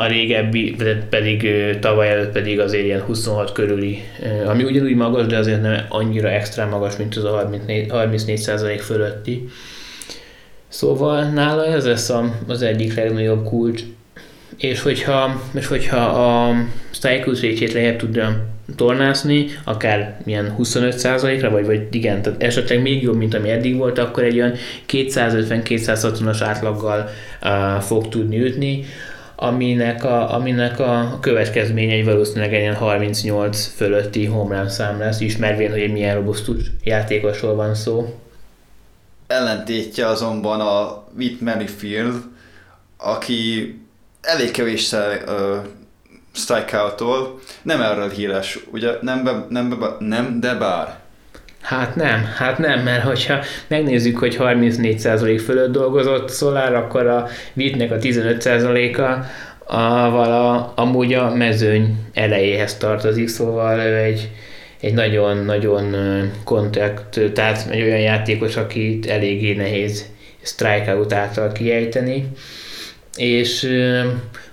a 0.00 0.06
régebbi 0.06 0.76
pedig 1.10 1.50
tavaly 1.80 2.10
előtt 2.10 2.32
pedig 2.32 2.60
azért 2.60 2.84
ilyen 2.84 3.00
26 3.00 3.52
körüli, 3.52 4.02
ami 4.46 4.64
ugyanúgy 4.64 4.94
magas, 4.94 5.26
de 5.26 5.36
azért 5.36 5.62
nem 5.62 5.84
annyira 5.88 6.30
extra 6.30 6.66
magas, 6.66 6.96
mint 6.96 7.16
az 7.16 7.24
a 7.24 7.30
34, 7.30 7.90
34 7.90 8.36
százalék 8.36 8.80
fölötti. 8.80 9.48
Szóval 10.68 11.24
nála 11.24 11.66
ez 11.66 11.86
lesz 11.86 12.12
az 12.46 12.62
egyik 12.62 12.94
legnagyobb 12.94 13.44
kulcs 13.44 13.82
és 14.58 14.82
hogyha, 14.82 15.42
és 15.54 15.66
hogyha 15.66 15.96
a 15.96 16.54
strikeout 16.90 17.40
rate-jét 17.40 17.72
lehet 17.72 17.96
tudja 17.96 18.46
tornászni, 18.76 19.46
akár 19.64 20.20
milyen 20.24 20.54
25%-ra, 20.58 21.50
vagy, 21.50 21.66
vagy 21.66 21.86
igen, 21.90 22.22
tehát 22.22 22.42
esetleg 22.42 22.82
még 22.82 23.02
jobb, 23.02 23.16
mint 23.16 23.34
ami 23.34 23.50
eddig 23.50 23.76
volt, 23.76 23.98
akkor 23.98 24.22
egy 24.22 24.40
olyan 24.40 24.54
250-260-as 24.92 26.38
átlaggal 26.40 27.08
uh, 27.42 27.80
fog 27.80 28.08
tudni 28.08 28.40
ütni, 28.40 28.84
aminek 29.40 30.04
a, 30.04 30.34
aminek 30.34 30.80
a 30.80 31.18
következménye 31.20 31.92
egy 31.92 32.04
valószínűleg 32.04 32.54
egy 32.54 32.60
ilyen 32.60 32.74
38 32.74 33.66
fölötti 33.66 34.24
homerun 34.24 34.68
szám 34.68 34.98
lesz, 34.98 35.20
ismervén, 35.20 35.70
hogy 35.70 35.92
milyen 35.92 36.14
robusztus 36.14 36.70
játékosról 36.82 37.54
van 37.54 37.74
szó. 37.74 38.18
Ellentétje 39.26 40.06
azonban 40.06 40.60
a 40.60 41.04
Whit 41.16 41.40
Merrifield, 41.40 42.22
aki 42.96 43.74
elég 44.20 44.50
kevés 44.50 44.92
uh, 44.92 45.02
strikeout 46.32 47.02
nem 47.62 47.80
erről 47.82 48.10
híres, 48.10 48.58
ugye 48.70 48.92
nem, 49.00 49.24
be, 49.24 49.46
nem, 49.48 49.78
be, 49.78 49.96
nem, 49.98 50.40
de 50.40 50.54
bár. 50.54 50.98
Hát 51.68 51.96
nem, 51.96 52.24
hát 52.36 52.58
nem, 52.58 52.80
mert 52.80 53.02
hogyha 53.02 53.38
megnézzük, 53.66 54.18
hogy 54.18 54.36
34% 54.40 55.40
fölött 55.44 55.72
dolgozott 55.72 56.28
Szolár, 56.28 56.74
akkor 56.74 57.06
a 57.06 57.28
Vitnek 57.52 57.90
a 57.90 57.96
15%-a 57.96 59.02
a, 59.74 60.10
vala, 60.10 60.72
amúgy 60.76 61.14
a 61.14 61.34
mezőny 61.34 61.96
elejéhez 62.14 62.76
tartozik, 62.76 63.28
szóval 63.28 63.78
ő 63.78 63.96
egy, 63.96 64.30
egy 64.80 64.94
nagyon-nagyon 64.94 65.96
kontakt, 66.44 67.20
tehát 67.34 67.66
egy 67.70 67.82
olyan 67.82 68.00
játékos, 68.00 68.56
akit 68.56 69.06
eléggé 69.06 69.54
nehéz 69.54 70.06
strikeout 70.42 71.12
által 71.12 71.52
kiejteni. 71.52 72.28
És 73.16 73.68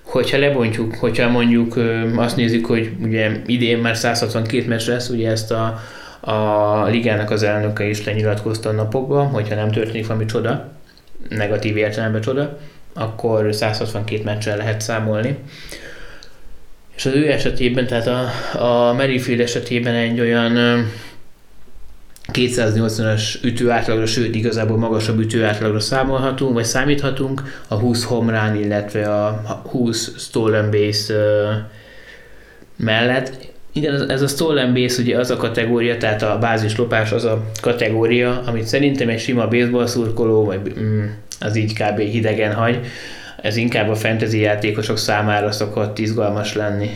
hogyha 0.01 0.37
lebontjuk, 0.37 0.95
hogyha 0.95 1.29
mondjuk 1.29 1.79
azt 2.15 2.35
nézzük, 2.35 2.65
hogy 2.65 2.91
ugye 3.03 3.31
idén 3.45 3.77
már 3.77 3.97
162 3.97 4.67
meccs 4.67 4.87
lesz, 4.87 5.09
ugye 5.09 5.29
ezt 5.29 5.51
a, 5.51 5.79
a 6.31 6.85
ligának 6.85 7.31
az 7.31 7.43
elnöke 7.43 7.85
is 7.85 8.05
lenyilatkozta 8.05 8.69
a 8.69 8.73
napokban, 8.73 9.27
hogyha 9.27 9.55
nem 9.55 9.71
történik 9.71 10.07
valami 10.07 10.25
csoda, 10.25 10.71
negatív 11.29 11.77
értelemben 11.77 12.21
csoda, 12.21 12.57
akkor 12.93 13.53
162 13.53 14.23
meccsel 14.23 14.57
lehet 14.57 14.81
számolni. 14.81 15.37
És 16.95 17.05
az 17.05 17.13
ő 17.13 17.31
esetében, 17.31 17.87
tehát 17.87 18.07
a, 18.07 18.29
a 18.89 18.93
Merrifield 18.93 19.39
esetében 19.39 19.93
egy 19.93 20.19
olyan 20.19 20.85
280-as 22.33 23.43
ütőátlagra, 23.43 24.05
sőt 24.05 24.35
igazából 24.35 24.77
magasabb 24.77 25.19
ütőátlagra 25.19 25.79
számolhatunk, 25.79 26.53
vagy 26.53 26.63
számíthatunk 26.63 27.41
a 27.67 27.75
20 27.75 28.03
homrán, 28.03 28.55
illetve 28.55 29.23
a 29.23 29.61
20 29.69 30.11
stolen 30.17 30.71
base 30.71 31.69
mellett. 32.75 33.53
Igen, 33.75 34.09
ez 34.09 34.21
a 34.21 34.27
stolen 34.27 34.73
base 34.73 35.01
ugye 35.01 35.17
az 35.17 35.31
a 35.31 35.37
kategória, 35.37 35.97
tehát 35.97 36.21
a 36.21 36.37
bázislopás 36.37 37.11
az 37.11 37.23
a 37.23 37.51
kategória, 37.61 38.41
amit 38.45 38.65
szerintem 38.65 39.09
egy 39.09 39.19
sima 39.19 39.47
baseball 39.47 39.87
szurkoló, 39.87 40.45
vagy 40.45 40.73
mm, 40.79 41.05
az 41.39 41.55
így 41.55 41.73
kb. 41.73 41.99
hidegen 41.99 42.53
hagy, 42.53 42.79
ez 43.41 43.55
inkább 43.55 43.89
a 43.89 43.95
fantasy 43.95 44.39
játékosok 44.39 44.97
számára 44.97 45.51
szokott 45.51 45.99
izgalmas 45.99 46.53
lenni 46.53 46.89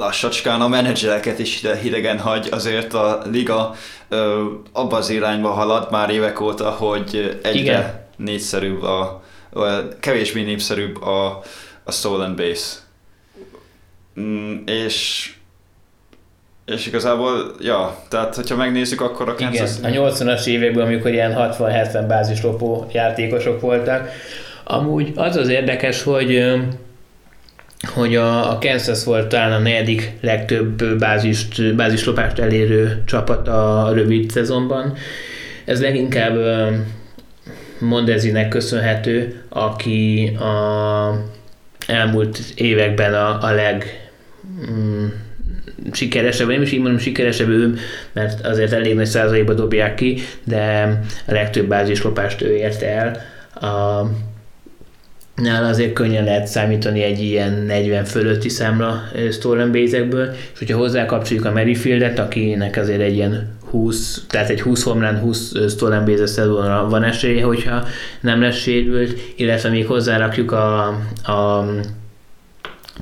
lassacskán 0.00 0.60
a 0.60 0.68
menedzsereket 0.68 1.38
is 1.38 1.66
hidegen 1.82 2.18
hagy, 2.18 2.48
azért 2.50 2.94
a 2.94 3.22
liga 3.30 3.74
ö, 4.08 4.44
abba 4.72 4.96
az 4.96 5.10
irányba 5.10 5.48
halad 5.48 5.90
már 5.90 6.10
évek 6.10 6.40
óta, 6.40 6.70
hogy 6.70 7.38
egyre 7.42 7.60
Igen. 7.60 8.06
négyszerűbb, 8.16 8.82
a, 8.82 9.22
a, 9.52 9.88
kevésbé 10.00 10.42
népszerűbb 10.42 11.02
a, 11.02 11.42
a 11.84 11.92
stolen 11.92 12.36
base. 12.36 12.76
Mm, 14.20 14.56
és 14.66 15.30
és 16.70 16.86
igazából, 16.86 17.54
ja, 17.60 17.96
tehát 18.08 18.34
hogyha 18.34 18.56
megnézzük, 18.56 19.00
akkor 19.00 19.28
a 19.28 19.34
Kansas... 19.34 19.70
Igen, 19.78 20.02
a 20.02 20.10
80-as 20.10 20.46
években, 20.46 20.86
amikor 20.86 21.12
ilyen 21.12 21.34
60-70 21.36 22.04
bázislopó 22.08 22.90
játékosok 22.92 23.60
voltak, 23.60 24.08
amúgy 24.64 25.12
az 25.14 25.36
az 25.36 25.48
érdekes, 25.48 26.02
hogy 26.02 26.54
hogy 27.94 28.16
a, 28.16 28.50
a 28.50 28.58
Kansas 28.58 29.04
volt 29.04 29.28
talán 29.28 29.52
a 29.52 29.58
negyedik 29.58 30.12
legtöbb 30.20 30.98
bázist, 30.98 31.74
bázislopást 31.74 32.38
elérő 32.38 33.02
csapat 33.06 33.48
a 33.48 33.90
rövid 33.94 34.30
szezonban. 34.30 34.96
Ez 35.64 35.80
leginkább 35.80 36.36
Mondezinek 37.78 38.48
köszönhető, 38.48 39.42
aki 39.48 40.26
a 40.26 41.14
elmúlt 41.86 42.38
években 42.54 43.14
a, 43.14 43.42
a 43.42 43.50
leg 43.50 44.10
mm, 44.70 45.06
sikeresebb, 45.92 46.48
nem 46.48 46.62
is 46.62 46.72
így 46.72 46.80
mondom 46.80 46.98
sikeresebb 46.98 47.48
ő, 47.48 47.74
mert 48.12 48.46
azért 48.46 48.72
elég 48.72 48.94
nagy 48.94 49.06
százalékba 49.06 49.54
dobják 49.54 49.94
ki, 49.94 50.18
de 50.44 50.98
a 51.26 51.32
legtöbb 51.32 51.68
bázislopást 51.68 52.42
ő 52.42 52.56
érte 52.56 52.86
el. 52.86 53.20
A, 53.68 54.06
nála 55.34 55.68
azért 55.68 55.92
könnyen 55.92 56.24
lehet 56.24 56.46
számítani 56.46 57.02
egy 57.02 57.20
ilyen 57.22 57.52
40 57.52 58.04
fölötti 58.04 58.48
számra 58.48 59.02
stolen 59.32 59.72
base 59.72 60.06
és 60.52 60.58
hogyha 60.58 60.78
hozzákapcsoljuk 60.78 61.44
a 61.44 61.52
Merrifieldet, 61.52 62.18
akinek 62.18 62.76
azért 62.76 63.00
egy 63.00 63.14
ilyen 63.14 63.58
20, 63.70 64.24
tehát 64.28 64.50
egy 64.50 64.60
20 64.60 64.82
homlán 64.82 65.18
20 65.18 65.52
stolen 65.68 66.04
base 66.04 66.46
van 66.88 67.02
esélye, 67.02 67.44
hogyha 67.44 67.84
nem 68.20 68.40
lesz 68.40 68.56
sérült, 68.56 69.20
illetve 69.36 69.68
még 69.68 69.86
hozzárakjuk 69.86 70.52
a, 70.52 70.86
a 71.22 71.64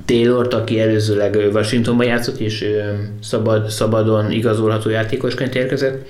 Taylor-t, 0.05 0.53
aki 0.53 0.79
előzőleg 0.79 1.35
Washingtonban 1.53 2.05
játszott, 2.05 2.39
és 2.39 2.65
szabad, 3.21 3.69
szabadon 3.69 4.31
igazolható 4.31 4.89
játékosként 4.89 5.55
érkezett, 5.55 6.07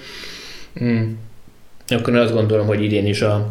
hmm. 0.74 1.20
akkor 1.88 2.16
azt 2.16 2.34
gondolom, 2.34 2.68
hogy 2.68 2.84
idén 2.84 3.06
is 3.06 3.22
a 3.22 3.48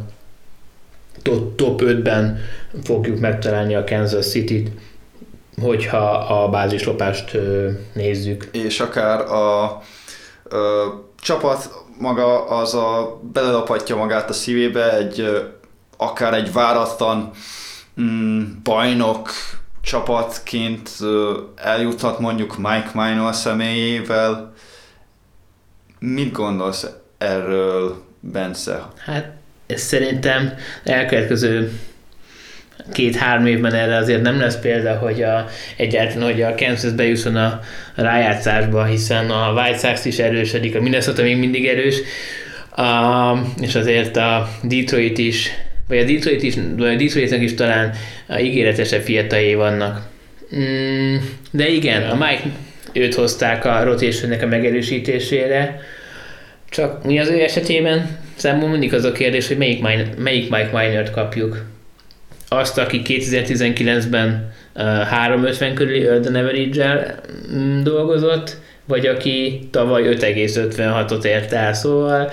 top, 1.22 1.56
top 1.56 1.82
5-ben 1.84 2.40
fogjuk 2.84 3.18
megtalálni 3.18 3.74
a 3.74 3.84
Kansas 3.84 4.26
City-t, 4.26 4.70
hogyha 5.60 6.10
a 6.10 6.48
bázislopást 6.48 7.38
nézzük. 7.92 8.48
És 8.52 8.80
akár 8.80 9.20
a, 9.20 9.64
a 9.64 9.80
csapat 11.20 11.70
maga 11.98 12.44
az 12.44 12.74
a 12.74 13.20
belelapatja 13.32 13.96
magát 13.96 14.30
a 14.30 14.32
szívébe 14.32 14.96
egy 14.96 15.28
akár 15.96 16.34
egy 16.34 16.52
váratlan 16.52 17.30
mm, 18.00 18.42
bajnok 18.62 19.30
csapatként 19.88 20.90
eljuthat 21.56 22.18
mondjuk 22.18 22.58
Mike 22.58 22.90
Minor 22.92 23.34
személyével. 23.34 24.52
Mit 25.98 26.32
gondolsz 26.32 26.86
erről, 27.18 28.02
Bence? 28.20 28.86
Hát 28.98 29.30
ez 29.66 29.80
szerintem 29.80 30.54
elkövetkező 30.84 31.72
két-három 32.92 33.46
évben 33.46 33.74
erre 33.74 33.96
azért 33.96 34.22
nem 34.22 34.40
lesz 34.40 34.58
példa, 34.58 34.96
hogy 34.96 35.22
a, 35.22 35.46
egyáltalán, 35.76 36.32
hogy 36.32 36.42
a 36.42 36.54
Kansas 36.54 36.92
bejusson 36.92 37.36
a 37.36 37.60
rájátszásba, 37.94 38.84
hiszen 38.84 39.30
a 39.30 39.52
White 39.52 39.78
Sox 39.78 40.04
is 40.04 40.18
erősödik, 40.18 40.76
a 40.76 40.80
Minnesota 40.80 41.22
még 41.22 41.38
mindig 41.38 41.66
erős, 41.66 41.96
a, 42.76 43.32
és 43.60 43.74
azért 43.74 44.16
a 44.16 44.48
Detroit 44.62 45.18
is, 45.18 45.50
vagy 45.88 45.98
a 45.98 46.04
Detroit 46.04 46.42
is, 46.42 46.54
vagy 46.76 46.94
a 46.94 46.96
Detroitnak 46.96 47.40
is 47.40 47.54
talán 47.54 47.94
a 48.26 48.38
ígéretesebb 48.38 49.02
fiataljai 49.02 49.54
vannak. 49.54 50.06
Mm, 50.56 51.16
de 51.50 51.68
igen, 51.68 52.02
a 52.02 52.14
Mike 52.14 52.42
őt 52.92 53.14
hozták 53.14 53.64
a 53.64 53.84
rotationnek 53.84 54.42
a 54.42 54.46
megerősítésére, 54.46 55.80
csak 56.70 57.04
mi 57.04 57.18
az 57.18 57.28
ő 57.28 57.42
esetében? 57.42 58.18
Számomra 58.34 58.68
mindig 58.68 58.94
az 58.94 59.04
a 59.04 59.12
kérdés, 59.12 59.48
hogy 59.48 59.56
melyik, 59.56 59.80
melyik 60.16 60.50
Mike 60.50 60.70
Minert 60.72 61.10
kapjuk 61.10 61.64
azt, 62.48 62.78
aki 62.78 63.02
2019-ben 63.04 64.52
uh, 64.74 64.82
350 64.84 65.74
körüli 65.74 66.06
Earden 66.06 66.34
average 66.34 67.14
mm, 67.54 67.82
dolgozott, 67.82 68.56
vagy 68.84 69.06
aki 69.06 69.68
tavaly 69.70 70.02
5,56-ot 70.02 71.24
ért 71.24 71.52
el, 71.52 71.72
szóval 71.72 72.30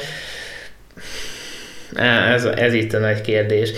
ez, 2.34 2.46
ez 2.46 2.74
itt 2.74 2.94
a 2.94 3.00
nagy 3.00 3.22
kérdés. 3.22 3.70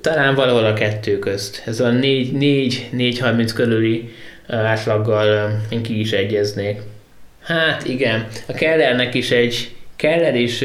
Talán 0.00 0.34
valahol 0.34 0.64
a 0.64 0.72
kettő 0.72 1.18
közt. 1.18 1.62
Ez 1.66 1.80
a 1.80 1.90
4-30 1.90 3.50
körüli 3.54 4.08
átlaggal 4.48 5.60
én 5.70 5.82
ki 5.82 6.00
is 6.00 6.12
egyeznék. 6.12 6.80
Hát 7.42 7.84
igen, 7.88 8.26
a 8.46 8.52
Kellernek 8.52 9.14
is 9.14 9.30
egy 9.30 9.70
Keller 9.96 10.34
is 10.34 10.64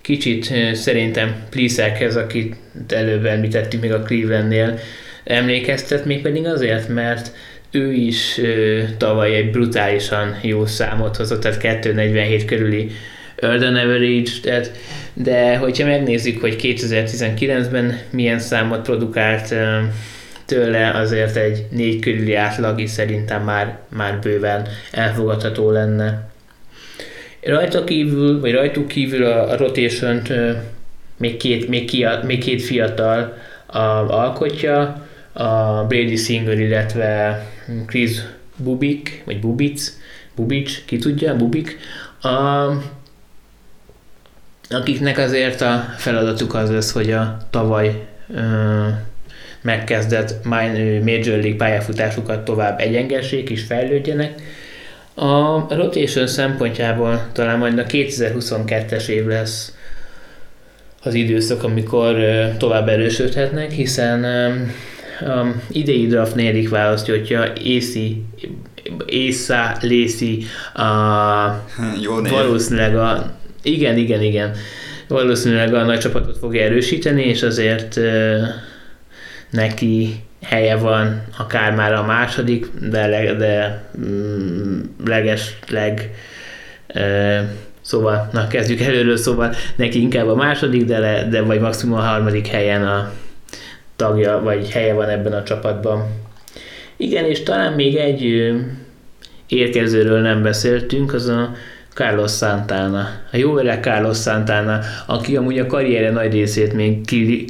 kicsit 0.00 0.52
szerintem 0.72 1.34
Pliszekhez, 1.50 2.16
akit 2.16 2.56
előbb 2.88 3.24
említettük 3.24 3.80
még 3.80 3.92
a 3.92 4.02
Clevelandnél, 4.02 4.78
emlékeztet 5.24 6.04
még 6.04 6.22
pedig 6.22 6.46
azért, 6.46 6.88
mert 6.88 7.32
ő 7.70 7.92
is 7.92 8.40
tavaly 8.96 9.34
egy 9.34 9.50
brutálisan 9.50 10.38
jó 10.42 10.66
számot 10.66 11.16
hozott, 11.16 11.40
tehát 11.40 11.58
247 11.58 12.44
körüli 12.44 12.90
Earden 13.40 13.76
Average, 13.76 14.30
tehát, 14.42 14.72
de 15.12 15.56
hogyha 15.56 15.86
megnézzük, 15.86 16.40
hogy 16.40 16.56
2019-ben 16.62 17.98
milyen 18.10 18.38
számot 18.38 18.82
produkált 18.82 19.54
tőle, 20.44 20.90
azért 20.90 21.36
egy 21.36 21.66
négy 21.70 21.98
körüli 21.98 22.34
átlag 22.34 22.86
szerintem 22.86 23.42
már, 23.44 23.78
már 23.88 24.18
bőven 24.18 24.68
elfogadható 24.92 25.70
lenne. 25.70 26.28
Rajta 27.42 27.84
kívül, 27.84 28.40
vagy 28.40 28.52
rajtuk 28.52 28.88
kívül 28.88 29.24
a, 29.24 29.50
a 29.50 29.56
rotation 29.56 30.22
még 31.16 31.36
két, 31.36 31.68
még, 31.68 31.84
ki, 31.84 32.06
még 32.26 32.38
két 32.38 32.62
fiatal 32.62 33.36
a, 33.66 33.78
alkotja, 33.78 35.06
a 35.32 35.84
Brady 35.88 36.16
Singer, 36.16 36.58
illetve 36.58 37.42
Chris 37.86 38.20
Bubik, 38.56 39.22
vagy 39.24 39.40
Bubic, 39.40 39.92
Bubic, 40.34 40.84
ki 40.84 40.96
tudja, 40.98 41.36
Bubik, 41.36 41.78
a, 42.22 42.68
akiknek 44.70 45.18
azért 45.18 45.60
a 45.60 45.94
feladatuk 45.96 46.54
az 46.54 46.70
lesz, 46.70 46.92
hogy 46.92 47.12
a 47.12 47.36
tavaly 47.50 48.06
ö, 48.34 48.40
megkezdett 49.62 50.44
Major 50.44 51.38
League 51.38 51.56
pályafutásukat 51.56 52.44
tovább 52.44 52.80
egyengessék 52.80 53.50
és 53.50 53.62
fejlődjenek, 53.62 54.42
a 55.14 55.66
rotation 55.74 56.26
szempontjából 56.26 57.26
talán 57.32 57.58
majd 57.58 57.78
a 57.78 57.84
2022-es 57.84 59.06
év 59.06 59.26
lesz 59.26 59.74
az 61.02 61.14
időszak, 61.14 61.64
amikor 61.64 62.16
tovább 62.58 62.88
erősödhetnek, 62.88 63.70
hiszen 63.70 64.24
a 65.20 65.46
idei 65.70 66.06
draft 66.06 66.34
negyedik 66.34 66.68
választja 66.68 67.52
Észi, 67.62 68.24
Észa 69.06 69.76
Lészi 69.80 70.44
a, 70.74 70.84
Jó 72.00 72.18
név. 72.18 72.32
valószínűleg 72.32 72.96
a 72.96 73.38
igen, 73.62 73.96
igen, 73.96 74.22
igen. 74.22 74.52
Valószínűleg 75.08 75.74
a 75.74 75.84
nagy 75.84 75.98
csapatot 75.98 76.38
fogja 76.38 76.62
erősíteni, 76.62 77.22
és 77.22 77.42
azért 77.42 78.00
neki 79.50 80.22
helye 80.42 80.76
van, 80.76 81.22
akár 81.38 81.74
már 81.74 81.92
a 81.92 82.04
második, 82.04 82.66
de, 82.90 83.06
leg, 83.06 83.36
de 83.36 83.84
mm, 83.98 84.80
leges, 85.04 85.58
leg, 85.68 86.10
e, 86.86 87.54
szóval, 87.80 88.28
na 88.32 88.46
kezdjük 88.46 88.80
előről, 88.80 89.16
szóval 89.16 89.54
neki 89.76 90.00
inkább 90.00 90.28
a 90.28 90.34
második, 90.34 90.84
de, 90.84 90.98
le, 90.98 91.28
de 91.28 91.42
vagy 91.42 91.60
maximum 91.60 91.98
a 91.98 92.02
harmadik 92.02 92.46
helyen 92.46 92.86
a 92.86 93.12
tagja, 93.96 94.40
vagy 94.42 94.70
helye 94.70 94.94
van 94.94 95.08
ebben 95.08 95.32
a 95.32 95.42
csapatban. 95.42 96.06
Igen, 96.96 97.24
és 97.24 97.42
talán 97.42 97.72
még 97.72 97.96
egy 97.96 98.52
érkezőről 99.48 100.20
nem 100.20 100.42
beszéltünk, 100.42 101.14
az 101.14 101.28
a 101.28 101.52
Carlos 101.94 102.32
Santana. 102.32 103.08
A 103.32 103.36
jó 103.36 103.58
öreg 103.58 103.82
Carlos 103.82 104.18
Santana, 104.18 104.80
aki 105.06 105.36
amúgy 105.36 105.58
a 105.58 105.66
karriere 105.66 106.10
nagy 106.10 106.32
részét 106.32 106.72
még 106.72 107.04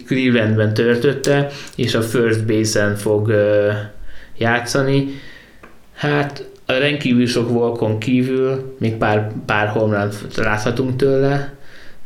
Clevelandben 0.07 0.74
töltötte, 0.74 1.49
és 1.76 1.95
a 1.95 2.03
first 2.03 2.47
base-en 2.47 2.97
fog 2.97 3.32
játszani. 4.38 5.07
Hát 5.95 6.49
a 6.66 6.72
rendkívül 6.72 7.26
sok 7.26 7.51
volkon 7.51 7.99
kívül 7.99 8.76
még 8.78 8.97
pár, 8.97 9.32
pár 9.47 9.68
homlán 9.68 10.11
láthatunk 10.36 10.97
tőle, 10.97 11.53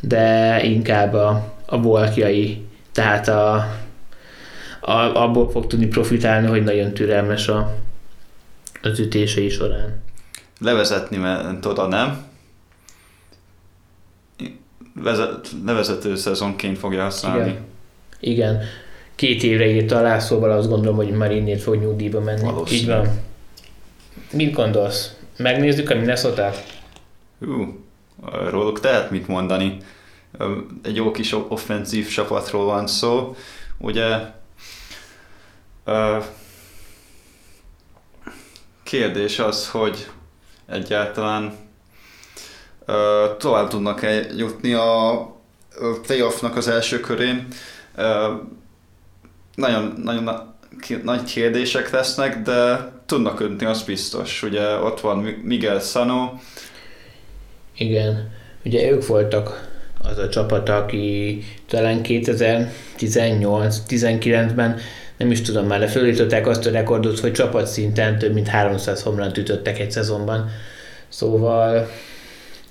de 0.01 0.61
inkább 0.63 1.15
a, 1.15 1.55
a 1.67 1.81
volkjai, 1.81 2.63
tehát 2.93 3.29
a, 3.29 3.55
a, 4.81 5.23
abból 5.23 5.51
fog 5.51 5.67
tudni 5.67 5.87
profitálni, 5.87 6.47
hogy 6.47 6.63
nagyon 6.65 6.93
türelmes 6.93 7.49
a, 7.49 7.75
az 8.83 8.99
ütései 8.99 9.49
során 9.49 10.03
levezetni 10.61 11.17
ment 11.17 11.67
oda, 11.67 11.87
nem? 11.87 12.33
Vezet, 14.95 15.49
levezető 15.65 16.17
szezonként 16.17 16.79
fogja 16.79 17.03
használni. 17.03 17.51
Igen. 17.51 17.65
Igen. 18.21 18.63
Két 19.15 19.43
évre 19.43 19.67
írt 19.67 19.93
alá, 19.93 20.19
szóval 20.19 20.51
azt 20.51 20.69
gondolom, 20.69 20.97
hogy 20.97 21.11
már 21.11 21.33
innét 21.33 21.63
fog 21.63 21.77
nyugdíjba 21.77 22.21
menni. 22.21 22.51
Így 22.71 22.87
van. 22.87 23.09
Mit 24.33 24.55
gondolsz? 24.55 25.15
Megnézzük 25.37 25.91
a 25.91 25.95
minnesota 25.95 26.53
Hú, 27.39 27.85
róluk 28.51 28.81
tehet 28.81 29.11
mit 29.11 29.29
mondani. 29.29 29.77
Egy 30.83 30.97
jó 30.97 31.11
kis 31.11 31.33
offenzív 31.33 32.09
csapatról 32.09 32.65
van 32.65 32.87
szó. 32.87 33.37
Ugye 33.79 34.19
kérdés 38.83 39.39
az, 39.39 39.69
hogy 39.69 40.07
egyáltalán 40.69 41.53
tovább 43.39 43.69
tudnak-e 43.69 44.27
jutni 44.37 44.73
a 44.73 45.33
playoffnak 46.03 46.57
az 46.57 46.69
első 46.69 47.01
körén. 47.01 47.47
Nagyon, 49.55 49.95
nagyon 50.03 50.53
nagy 51.03 51.23
kérdések 51.23 51.91
lesznek, 51.91 52.43
de 52.43 52.93
tudnak 53.07 53.41
öntni, 53.41 53.67
az 53.67 53.83
biztos. 53.83 54.43
Ugye 54.43 54.77
ott 54.77 55.01
van 55.01 55.19
Miguel 55.43 55.81
Sano. 55.81 56.33
Igen, 57.77 58.33
ugye 58.65 58.91
ők 58.91 59.07
voltak 59.07 59.73
az 60.03 60.19
a 60.19 60.29
csapat, 60.29 60.69
aki 60.69 61.43
talán 61.69 62.01
2018-19-ben 62.03 64.79
nem 65.17 65.31
is 65.31 65.41
tudom 65.41 65.67
már, 65.67 65.89
fölították 65.89 66.47
azt 66.47 66.67
a 66.67 66.71
rekordot, 66.71 67.19
hogy 67.19 67.33
csapatszinten 67.33 68.19
több 68.19 68.33
mint 68.33 68.49
300 68.49 69.03
homlant 69.03 69.39
ütöttek 69.39 69.79
egy 69.79 69.91
szezonban. 69.91 70.51
Szóval, 71.09 71.91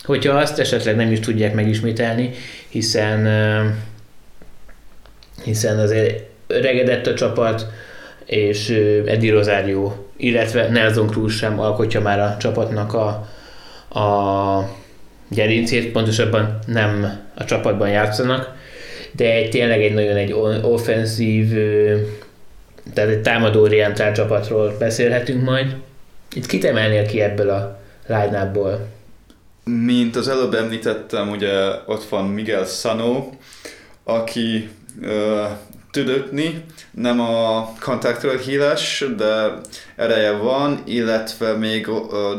hogyha 0.04 0.38
azt 0.38 0.60
esetleg 0.60 0.96
nem 0.96 1.12
is 1.12 1.20
tudják 1.20 1.54
megismételni, 1.54 2.32
hiszen 2.70 3.28
hiszen 5.44 5.80
azért 5.80 6.24
öregedett 6.48 7.08
a 7.08 7.14
csapat, 7.14 7.68
és 8.26 8.70
Eddie 9.06 9.32
Rosario, 9.32 9.94
illetve 10.18 10.70
Nelson 10.70 11.08
Cruz 11.08 11.34
sem 11.34 11.60
alkotja 11.60 12.02
már 12.02 12.20
a 12.20 12.38
csapatnak 12.40 12.94
a, 12.94 13.08
a 14.00 14.70
gerincét, 15.28 15.92
pontosabban 15.92 16.60
nem 16.66 17.22
a 17.36 17.46
csapatban 17.46 17.90
játszanak, 17.90 18.56
de 19.12 19.48
tényleg 19.48 19.84
egy 19.84 19.94
nagyon 19.94 20.16
egy 20.16 20.34
offenzív 20.62 21.54
tehát 22.94 23.10
egy 23.10 23.22
támadóorientált 23.22 24.16
csapatról 24.16 24.76
beszélhetünk 24.80 25.44
majd. 25.44 25.76
Itt 26.34 26.46
kit 26.46 26.66
emelnél 26.66 27.06
ki 27.06 27.22
ebből 27.22 27.50
a 27.50 27.80
line? 28.08 28.52
Mint 29.64 30.16
az 30.16 30.28
előbb 30.28 30.54
említettem, 30.54 31.30
ugye 31.30 31.54
ott 31.86 32.04
van 32.04 32.28
Miguel 32.28 32.66
Sano, 32.66 33.30
aki 34.04 34.70
tud 35.92 36.08
ütni, 36.08 36.66
nem 36.92 37.20
a 37.20 37.74
kontaktról 37.80 38.38
híres, 38.38 39.06
de 39.18 39.52
ereje 39.96 40.32
van, 40.32 40.82
illetve 40.86 41.54
még 41.54 41.88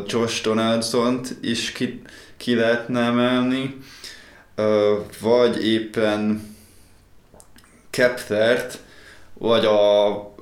Josh 0.07 0.43
donaldson 0.43 1.19
is 1.41 1.71
ki, 1.71 2.01
ki 2.37 2.55
lehetne 2.55 3.01
emelni, 3.01 3.77
vagy 5.21 5.67
éppen 5.67 6.53
Keptert, 7.89 8.79
vagy 9.37 9.65
a 9.65 10.35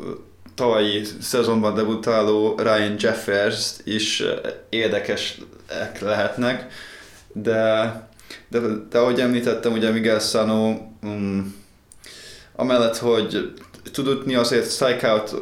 tavalyi 0.56 1.04
szezonban 1.22 1.76
debutáló 1.76 2.56
Ryan 2.58 2.96
Jeffers 3.00 3.72
is 3.84 4.24
érdekesek 4.70 6.00
lehetnek, 6.00 6.68
de, 7.34 7.92
de, 8.48 8.60
de 8.90 8.98
ahogy 8.98 9.20
említettem, 9.20 9.72
ugye 9.72 9.90
Miguel 9.90 10.20
Sano 10.20 10.78
um, 11.04 11.56
amellett, 12.56 12.98
hogy 12.98 13.54
tudni 13.94 14.36
azért 14.36 14.72
strikeout 14.72 15.36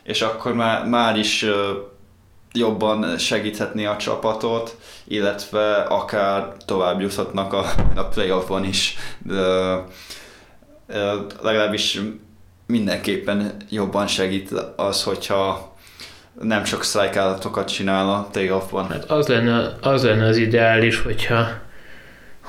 és 0.04 0.22
akkor 0.22 0.54
már, 0.54 0.86
már 0.86 1.18
is 1.18 1.46
jobban 2.54 3.18
segíthetni 3.18 3.86
a 3.86 3.98
csapatot, 3.98 4.78
illetve 5.08 5.76
akár 5.76 6.48
tovább 6.66 7.02
juthatnak 7.02 7.54
a, 7.54 7.66
a 7.96 8.04
playoffon 8.04 8.64
is. 8.64 8.96
De, 9.20 9.84
legalábbis 11.42 12.00
mindenképpen 12.68 13.52
jobban 13.70 14.08
segít 14.08 14.52
az, 14.76 15.04
hogyha 15.04 15.76
nem 16.42 16.64
csak 16.64 16.84
strike 16.84 17.36
csinál 17.66 18.10
a 18.10 18.28
playoffban. 18.32 18.88
Hát 18.90 19.12
az 19.12 19.28
lenne, 19.28 19.76
az 19.82 20.04
lenne 20.04 20.26
az 20.26 20.38
ideális, 20.38 21.02
hogyha 21.02 21.48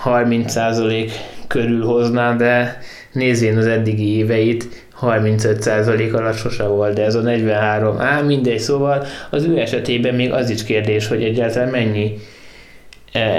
30% 0.04 1.10
körül 1.46 1.84
hozná, 1.84 2.36
de 2.36 2.78
nézzén 3.12 3.56
az 3.56 3.66
eddigi 3.66 4.16
éveit, 4.16 4.86
35% 5.00 6.14
alatt 6.14 6.36
sose 6.36 6.64
volt, 6.64 6.94
de 6.94 7.04
ez 7.04 7.14
a 7.14 7.20
43, 7.20 8.00
á, 8.00 8.20
mindegy, 8.20 8.58
szóval 8.58 9.06
az 9.30 9.44
ő 9.44 9.58
esetében 9.58 10.14
még 10.14 10.32
az 10.32 10.50
is 10.50 10.64
kérdés, 10.64 11.06
hogy 11.06 11.24
egyáltalán 11.24 11.68
mennyi 11.68 12.18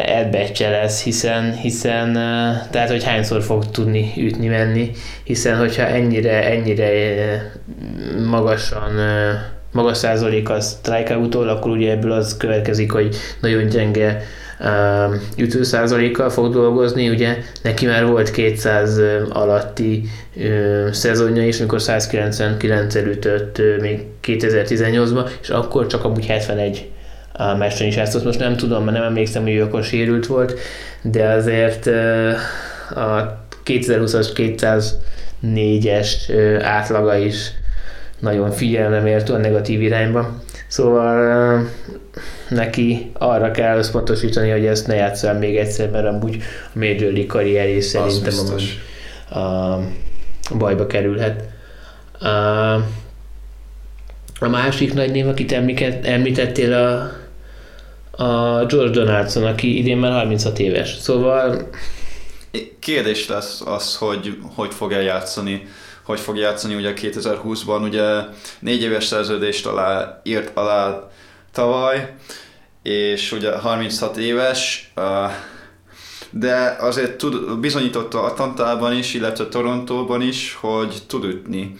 elbecse 0.05 0.69
lesz, 0.69 1.03
hiszen, 1.03 1.53
hiszen 1.53 2.13
tehát, 2.71 2.89
hogy 2.89 3.03
hányszor 3.03 3.41
fog 3.41 3.71
tudni 3.71 4.13
ütni 4.17 4.47
menni, 4.47 4.91
hiszen 5.23 5.57
hogyha 5.57 5.85
ennyire, 5.87 6.49
ennyire 6.49 6.91
magasan 8.29 8.91
magas 9.71 9.97
százalék 9.97 10.49
a 10.49 10.59
strikeout 10.59 11.35
akkor 11.35 11.71
ugye 11.71 11.91
ebből 11.91 12.11
az 12.11 12.37
következik, 12.37 12.91
hogy 12.91 13.15
nagyon 13.41 13.67
gyenge 13.67 14.21
ütő 15.37 15.63
százalékkal 15.63 16.29
fog 16.29 16.53
dolgozni, 16.53 17.09
ugye 17.09 17.37
neki 17.61 17.85
már 17.85 18.05
volt 18.05 18.31
200 18.31 18.99
alatti 19.29 20.03
szezonja 20.91 21.47
is, 21.47 21.59
amikor 21.59 21.81
199 21.81 22.95
ütött 22.95 23.57
uh, 23.57 23.81
még 23.81 24.05
2018-ban, 24.23 25.29
és 25.41 25.49
akkor 25.49 25.87
csak 25.87 26.03
amúgy 26.03 26.25
71 26.25 26.89
a 27.37 27.55
meccsen 27.55 27.87
is 27.87 27.97
ezt 27.97 28.23
most 28.23 28.39
nem 28.39 28.55
tudom, 28.55 28.83
mert 28.83 28.97
nem 28.97 29.05
emlékszem, 29.05 29.41
hogy 29.41 29.53
ő 29.53 29.63
akkor 29.63 29.83
sérült 29.83 30.27
volt, 30.27 30.59
de 31.01 31.27
azért 31.29 31.87
a 32.95 33.43
2020-as 33.65 34.27
204-es 35.43 36.07
átlaga 36.61 37.15
is 37.15 37.51
nagyon 38.19 38.51
figyelemértő 38.51 39.33
a 39.33 39.37
negatív 39.37 39.81
irányba. 39.81 40.43
Szóval 40.67 41.69
neki 42.49 43.11
arra 43.13 43.51
kell 43.51 43.77
összpontosítani, 43.77 44.49
hogy 44.49 44.65
ezt 44.65 44.87
ne 44.87 44.95
játsszál 44.95 45.37
még 45.39 45.57
egyszer, 45.57 45.89
mert 45.89 46.05
amúgy 46.05 46.37
a 46.73 46.77
Major 46.79 47.11
League 47.11 47.25
karrieré 47.25 47.79
szerintem 47.79 48.33
amúgy 48.47 48.79
a 49.29 49.77
bajba 50.57 50.87
kerülhet. 50.87 51.43
A, 52.19 52.27
a 54.39 54.49
másik 54.49 54.93
nagy 54.93 55.11
név, 55.11 55.27
akit 55.27 55.51
említettél, 56.03 56.73
a 56.73 57.11
a 58.17 58.65
George 58.65 58.89
Donaldson, 58.89 59.43
aki 59.43 59.77
idén 59.77 59.97
már 59.97 60.11
36 60.11 60.59
éves. 60.59 60.95
Szóval... 60.99 61.69
Kérdés 62.79 63.27
lesz 63.27 63.61
az, 63.65 63.95
hogy 63.95 64.37
hogy 64.55 64.73
fog 64.73 64.91
eljátszani 64.91 65.67
hogy 66.05 66.19
fog 66.19 66.37
játszani, 66.37 66.75
ugye 66.75 66.93
2020-ban 66.95 67.81
ugye 67.83 68.21
négy 68.59 68.81
éves 68.81 69.05
szerződést 69.05 69.65
alá, 69.65 70.21
írt 70.23 70.57
alá 70.57 71.09
tavaly, 71.51 72.13
és 72.83 73.31
ugye 73.31 73.57
36 73.57 74.17
éves, 74.17 74.91
de 76.29 76.75
azért 76.79 77.17
tud, 77.17 77.59
bizonyította 77.59 78.23
Atlantában 78.23 78.93
is, 78.93 79.13
illetve 79.13 79.47
Torontóban 79.47 80.21
is, 80.21 80.57
hogy 80.59 80.97
tud 81.07 81.23
ütni. 81.23 81.75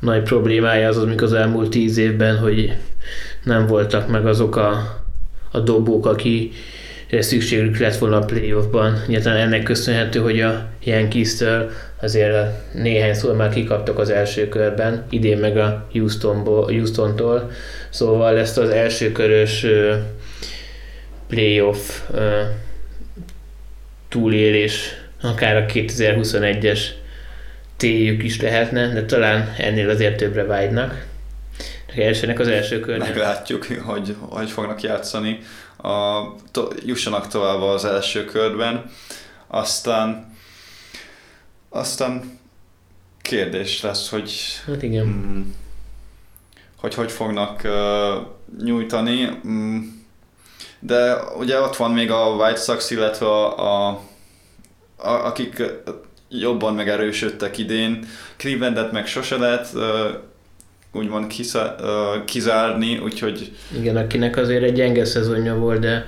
nagy 0.00 0.22
problémája 0.22 0.88
az, 0.88 0.98
amik 0.98 1.22
az 1.22 1.32
elmúlt 1.32 1.70
tíz 1.70 1.96
évben, 1.96 2.38
hogy 2.38 2.76
nem 3.44 3.66
voltak 3.66 4.08
meg 4.08 4.26
azok 4.26 4.56
a, 4.56 5.00
a 5.50 5.58
dobók, 5.60 6.06
aki 6.06 6.52
szükségük 7.20 7.78
lett 7.78 7.96
volna 7.96 8.16
a 8.16 8.24
playoffban. 8.24 9.02
Nyilván 9.06 9.36
ennek 9.36 9.62
köszönhető, 9.62 10.18
hogy 10.20 10.40
a 10.40 10.68
Yankees-től 10.84 11.70
azért 12.00 12.72
néhányszor 12.74 13.36
már 13.36 13.52
kikaptak 13.52 13.98
az 13.98 14.10
első 14.10 14.48
körben, 14.48 15.04
idén 15.10 15.38
meg 15.38 15.56
a 15.56 15.88
Houston-tól, 15.92 17.50
szóval 17.90 18.38
ezt 18.38 18.58
az 18.58 18.70
első 18.70 19.12
körös 19.12 19.66
playoff 21.28 22.00
túlélés 24.08 24.94
akár 25.22 25.56
a 25.56 25.64
2021-es 25.66 26.80
téljük 27.76 28.22
is 28.22 28.40
lehetne, 28.40 28.92
de 28.92 29.04
talán 29.04 29.54
ennél 29.58 29.90
azért 29.90 30.16
többre 30.16 30.44
vágynak. 30.44 31.04
Elsőnek 31.96 32.38
az 32.38 32.48
első 32.48 32.80
körben. 32.80 33.08
Meglátjuk, 33.08 33.66
hogy 33.84 34.14
hogy 34.18 34.50
fognak 34.50 34.82
játszani 34.82 35.38
a, 35.82 36.22
to, 36.50 36.68
jussanak 36.84 37.28
tovább 37.28 37.60
az 37.60 37.84
első 37.84 38.24
körben. 38.24 38.90
Aztán 39.46 40.36
aztán 41.68 42.38
kérdés 43.22 43.82
lesz, 43.82 44.10
hogy 44.10 44.32
hát 44.66 44.82
igen. 44.82 45.06
Mm, 45.06 45.40
hogy 46.76 46.94
hogy 46.94 47.12
fognak 47.12 47.60
uh, 47.64 48.26
nyújtani. 48.64 49.38
Mm, 49.46 49.80
de 50.78 51.22
ugye 51.38 51.60
ott 51.60 51.76
van 51.76 51.90
még 51.90 52.10
a 52.10 52.26
White 52.26 52.60
Sox, 52.60 52.90
illetve 52.90 53.26
a, 53.26 53.58
a, 53.58 54.00
a 54.96 55.08
akik 55.08 55.62
jobban 56.28 56.74
megerősödtek 56.74 57.58
idén. 57.58 58.08
Clevelandet 58.36 58.92
meg 58.92 59.06
sose 59.06 59.36
lehet 59.36 59.68
uh, 59.74 60.10
úgymond 60.92 61.26
kiszá, 61.26 61.74
kizárni, 62.24 62.98
úgyhogy... 62.98 63.52
Igen, 63.76 63.96
akinek 63.96 64.36
azért 64.36 64.62
egy 64.62 64.72
gyenge 64.72 65.04
szezonja 65.04 65.54
volt, 65.54 65.80
de... 65.80 66.04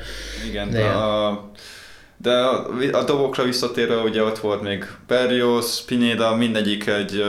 Igen, 0.48 0.70
de, 0.70 0.84
a, 0.84 1.50
de 2.16 2.32
a, 2.32 2.66
a 2.92 3.04
dobokra 3.04 3.44
visszatérve 3.44 3.96
ugye 3.96 4.22
ott 4.22 4.38
volt 4.38 4.62
még 4.62 4.86
Berrios, 5.06 5.82
Pineda, 5.86 6.34
mindegyik 6.34 6.86
egy 6.86 7.24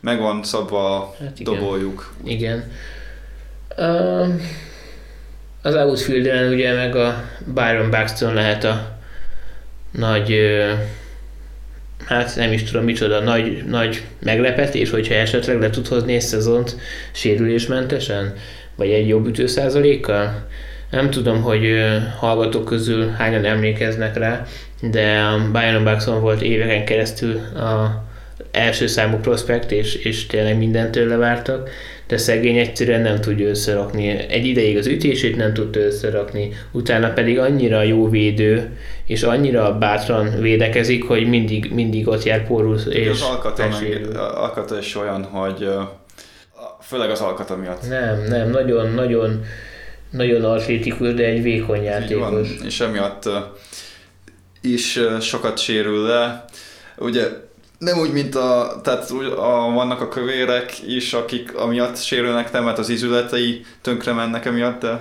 megvan 0.00 0.42
szabva 0.42 0.96
a 0.96 1.14
hát 1.20 1.40
igen. 1.40 1.54
dobójuk. 1.54 2.14
Igen. 2.24 2.70
Uh, 3.76 4.28
az 5.62 5.74
outfielden 5.74 6.52
ugye 6.52 6.74
meg 6.74 6.96
a 6.96 7.24
Byron 7.54 7.90
Buxton 7.90 8.34
lehet 8.34 8.64
a 8.64 8.96
nagy 9.90 10.32
uh, 10.32 10.78
hát 12.04 12.36
nem 12.36 12.52
is 12.52 12.62
tudom 12.62 12.84
micsoda, 12.84 13.20
nagy, 13.20 13.62
nagy 13.68 14.02
meglepetés, 14.22 14.90
hogyha 14.90 15.14
esetleg 15.14 15.60
le 15.60 15.70
tud 15.70 15.86
hozni 15.86 16.14
egy 16.14 16.20
szezont 16.20 16.76
sérülésmentesen, 17.12 18.34
vagy 18.76 18.90
egy 18.90 19.08
jobb 19.08 19.26
ütőszázalékkal. 19.26 20.46
Nem 20.90 21.10
tudom, 21.10 21.42
hogy 21.42 21.84
hallgatók 22.18 22.64
közül 22.64 23.08
hányan 23.08 23.44
emlékeznek 23.44 24.16
rá, 24.16 24.46
de 24.80 25.22
Byron 25.52 25.84
Buxton 25.84 26.20
volt 26.20 26.42
éveken 26.42 26.84
keresztül 26.84 27.36
a 27.36 28.04
első 28.50 28.86
számú 28.86 29.16
prospekt, 29.16 29.72
és, 29.72 29.94
és 29.94 30.26
tényleg 30.26 30.58
mindent 30.58 30.90
tőle 30.90 31.16
vártak 31.16 31.70
de 32.12 32.18
szegény 32.18 32.56
egyszerűen 32.56 33.00
nem 33.00 33.20
tudja 33.20 33.48
összerakni. 33.48 34.08
Egy 34.08 34.46
ideig 34.46 34.76
az 34.76 34.86
ütését 34.86 35.36
nem 35.36 35.54
tudta 35.54 35.80
összerakni, 35.80 36.52
utána 36.72 37.12
pedig 37.12 37.38
annyira 37.38 37.82
jó 37.82 38.08
védő, 38.08 38.76
és 39.06 39.22
annyira 39.22 39.78
bátran 39.78 40.40
védekezik, 40.40 41.04
hogy 41.04 41.28
mindig, 41.28 41.72
mindig 41.74 42.08
ott 42.08 42.22
jár 42.22 42.46
pórul 42.46 42.76
és 42.76 43.08
Az 43.08 43.22
alkata, 43.22 43.68
meg, 43.68 44.16
alkata 44.16 44.78
is 44.78 44.96
olyan, 44.96 45.24
hogy 45.24 45.68
főleg 46.80 47.10
az 47.10 47.20
alkata 47.20 47.56
miatt. 47.56 47.88
Nem, 47.88 48.24
nem, 48.28 48.50
nagyon, 48.50 48.94
nagyon, 48.94 49.44
nagyon 50.10 50.44
atlétikus, 50.44 51.14
de 51.14 51.24
egy 51.24 51.42
vékony 51.42 51.82
játékos. 51.82 52.30
Van, 52.30 52.46
és 52.64 52.80
emiatt 52.80 53.28
is 54.60 55.00
sokat 55.20 55.58
sérül 55.58 56.06
le. 56.06 56.44
Ugye 56.98 57.26
nem 57.84 57.98
úgy, 57.98 58.12
mint 58.12 58.34
a, 58.34 58.80
tehát 58.82 59.10
úgy, 59.10 59.24
a, 59.24 59.70
vannak 59.74 60.00
a 60.00 60.08
kövérek 60.08 60.72
is, 60.86 61.12
akik 61.12 61.54
amiatt 61.54 61.96
sérülnek, 61.96 62.52
nem, 62.52 62.64
mert 62.64 62.78
az 62.78 62.88
izületei 62.88 63.64
tönkre 63.80 64.12
mennek 64.12 64.44
emiatt, 64.44 64.80
de, 64.80 65.00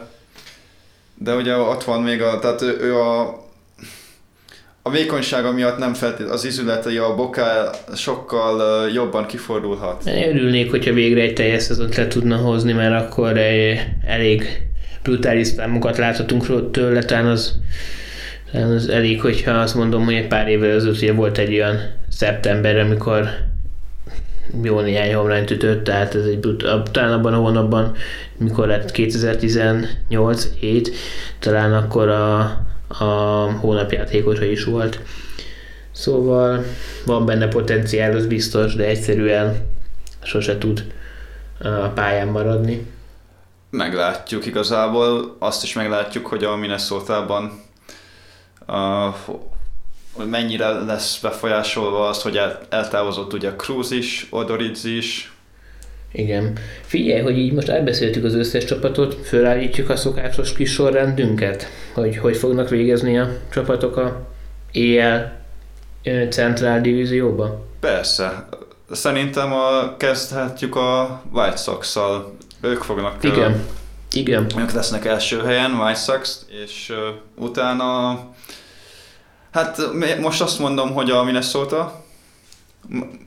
de 1.18 1.36
ugye 1.36 1.56
ott 1.56 1.84
van 1.84 2.02
még 2.02 2.22
a, 2.22 2.40
tehát 2.40 2.62
ő, 2.62 2.78
ő 2.82 2.96
a, 2.96 3.20
a 4.82 4.90
vékonysága 4.90 5.52
miatt 5.52 5.78
nem 5.78 5.94
feltétlenül 5.94 6.34
az 6.34 6.46
izületei, 6.46 6.98
a 6.98 7.16
boká 7.16 7.70
sokkal 7.96 8.90
jobban 8.90 9.26
kifordulhat. 9.26 10.04
Örülnék, 10.06 10.70
hogyha 10.70 10.94
végre 10.94 11.22
egy 11.22 11.34
teljes 11.34 11.64
szezont 11.64 11.96
le 11.96 12.08
tudna 12.08 12.38
hozni, 12.38 12.74
mert 12.74 13.04
akkor 13.04 13.38
elég 14.08 14.68
brutális 15.04 15.48
számokat 15.48 15.98
láthatunk 15.98 16.72
tőle, 16.72 17.04
talán 17.04 17.28
az, 17.28 17.56
talán 18.52 18.72
az 18.72 18.90
elég, 18.90 19.22
hogyha 19.22 19.52
azt 19.52 19.76
mondom, 19.76 20.06
hogy 20.06 20.14
egy 20.14 20.28
pár 20.28 20.48
évvel 20.48 20.72
ezelőtt 20.72 21.16
volt 21.16 21.38
egy 21.38 21.54
olyan 21.54 22.00
szeptember, 22.12 22.78
amikor 22.78 23.30
jó 24.64 24.80
néhány 24.80 25.14
homlányt 25.14 25.52
ütött, 25.52 25.84
tehát 25.84 26.16
ez 26.16 26.26
egy 26.26 26.56
talán 26.92 27.14
abban 27.14 27.34
a 27.34 27.38
hónapban, 27.38 27.96
mikor 28.38 28.68
lett 28.68 28.92
2018 28.92 30.48
7 30.60 30.96
talán 31.40 31.74
akkor 31.74 32.10
a, 32.10 32.40
a 32.88 33.04
hónapjátékosa 33.60 34.44
is 34.46 34.64
volt. 34.64 35.00
Szóval 35.92 36.64
van 37.06 37.26
benne 37.26 37.48
potenciál, 37.48 38.16
az 38.16 38.26
biztos, 38.26 38.76
de 38.76 38.86
egyszerűen 38.86 39.70
sose 40.24 40.58
tud 40.58 40.94
a 41.60 41.88
pályán 41.88 42.28
maradni. 42.28 42.88
Meglátjuk 43.70 44.46
igazából, 44.46 45.36
azt 45.40 45.64
is 45.64 45.74
meglátjuk, 45.74 46.28
hogy 46.28 46.44
a 46.44 46.56
Minnesota-ban 46.56 47.62
hogy 50.14 50.30
mennyire 50.30 50.70
lesz 50.70 51.20
befolyásolva 51.20 52.08
az, 52.08 52.22
hogy 52.22 52.38
el, 52.38 52.60
eltávozott 52.70 53.34
ugye 53.34 53.56
Cruz 53.56 53.92
is, 53.92 54.28
Odoridz 54.30 54.86
is. 54.86 55.34
Igen. 56.12 56.58
Figyelj, 56.82 57.22
hogy 57.22 57.38
így 57.38 57.54
most 57.54 57.70
elbeszéltük 57.70 58.24
az 58.24 58.34
összes 58.34 58.64
csapatot, 58.64 59.28
fölállítjuk 59.28 59.90
a 59.90 59.96
szokásos 59.96 60.54
kis 60.54 60.72
sorrendünket, 60.72 61.68
hogy 61.94 62.18
hogy 62.18 62.38
fognak 62.38 62.70
végezni 62.70 63.20
a 63.20 63.30
csapatok 63.52 63.98
a 63.98 64.28
EL 64.74 65.42
Centrál 66.30 66.82
Divízióba? 66.82 67.66
Persze. 67.80 68.48
Szerintem 68.92 69.54
a, 69.54 69.98
kezdhetjük 69.98 70.76
a 70.76 71.22
White 71.34 71.56
Sox-szal. 71.56 72.36
Ők 72.62 72.82
fognak... 72.82 73.24
Igen. 73.24 73.52
Uh, 73.52 73.58
Igen. 74.12 74.48
Ők 74.58 74.72
lesznek 74.72 75.06
első 75.06 75.42
helyen, 75.46 75.72
White 75.72 76.00
Sox, 76.00 76.46
és 76.64 76.90
uh, 76.90 77.46
utána 77.46 78.20
Hát 79.52 79.80
most 80.20 80.42
azt 80.42 80.60
mondom, 80.60 80.94
hogy 80.94 81.12
a 81.12 81.24
Minnesota, 81.24 82.04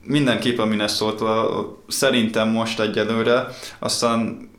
mindenképp 0.03 0.57
a 0.57 0.65
Minnesota 0.65 1.49
szerintem 1.87 2.49
most 2.49 2.79
egyelőre, 2.79 3.47
aztán 3.79 4.49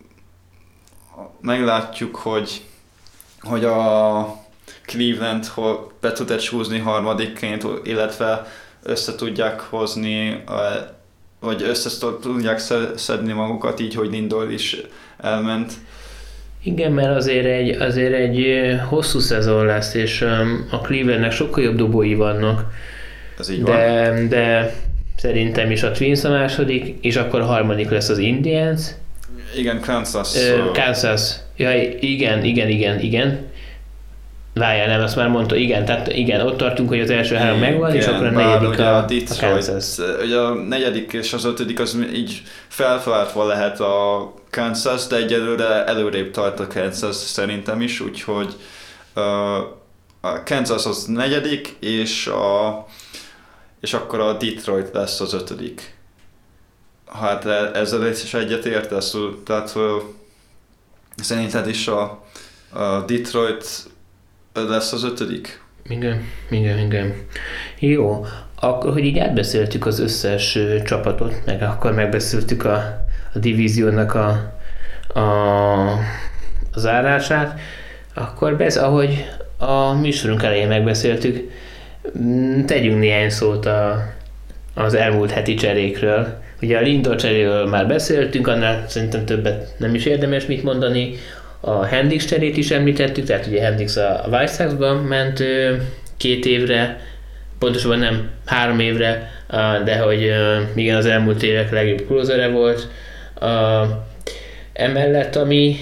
meglátjuk, 1.40 2.16
hogy, 2.16 2.62
hogy 3.40 3.64
a 3.64 4.44
Cleveland 4.84 5.52
be 6.00 6.12
tud-e 6.12 6.36
csúzni 6.36 6.78
harmadikként, 6.78 7.66
illetve 7.84 8.46
össze 8.82 9.14
tudják 9.14 9.60
hozni, 9.60 10.44
vagy 11.40 11.62
össze 11.62 11.90
tudják 12.20 12.58
szedni 12.96 13.32
magukat 13.32 13.80
így, 13.80 13.94
hogy 13.94 14.10
Lindor 14.10 14.50
is 14.50 14.76
elment. 15.18 15.72
Igen, 16.66 16.92
mert 16.92 17.16
azért 17.16 17.46
egy, 17.46 17.68
azért 17.68 18.12
egy 18.12 18.46
hosszú 18.88 19.18
szezon 19.18 19.64
lesz, 19.64 19.94
és 19.94 20.22
a 20.70 20.80
Clevelandnek 20.80 21.32
sokkal 21.32 21.62
jobb 21.62 21.76
dobói 21.76 22.14
vannak. 22.14 22.64
Ez 23.38 23.50
így 23.50 23.62
de, 23.62 24.10
van. 24.10 24.28
de 24.28 24.74
szerintem 25.16 25.70
is 25.70 25.82
a 25.82 25.90
Twins 25.90 26.24
a 26.24 26.30
második, 26.30 26.98
és 27.00 27.16
akkor 27.16 27.40
a 27.40 27.44
harmadik 27.44 27.90
lesz 27.90 28.08
az 28.08 28.18
Indians. 28.18 28.82
Igen, 29.56 29.80
Kansas. 29.80 30.34
Uh, 30.34 30.72
Kansas. 30.72 31.34
Ja, 31.56 31.82
igen, 32.00 32.44
igen, 32.44 32.68
igen, 32.68 33.00
igen. 33.00 33.38
Várjál, 34.54 34.86
nem, 34.86 35.00
azt 35.00 35.16
már 35.16 35.28
mondta, 35.28 35.56
igen, 35.56 35.84
tehát 35.84 36.12
igen, 36.12 36.40
ott 36.40 36.56
tartunk, 36.56 36.88
hogy 36.88 37.00
az 37.00 37.10
első 37.10 37.34
három 37.34 37.58
megvan, 37.58 37.90
igen, 37.90 38.02
és 38.02 38.08
akkor 38.08 38.26
a 38.26 38.30
negyedik 38.30 38.78
a, 38.78 38.96
a, 38.96 39.00
Detroit, 39.00 39.30
a 39.30 39.46
Kansas. 39.46 39.98
Ugye 40.24 40.36
a 40.36 40.54
negyedik 40.54 41.12
és 41.12 41.32
az 41.32 41.44
ötödik 41.44 41.80
az 41.80 41.98
így 42.14 42.42
felfelváltva 42.68 43.46
lehet 43.46 43.80
a 43.80 44.34
Kansas, 44.56 45.06
de 45.06 45.16
egyelőre 45.16 45.84
előrébb 45.84 46.30
tart 46.30 46.60
a 46.60 46.66
Kansas 46.66 47.16
szerintem 47.16 47.80
is, 47.80 48.00
úgyhogy 48.00 48.56
a 50.20 50.42
Kansas 50.44 50.86
az 50.86 51.04
negyedik, 51.04 51.76
és, 51.80 52.26
a, 52.26 52.86
és 53.80 53.94
akkor 53.94 54.20
a 54.20 54.32
Detroit 54.32 54.90
lesz 54.92 55.20
az 55.20 55.32
ötödik. 55.32 55.94
Hát 57.06 57.44
e, 57.44 57.70
ezzel 57.74 58.06
is 58.06 58.34
egyet 58.34 58.64
értesz, 58.64 59.14
tehát 59.44 59.74
szerinted 61.16 61.68
is 61.68 61.88
a, 61.88 62.24
a 62.72 63.04
Detroit 63.06 63.66
lesz 64.52 64.92
az 64.92 65.04
ötödik? 65.04 65.62
Igen, 65.88 66.24
igen, 66.50 66.78
igen. 66.78 67.26
Jó, 67.78 68.26
akkor, 68.60 68.92
hogy 68.92 69.04
így 69.04 69.18
átbeszéltük 69.18 69.86
az 69.86 69.98
összes 69.98 70.58
csapatot, 70.84 71.44
meg 71.44 71.62
akkor 71.62 71.92
megbeszéltük 71.92 72.64
a, 72.64 73.05
a 73.36 73.38
divíziónak 73.38 74.14
a, 74.14 74.54
a, 75.18 75.90
a 76.72 76.78
zárását, 76.78 77.60
akkor 78.14 78.56
besz, 78.56 78.76
ahogy 78.76 79.24
a 79.58 79.92
műsorunk 79.92 80.42
elején 80.42 80.68
megbeszéltük, 80.68 81.50
mm, 82.18 82.64
tegyünk 82.64 82.98
néhány 82.98 83.30
szót 83.30 83.66
a, 83.66 84.12
az 84.74 84.94
elmúlt 84.94 85.30
heti 85.30 85.54
cserékről. 85.54 86.44
Ugye 86.62 86.78
a 86.78 86.80
Lindor 86.80 87.16
cseréről 87.16 87.66
már 87.66 87.86
beszéltünk, 87.86 88.46
annál 88.46 88.84
szerintem 88.88 89.24
többet 89.24 89.74
nem 89.78 89.94
is 89.94 90.04
érdemes 90.04 90.46
mit 90.46 90.62
mondani. 90.62 91.14
A 91.60 91.84
Hendrix 91.84 92.24
cserét 92.24 92.56
is 92.56 92.70
említettük, 92.70 93.24
tehát 93.24 93.46
ugye 93.46 93.62
Hendrix 93.62 93.96
a 93.96 94.24
White 94.30 94.52
Sox-ban 94.52 94.96
ment 94.96 95.42
két 96.16 96.44
évre, 96.44 97.00
pontosabban 97.58 97.98
nem 97.98 98.30
három 98.44 98.80
évre, 98.80 99.30
de 99.84 99.98
hogy 99.98 100.32
igen, 100.74 100.96
az 100.96 101.06
elmúlt 101.06 101.42
évek 101.42 101.70
legjobb 101.70 102.06
closere 102.06 102.48
volt. 102.48 102.88
Emellett, 104.72 105.36
ami, 105.36 105.76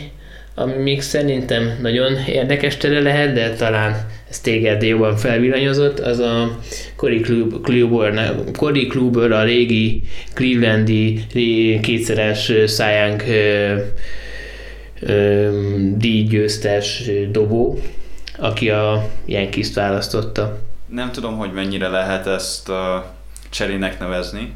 ami 0.54 0.72
még 0.72 1.02
szerintem 1.02 1.78
nagyon 1.82 2.12
érdekes 2.26 2.76
tere 2.76 3.00
lehet, 3.00 3.32
de 3.32 3.54
talán 3.54 4.06
ez 4.30 4.40
téged 4.40 4.82
jobban 4.82 5.16
felvillanyozott, 5.16 5.98
az 5.98 6.18
a 6.18 6.58
Cory 6.96 7.20
Kluber, 7.62 8.34
Cory 8.52 8.86
Kluber 8.86 9.30
a 9.30 9.42
régi 9.42 10.02
Clevelandi 10.34 11.26
kétszeres 11.82 12.52
szájánk 12.66 13.24
díjgyőztes 15.96 17.10
dobó, 17.30 17.78
aki 18.38 18.70
a 18.70 19.08
yankees 19.26 19.74
választotta. 19.74 20.58
Nem 20.86 21.12
tudom, 21.12 21.36
hogy 21.36 21.52
mennyire 21.52 21.88
lehet 21.88 22.26
ezt 22.26 22.68
uh, 22.68 22.76
cserének 23.50 23.98
nevezni. 23.98 24.52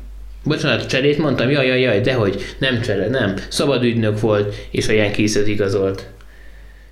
Bocsánat, 0.49 0.87
cserét 0.87 1.19
mondtam, 1.19 1.51
jaj, 1.51 1.67
jaj, 1.67 1.81
jaj, 1.81 2.01
dehogy, 2.01 2.55
nem 2.59 2.81
csere, 2.81 3.09
nem. 3.09 3.35
Szabad 3.49 3.83
ügynök 3.83 4.21
volt, 4.21 4.55
és 4.71 4.89
a 4.89 4.93
yankees 4.93 5.35
igazolt. 5.35 6.07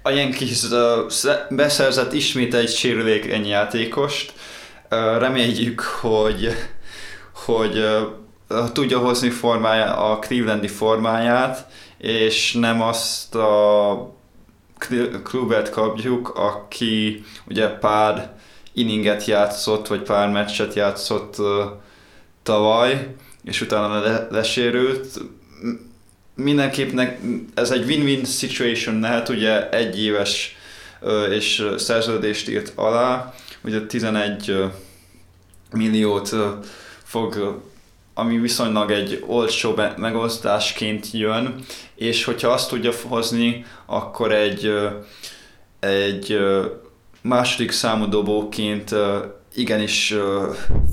A 0.03 0.11
Yankees 0.11 0.67
beszerzett 1.51 2.13
ismét 2.13 2.55
egy 2.55 2.69
sérülékeny 2.69 3.47
játékost. 3.47 4.33
Reméljük, 5.19 5.81
hogy, 5.81 6.49
hogy 7.33 7.87
tudja 8.73 8.99
hozni 8.99 9.31
formája, 9.31 10.11
a 10.11 10.19
Clevelandi 10.19 10.69
formáját, 10.69 11.67
és 11.99 12.53
nem 12.53 12.83
azt 12.83 13.35
a 13.35 14.15
klubet 15.25 15.71
kapjuk, 15.71 16.29
aki 16.29 17.25
ugye 17.49 17.69
pár 17.69 18.33
inninget 18.73 19.25
játszott, 19.25 19.87
vagy 19.87 20.01
pár 20.01 20.29
meccset 20.29 20.75
játszott 20.75 21.37
tavaly, 22.43 23.15
és 23.47 23.61
utána 23.61 24.01
le- 24.01 24.27
lesérült. 24.31 25.07
Mindenképp 26.35 26.99
ez 27.55 27.71
egy 27.71 27.85
win-win 27.85 28.25
situation 28.25 29.01
lehet, 29.01 29.29
ugye 29.29 29.71
egy 29.71 30.03
éves 30.03 30.57
és 31.31 31.69
szerződést 31.77 32.49
írt 32.49 32.73
alá, 32.75 33.35
ugye 33.65 33.81
11 33.87 34.51
uh, 34.51 34.73
milliót 35.73 36.35
fog 37.03 37.61
ami 38.19 38.39
viszonylag 38.39 38.91
egy 38.91 39.25
olcsó 39.27 39.75
megosztásként 39.97 41.11
jön, 41.13 41.55
és 41.95 42.25
hogyha 42.25 42.49
azt 42.49 42.69
tudja 42.69 42.93
hozni, 43.09 43.65
akkor 43.87 44.33
egy, 44.33 44.73
egy 45.81 46.39
második 47.23 47.71
számú 47.71 48.09
dobóként 48.09 48.95
igenis 49.55 50.15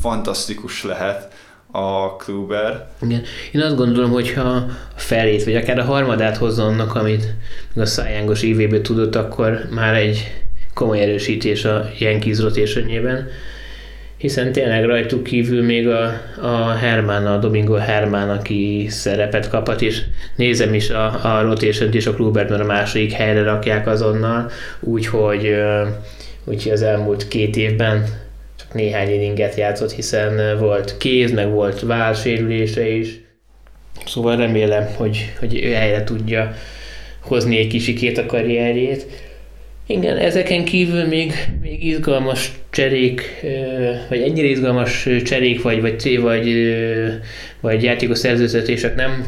fantasztikus 0.02 0.84
lehet 0.84 1.34
a 1.76 2.16
Kluber. 2.16 2.88
Igen. 3.02 3.22
Én 3.52 3.62
azt 3.62 3.76
gondolom, 3.76 4.12
hogy 4.12 4.34
ha 4.34 4.66
felét, 4.96 5.44
vagy 5.44 5.56
akár 5.56 5.80
a 5.80 5.84
harmadát 5.84 6.38
hozza 6.38 6.64
annak, 6.64 6.96
amit 6.96 7.34
a 7.76 7.86
szájángos 7.86 8.44
évéből 8.44 8.82
tudott, 8.82 9.16
akkor 9.16 9.60
már 9.72 9.96
egy 9.96 10.32
komoly 10.74 11.02
erősítés 11.02 11.66
a 11.66 11.90
Yankees 12.00 12.40
rotationjében 12.40 13.28
hiszen 14.24 14.52
tényleg 14.52 14.86
rajtuk 14.86 15.24
kívül 15.24 15.64
még 15.64 15.88
a, 15.88 16.22
a 16.42 16.70
Hermán, 16.70 17.26
a 17.28 17.38
Domingo 17.38 17.74
Hermán, 17.74 18.30
aki 18.30 18.86
szerepet 18.90 19.50
kaphat, 19.50 19.82
és 19.82 20.02
nézem 20.36 20.74
is 20.74 20.90
a, 20.90 21.38
a 21.38 21.42
rotation 21.42 21.94
és 21.94 22.08
a 22.08 22.14
Klubert, 22.14 22.50
mert 22.50 22.62
a 22.62 22.66
második 22.66 23.12
helyre 23.12 23.44
rakják 23.44 23.88
azonnal, 23.88 24.52
úgyhogy, 24.80 25.56
úgyhogy 26.44 26.72
az 26.72 26.82
elmúlt 26.82 27.28
két 27.28 27.56
évben 27.56 28.06
néhány 28.74 29.10
inninget 29.10 29.56
játszott, 29.56 29.92
hiszen 29.92 30.60
volt 30.60 30.98
kéz, 30.98 31.32
meg 31.32 31.50
volt 31.50 31.80
válsérülése 31.80 32.90
is. 32.90 33.08
Szóval 34.06 34.38
remélem, 34.38 34.88
hogy, 34.96 35.34
hogy 35.40 35.64
ő 35.64 35.74
helyre 35.74 36.04
tudja 36.04 36.56
hozni 37.20 37.58
egy 37.58 37.68
kicsikét 37.68 38.18
a 38.18 38.26
karrierjét. 38.26 39.06
Igen, 39.88 40.18
ezeken 40.18 40.64
kívül 40.64 41.08
még, 41.08 41.34
még 41.62 41.86
izgalmas 41.86 42.52
cserék, 42.70 43.46
vagy 44.10 44.22
ennyire 44.22 44.48
izgalmas 44.48 45.10
cserék, 45.24 45.62
vagy, 45.62 45.82
vagy, 45.82 46.20
vagy, 46.22 46.76
vagy 47.60 47.84
játékos 47.84 48.18
szerződtetések 48.18 48.96
nem 48.96 49.26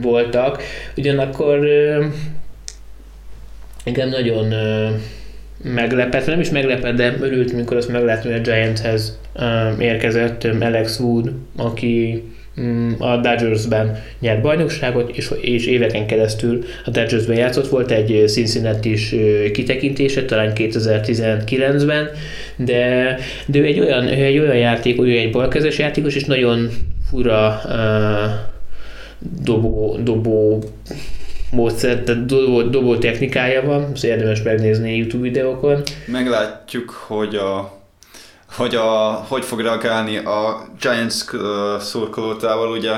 voltak, 0.00 0.62
ugyanakkor 0.96 1.68
igen, 3.84 4.08
nagyon 4.08 4.52
meglepett, 5.62 6.26
nem 6.26 6.40
is 6.40 6.50
meglepett, 6.50 6.96
de 6.96 7.16
örült, 7.20 7.52
mikor 7.52 7.76
azt 7.76 7.92
meglátni, 7.92 8.30
hogy 8.30 8.40
a 8.40 8.42
Giantshez 8.42 9.18
érkezett 9.78 10.44
Alex 10.44 10.98
Wood, 10.98 11.32
aki 11.56 12.22
Mm, 12.60 12.92
a 12.98 13.16
Dodgersben 13.16 14.02
nyert 14.20 14.40
bajnokságot, 14.40 15.16
és, 15.16 15.30
és 15.40 15.66
éveken 15.66 16.06
keresztül 16.06 16.64
a 16.84 16.90
Dodgersben 16.90 17.36
játszott. 17.36 17.68
Volt 17.68 17.90
egy 17.90 18.24
cincinnati 18.26 18.90
is 18.92 19.14
kitekintése, 19.52 20.24
talán 20.24 20.52
2019-ben, 20.54 22.08
de, 22.56 23.16
de 23.46 23.58
ő 23.58 23.64
egy 23.64 23.80
olyan, 23.80 24.06
egy 24.06 24.38
olyan 24.38 24.56
játék, 24.56 25.00
ő 25.00 25.18
egy 25.18 25.30
balkezes 25.30 25.78
játékos, 25.78 26.14
és 26.14 26.24
nagyon 26.24 26.68
fura 27.10 27.60
uh, 27.64 27.72
dobó, 29.44 29.98
dobó 30.02 30.64
módszer, 31.50 31.98
tehát 32.00 32.26
dobó, 32.26 32.62
dobó 32.62 32.96
technikája 32.96 33.62
van, 33.62 33.90
ezt 33.92 34.04
érdemes 34.04 34.42
megnézni 34.42 34.96
YouTube 34.96 35.22
videókon. 35.22 35.82
Meglátjuk, 36.06 36.90
hogy 36.90 37.36
a 37.36 37.76
hogy, 38.56 38.74
a, 38.74 39.12
hogy 39.12 39.44
fog 39.44 39.60
reagálni 39.60 40.16
a 40.16 40.68
Giants 40.80 41.14
uh, 41.32 41.80
szurkolótával, 41.80 42.70
ugye 42.70 42.92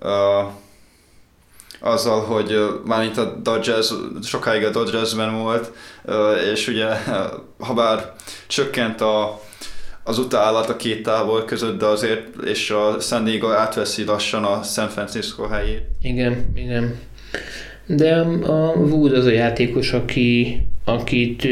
uh, 0.00 0.50
azzal, 1.80 2.20
hogy 2.20 2.52
uh, 2.52 2.84
már 2.84 3.04
itt 3.04 3.16
a 3.16 3.34
Dodgers, 3.42 3.92
sokáig 4.22 4.64
a 4.64 4.70
Dodgersben 4.70 5.38
volt, 5.38 5.72
uh, 6.04 6.14
és 6.52 6.68
ugye 6.68 6.86
ha 7.58 7.74
bár 7.74 8.12
csökkent 8.46 9.00
a, 9.00 9.40
az 10.04 10.18
utálat 10.18 10.68
a 10.68 10.76
két 10.76 11.02
távol 11.02 11.44
között, 11.44 11.78
de 11.78 11.86
azért, 11.86 12.42
és 12.44 12.70
a 12.70 13.00
San 13.00 13.24
Diego 13.24 13.50
átveszi 13.50 14.04
lassan 14.04 14.44
a 14.44 14.62
San 14.62 14.88
Francisco 14.88 15.46
helyét. 15.46 15.82
Igen, 16.02 16.52
igen. 16.54 16.98
De 17.96 18.14
a 18.46 18.74
Wood 18.76 19.12
az 19.12 19.24
a 19.24 19.30
játékos, 19.30 19.92
aki 19.92 20.60
akit 20.84 21.48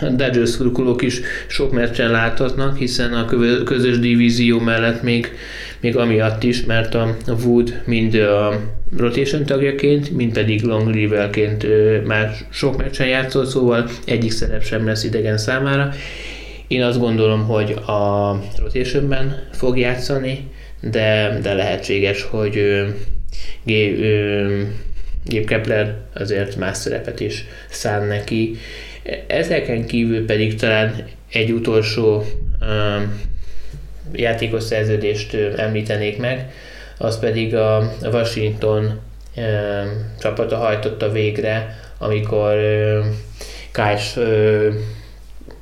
a 0.00 0.04
Dodgers 0.04 0.48
szurkolók 0.48 1.02
is 1.02 1.20
sok 1.46 1.72
meccsen 1.72 2.10
láthatnak, 2.10 2.76
hiszen 2.76 3.12
a 3.12 3.24
közös 3.64 3.98
divízió 3.98 4.58
mellett 4.58 5.02
még, 5.02 5.32
még 5.80 5.96
amiatt 5.96 6.42
is, 6.42 6.64
mert 6.64 6.94
a 6.94 7.16
Wood 7.44 7.82
mind 7.84 8.14
a 8.14 8.60
rotation 8.96 9.44
tagjaként, 9.44 10.10
mind 10.10 10.32
pedig 10.32 10.62
long 10.62 10.86
relieverként 10.86 11.66
már 12.06 12.32
sok 12.50 12.76
meccsen 12.76 13.06
játszott, 13.06 13.46
szóval 13.46 13.88
egyik 14.04 14.30
szerep 14.30 14.62
sem 14.62 14.86
lesz 14.86 15.04
idegen 15.04 15.38
számára. 15.38 15.92
Én 16.68 16.82
azt 16.82 16.98
gondolom, 16.98 17.44
hogy 17.44 17.72
a 17.72 18.32
rotationben 18.58 19.48
fog 19.52 19.78
játszani, 19.78 20.48
de, 20.80 21.38
de 21.42 21.54
lehetséges, 21.54 22.22
hogy 22.22 22.84
Gabe 25.24 25.44
Kepler 25.44 25.96
azért 26.14 26.56
más 26.56 26.76
szerepet 26.76 27.20
is 27.20 27.44
szán 27.68 28.06
neki. 28.06 28.56
Ezeken 29.26 29.86
kívül 29.86 30.26
pedig 30.26 30.58
talán 30.58 31.04
egy 31.32 31.50
utolsó 31.50 32.24
um, 32.60 33.20
játékos 34.12 34.62
szerződést 34.62 35.34
említenék 35.56 36.18
meg, 36.18 36.52
az 36.98 37.18
pedig 37.18 37.54
a 37.54 37.92
Washington 38.02 39.00
um, 39.36 40.14
csapata 40.20 40.56
hajtotta 40.56 41.10
végre, 41.10 41.78
amikor 41.98 42.54
um, 42.54 43.18
Kyle 43.72 44.00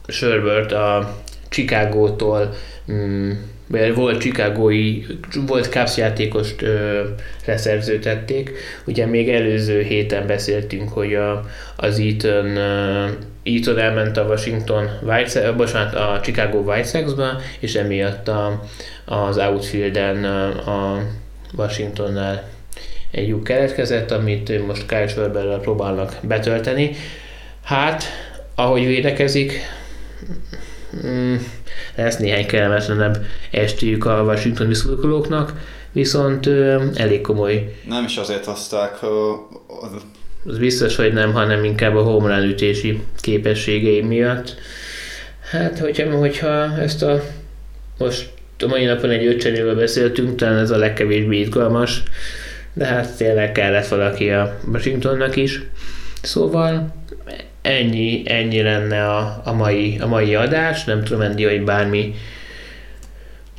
Sherbert 0.07 0.73
a 0.73 1.17
Chicago-tól 1.49 2.55
um, 2.87 3.57
volt 3.95 4.21
Chicagói, 4.21 5.03
volt 5.47 5.67
Cubs 5.67 5.97
játékost 5.97 6.63
ö, 6.63 7.05
leszerzőtették. 7.47 8.53
Ugye 8.85 9.07
még 9.07 9.29
előző 9.29 9.83
héten 9.83 10.27
beszéltünk, 10.27 10.89
hogy 10.89 11.15
a, 11.15 11.47
az 11.77 11.99
Eaton, 11.99 12.47
uh, 12.47 13.11
Eaton 13.43 13.79
elment 13.79 14.17
a 14.17 14.25
Washington 14.25 14.89
White, 15.03 15.53
bocsánat, 15.53 15.95
a 15.95 16.21
Chicago 16.23 16.59
White 16.59 16.89
Sox-ba, 16.89 17.41
és 17.59 17.75
emiatt 17.75 18.29
a, 18.29 18.65
az 19.05 19.39
outfielden 19.39 20.25
a 20.55 21.03
Washingtonnál 21.57 22.57
egy 23.11 23.29
lyuk 23.29 23.45
keletkezett, 23.45 24.11
amit 24.11 24.67
most 24.67 24.87
Kyle 24.87 25.09
Schwarberrel 25.09 25.59
próbálnak 25.59 26.17
betölteni. 26.23 26.91
Hát, 27.65 28.05
ahogy 28.55 28.87
védekezik, 28.87 29.53
mm, 31.07 31.35
lesz 32.03 32.17
néhány 32.17 32.47
kellemetlenebb 32.47 33.25
estéjük 33.51 34.05
a 34.05 34.23
Washingtoni 34.23 34.75
szurkolóknak, 34.75 35.53
viszont 35.93 36.47
ö, 36.47 36.85
elég 36.95 37.21
komoly. 37.21 37.75
Nem 37.89 38.05
is 38.05 38.17
azért 38.17 38.45
hozták 38.45 39.03
az... 39.83 40.03
az 40.45 40.59
biztos, 40.59 40.97
hogy 40.97 41.13
nem, 41.13 41.33
hanem 41.33 41.65
inkább 41.65 41.97
a 41.97 42.03
home 42.03 42.41
ütési 42.41 43.03
képességei 43.21 44.03
miatt. 44.03 44.55
Hát, 45.51 45.79
hogyha, 45.79 46.17
hogyha 46.17 46.79
ezt 46.79 47.03
a 47.03 47.23
most 47.99 48.31
a 48.59 48.67
mai 48.67 48.85
napon 48.85 49.11
egy 49.11 49.27
öccsenéről 49.27 49.75
beszéltünk, 49.75 50.37
talán 50.37 50.59
ez 50.59 50.71
a 50.71 50.77
legkevésbé 50.77 51.41
izgalmas, 51.41 52.03
de 52.73 52.85
hát 52.85 53.17
tényleg 53.17 53.53
kellett 53.53 53.89
valaki 53.89 54.31
a 54.31 54.59
Washingtonnak 54.73 55.37
is. 55.37 55.63
Szóval 56.23 56.95
ennyi, 57.63 58.23
ennyi 58.25 58.63
lenne 58.63 59.09
a, 59.09 59.41
a, 59.45 59.53
mai, 59.53 59.99
a 59.99 60.07
mai 60.07 60.35
adás. 60.35 60.85
Nem 60.85 61.05
tudom, 61.05 61.21
Endi, 61.21 61.45
hogy 61.45 61.65
bármi 61.65 62.15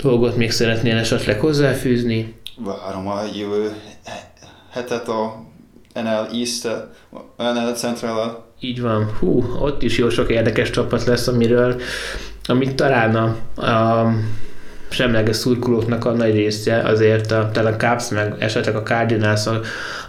dolgot 0.02 0.36
még 0.36 0.52
szeretnél 0.52 0.98
esetleg 0.98 1.40
hozzáfűzni. 1.40 2.36
Várom 2.58 3.08
a 3.08 3.22
jövő 3.36 3.72
hetet 4.72 5.08
a 5.08 5.46
NL 5.94 6.28
east 6.34 6.68
NL 7.38 7.74
central 7.76 8.48
Így 8.60 8.82
van. 8.82 9.12
Hú, 9.20 9.44
ott 9.60 9.84
is 9.84 9.98
jó 9.98 10.10
sok 10.10 10.30
érdekes 10.30 10.70
csapat 10.70 11.04
lesz, 11.04 11.28
amiről, 11.28 11.82
amit 12.46 12.76
talán 12.76 13.16
a, 13.16 13.62
a 13.66 14.12
semleges 14.90 15.36
szurkolóknak 15.36 16.06
a 16.06 16.12
nagy 16.12 16.34
része 16.34 16.78
azért 16.78 17.32
a, 17.32 17.50
talán 17.54 17.74
a 17.74 17.78
Cubs, 17.78 18.10
meg 18.10 18.36
esetleg 18.40 18.76
a 18.76 18.84
Cardinals 18.84 19.46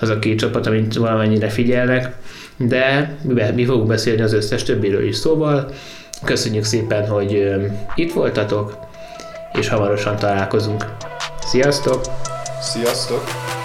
az 0.01 0.09
a 0.09 0.19
két 0.19 0.39
csapat, 0.39 0.67
amit 0.67 0.95
valamennyire 0.95 1.49
figyelnek 1.49 2.20
de 2.69 3.17
mi 3.55 3.65
fogunk 3.65 3.87
beszélni 3.87 4.23
az 4.23 4.33
összes 4.33 4.63
többiről 4.63 5.07
is. 5.07 5.17
Szóval 5.17 5.71
köszönjük 6.25 6.65
szépen, 6.65 7.09
hogy 7.09 7.55
itt 7.95 8.13
voltatok, 8.13 8.79
és 9.53 9.69
hamarosan 9.69 10.17
találkozunk. 10.17 10.85
Sziasztok! 11.41 12.01
Sziasztok! 12.61 13.59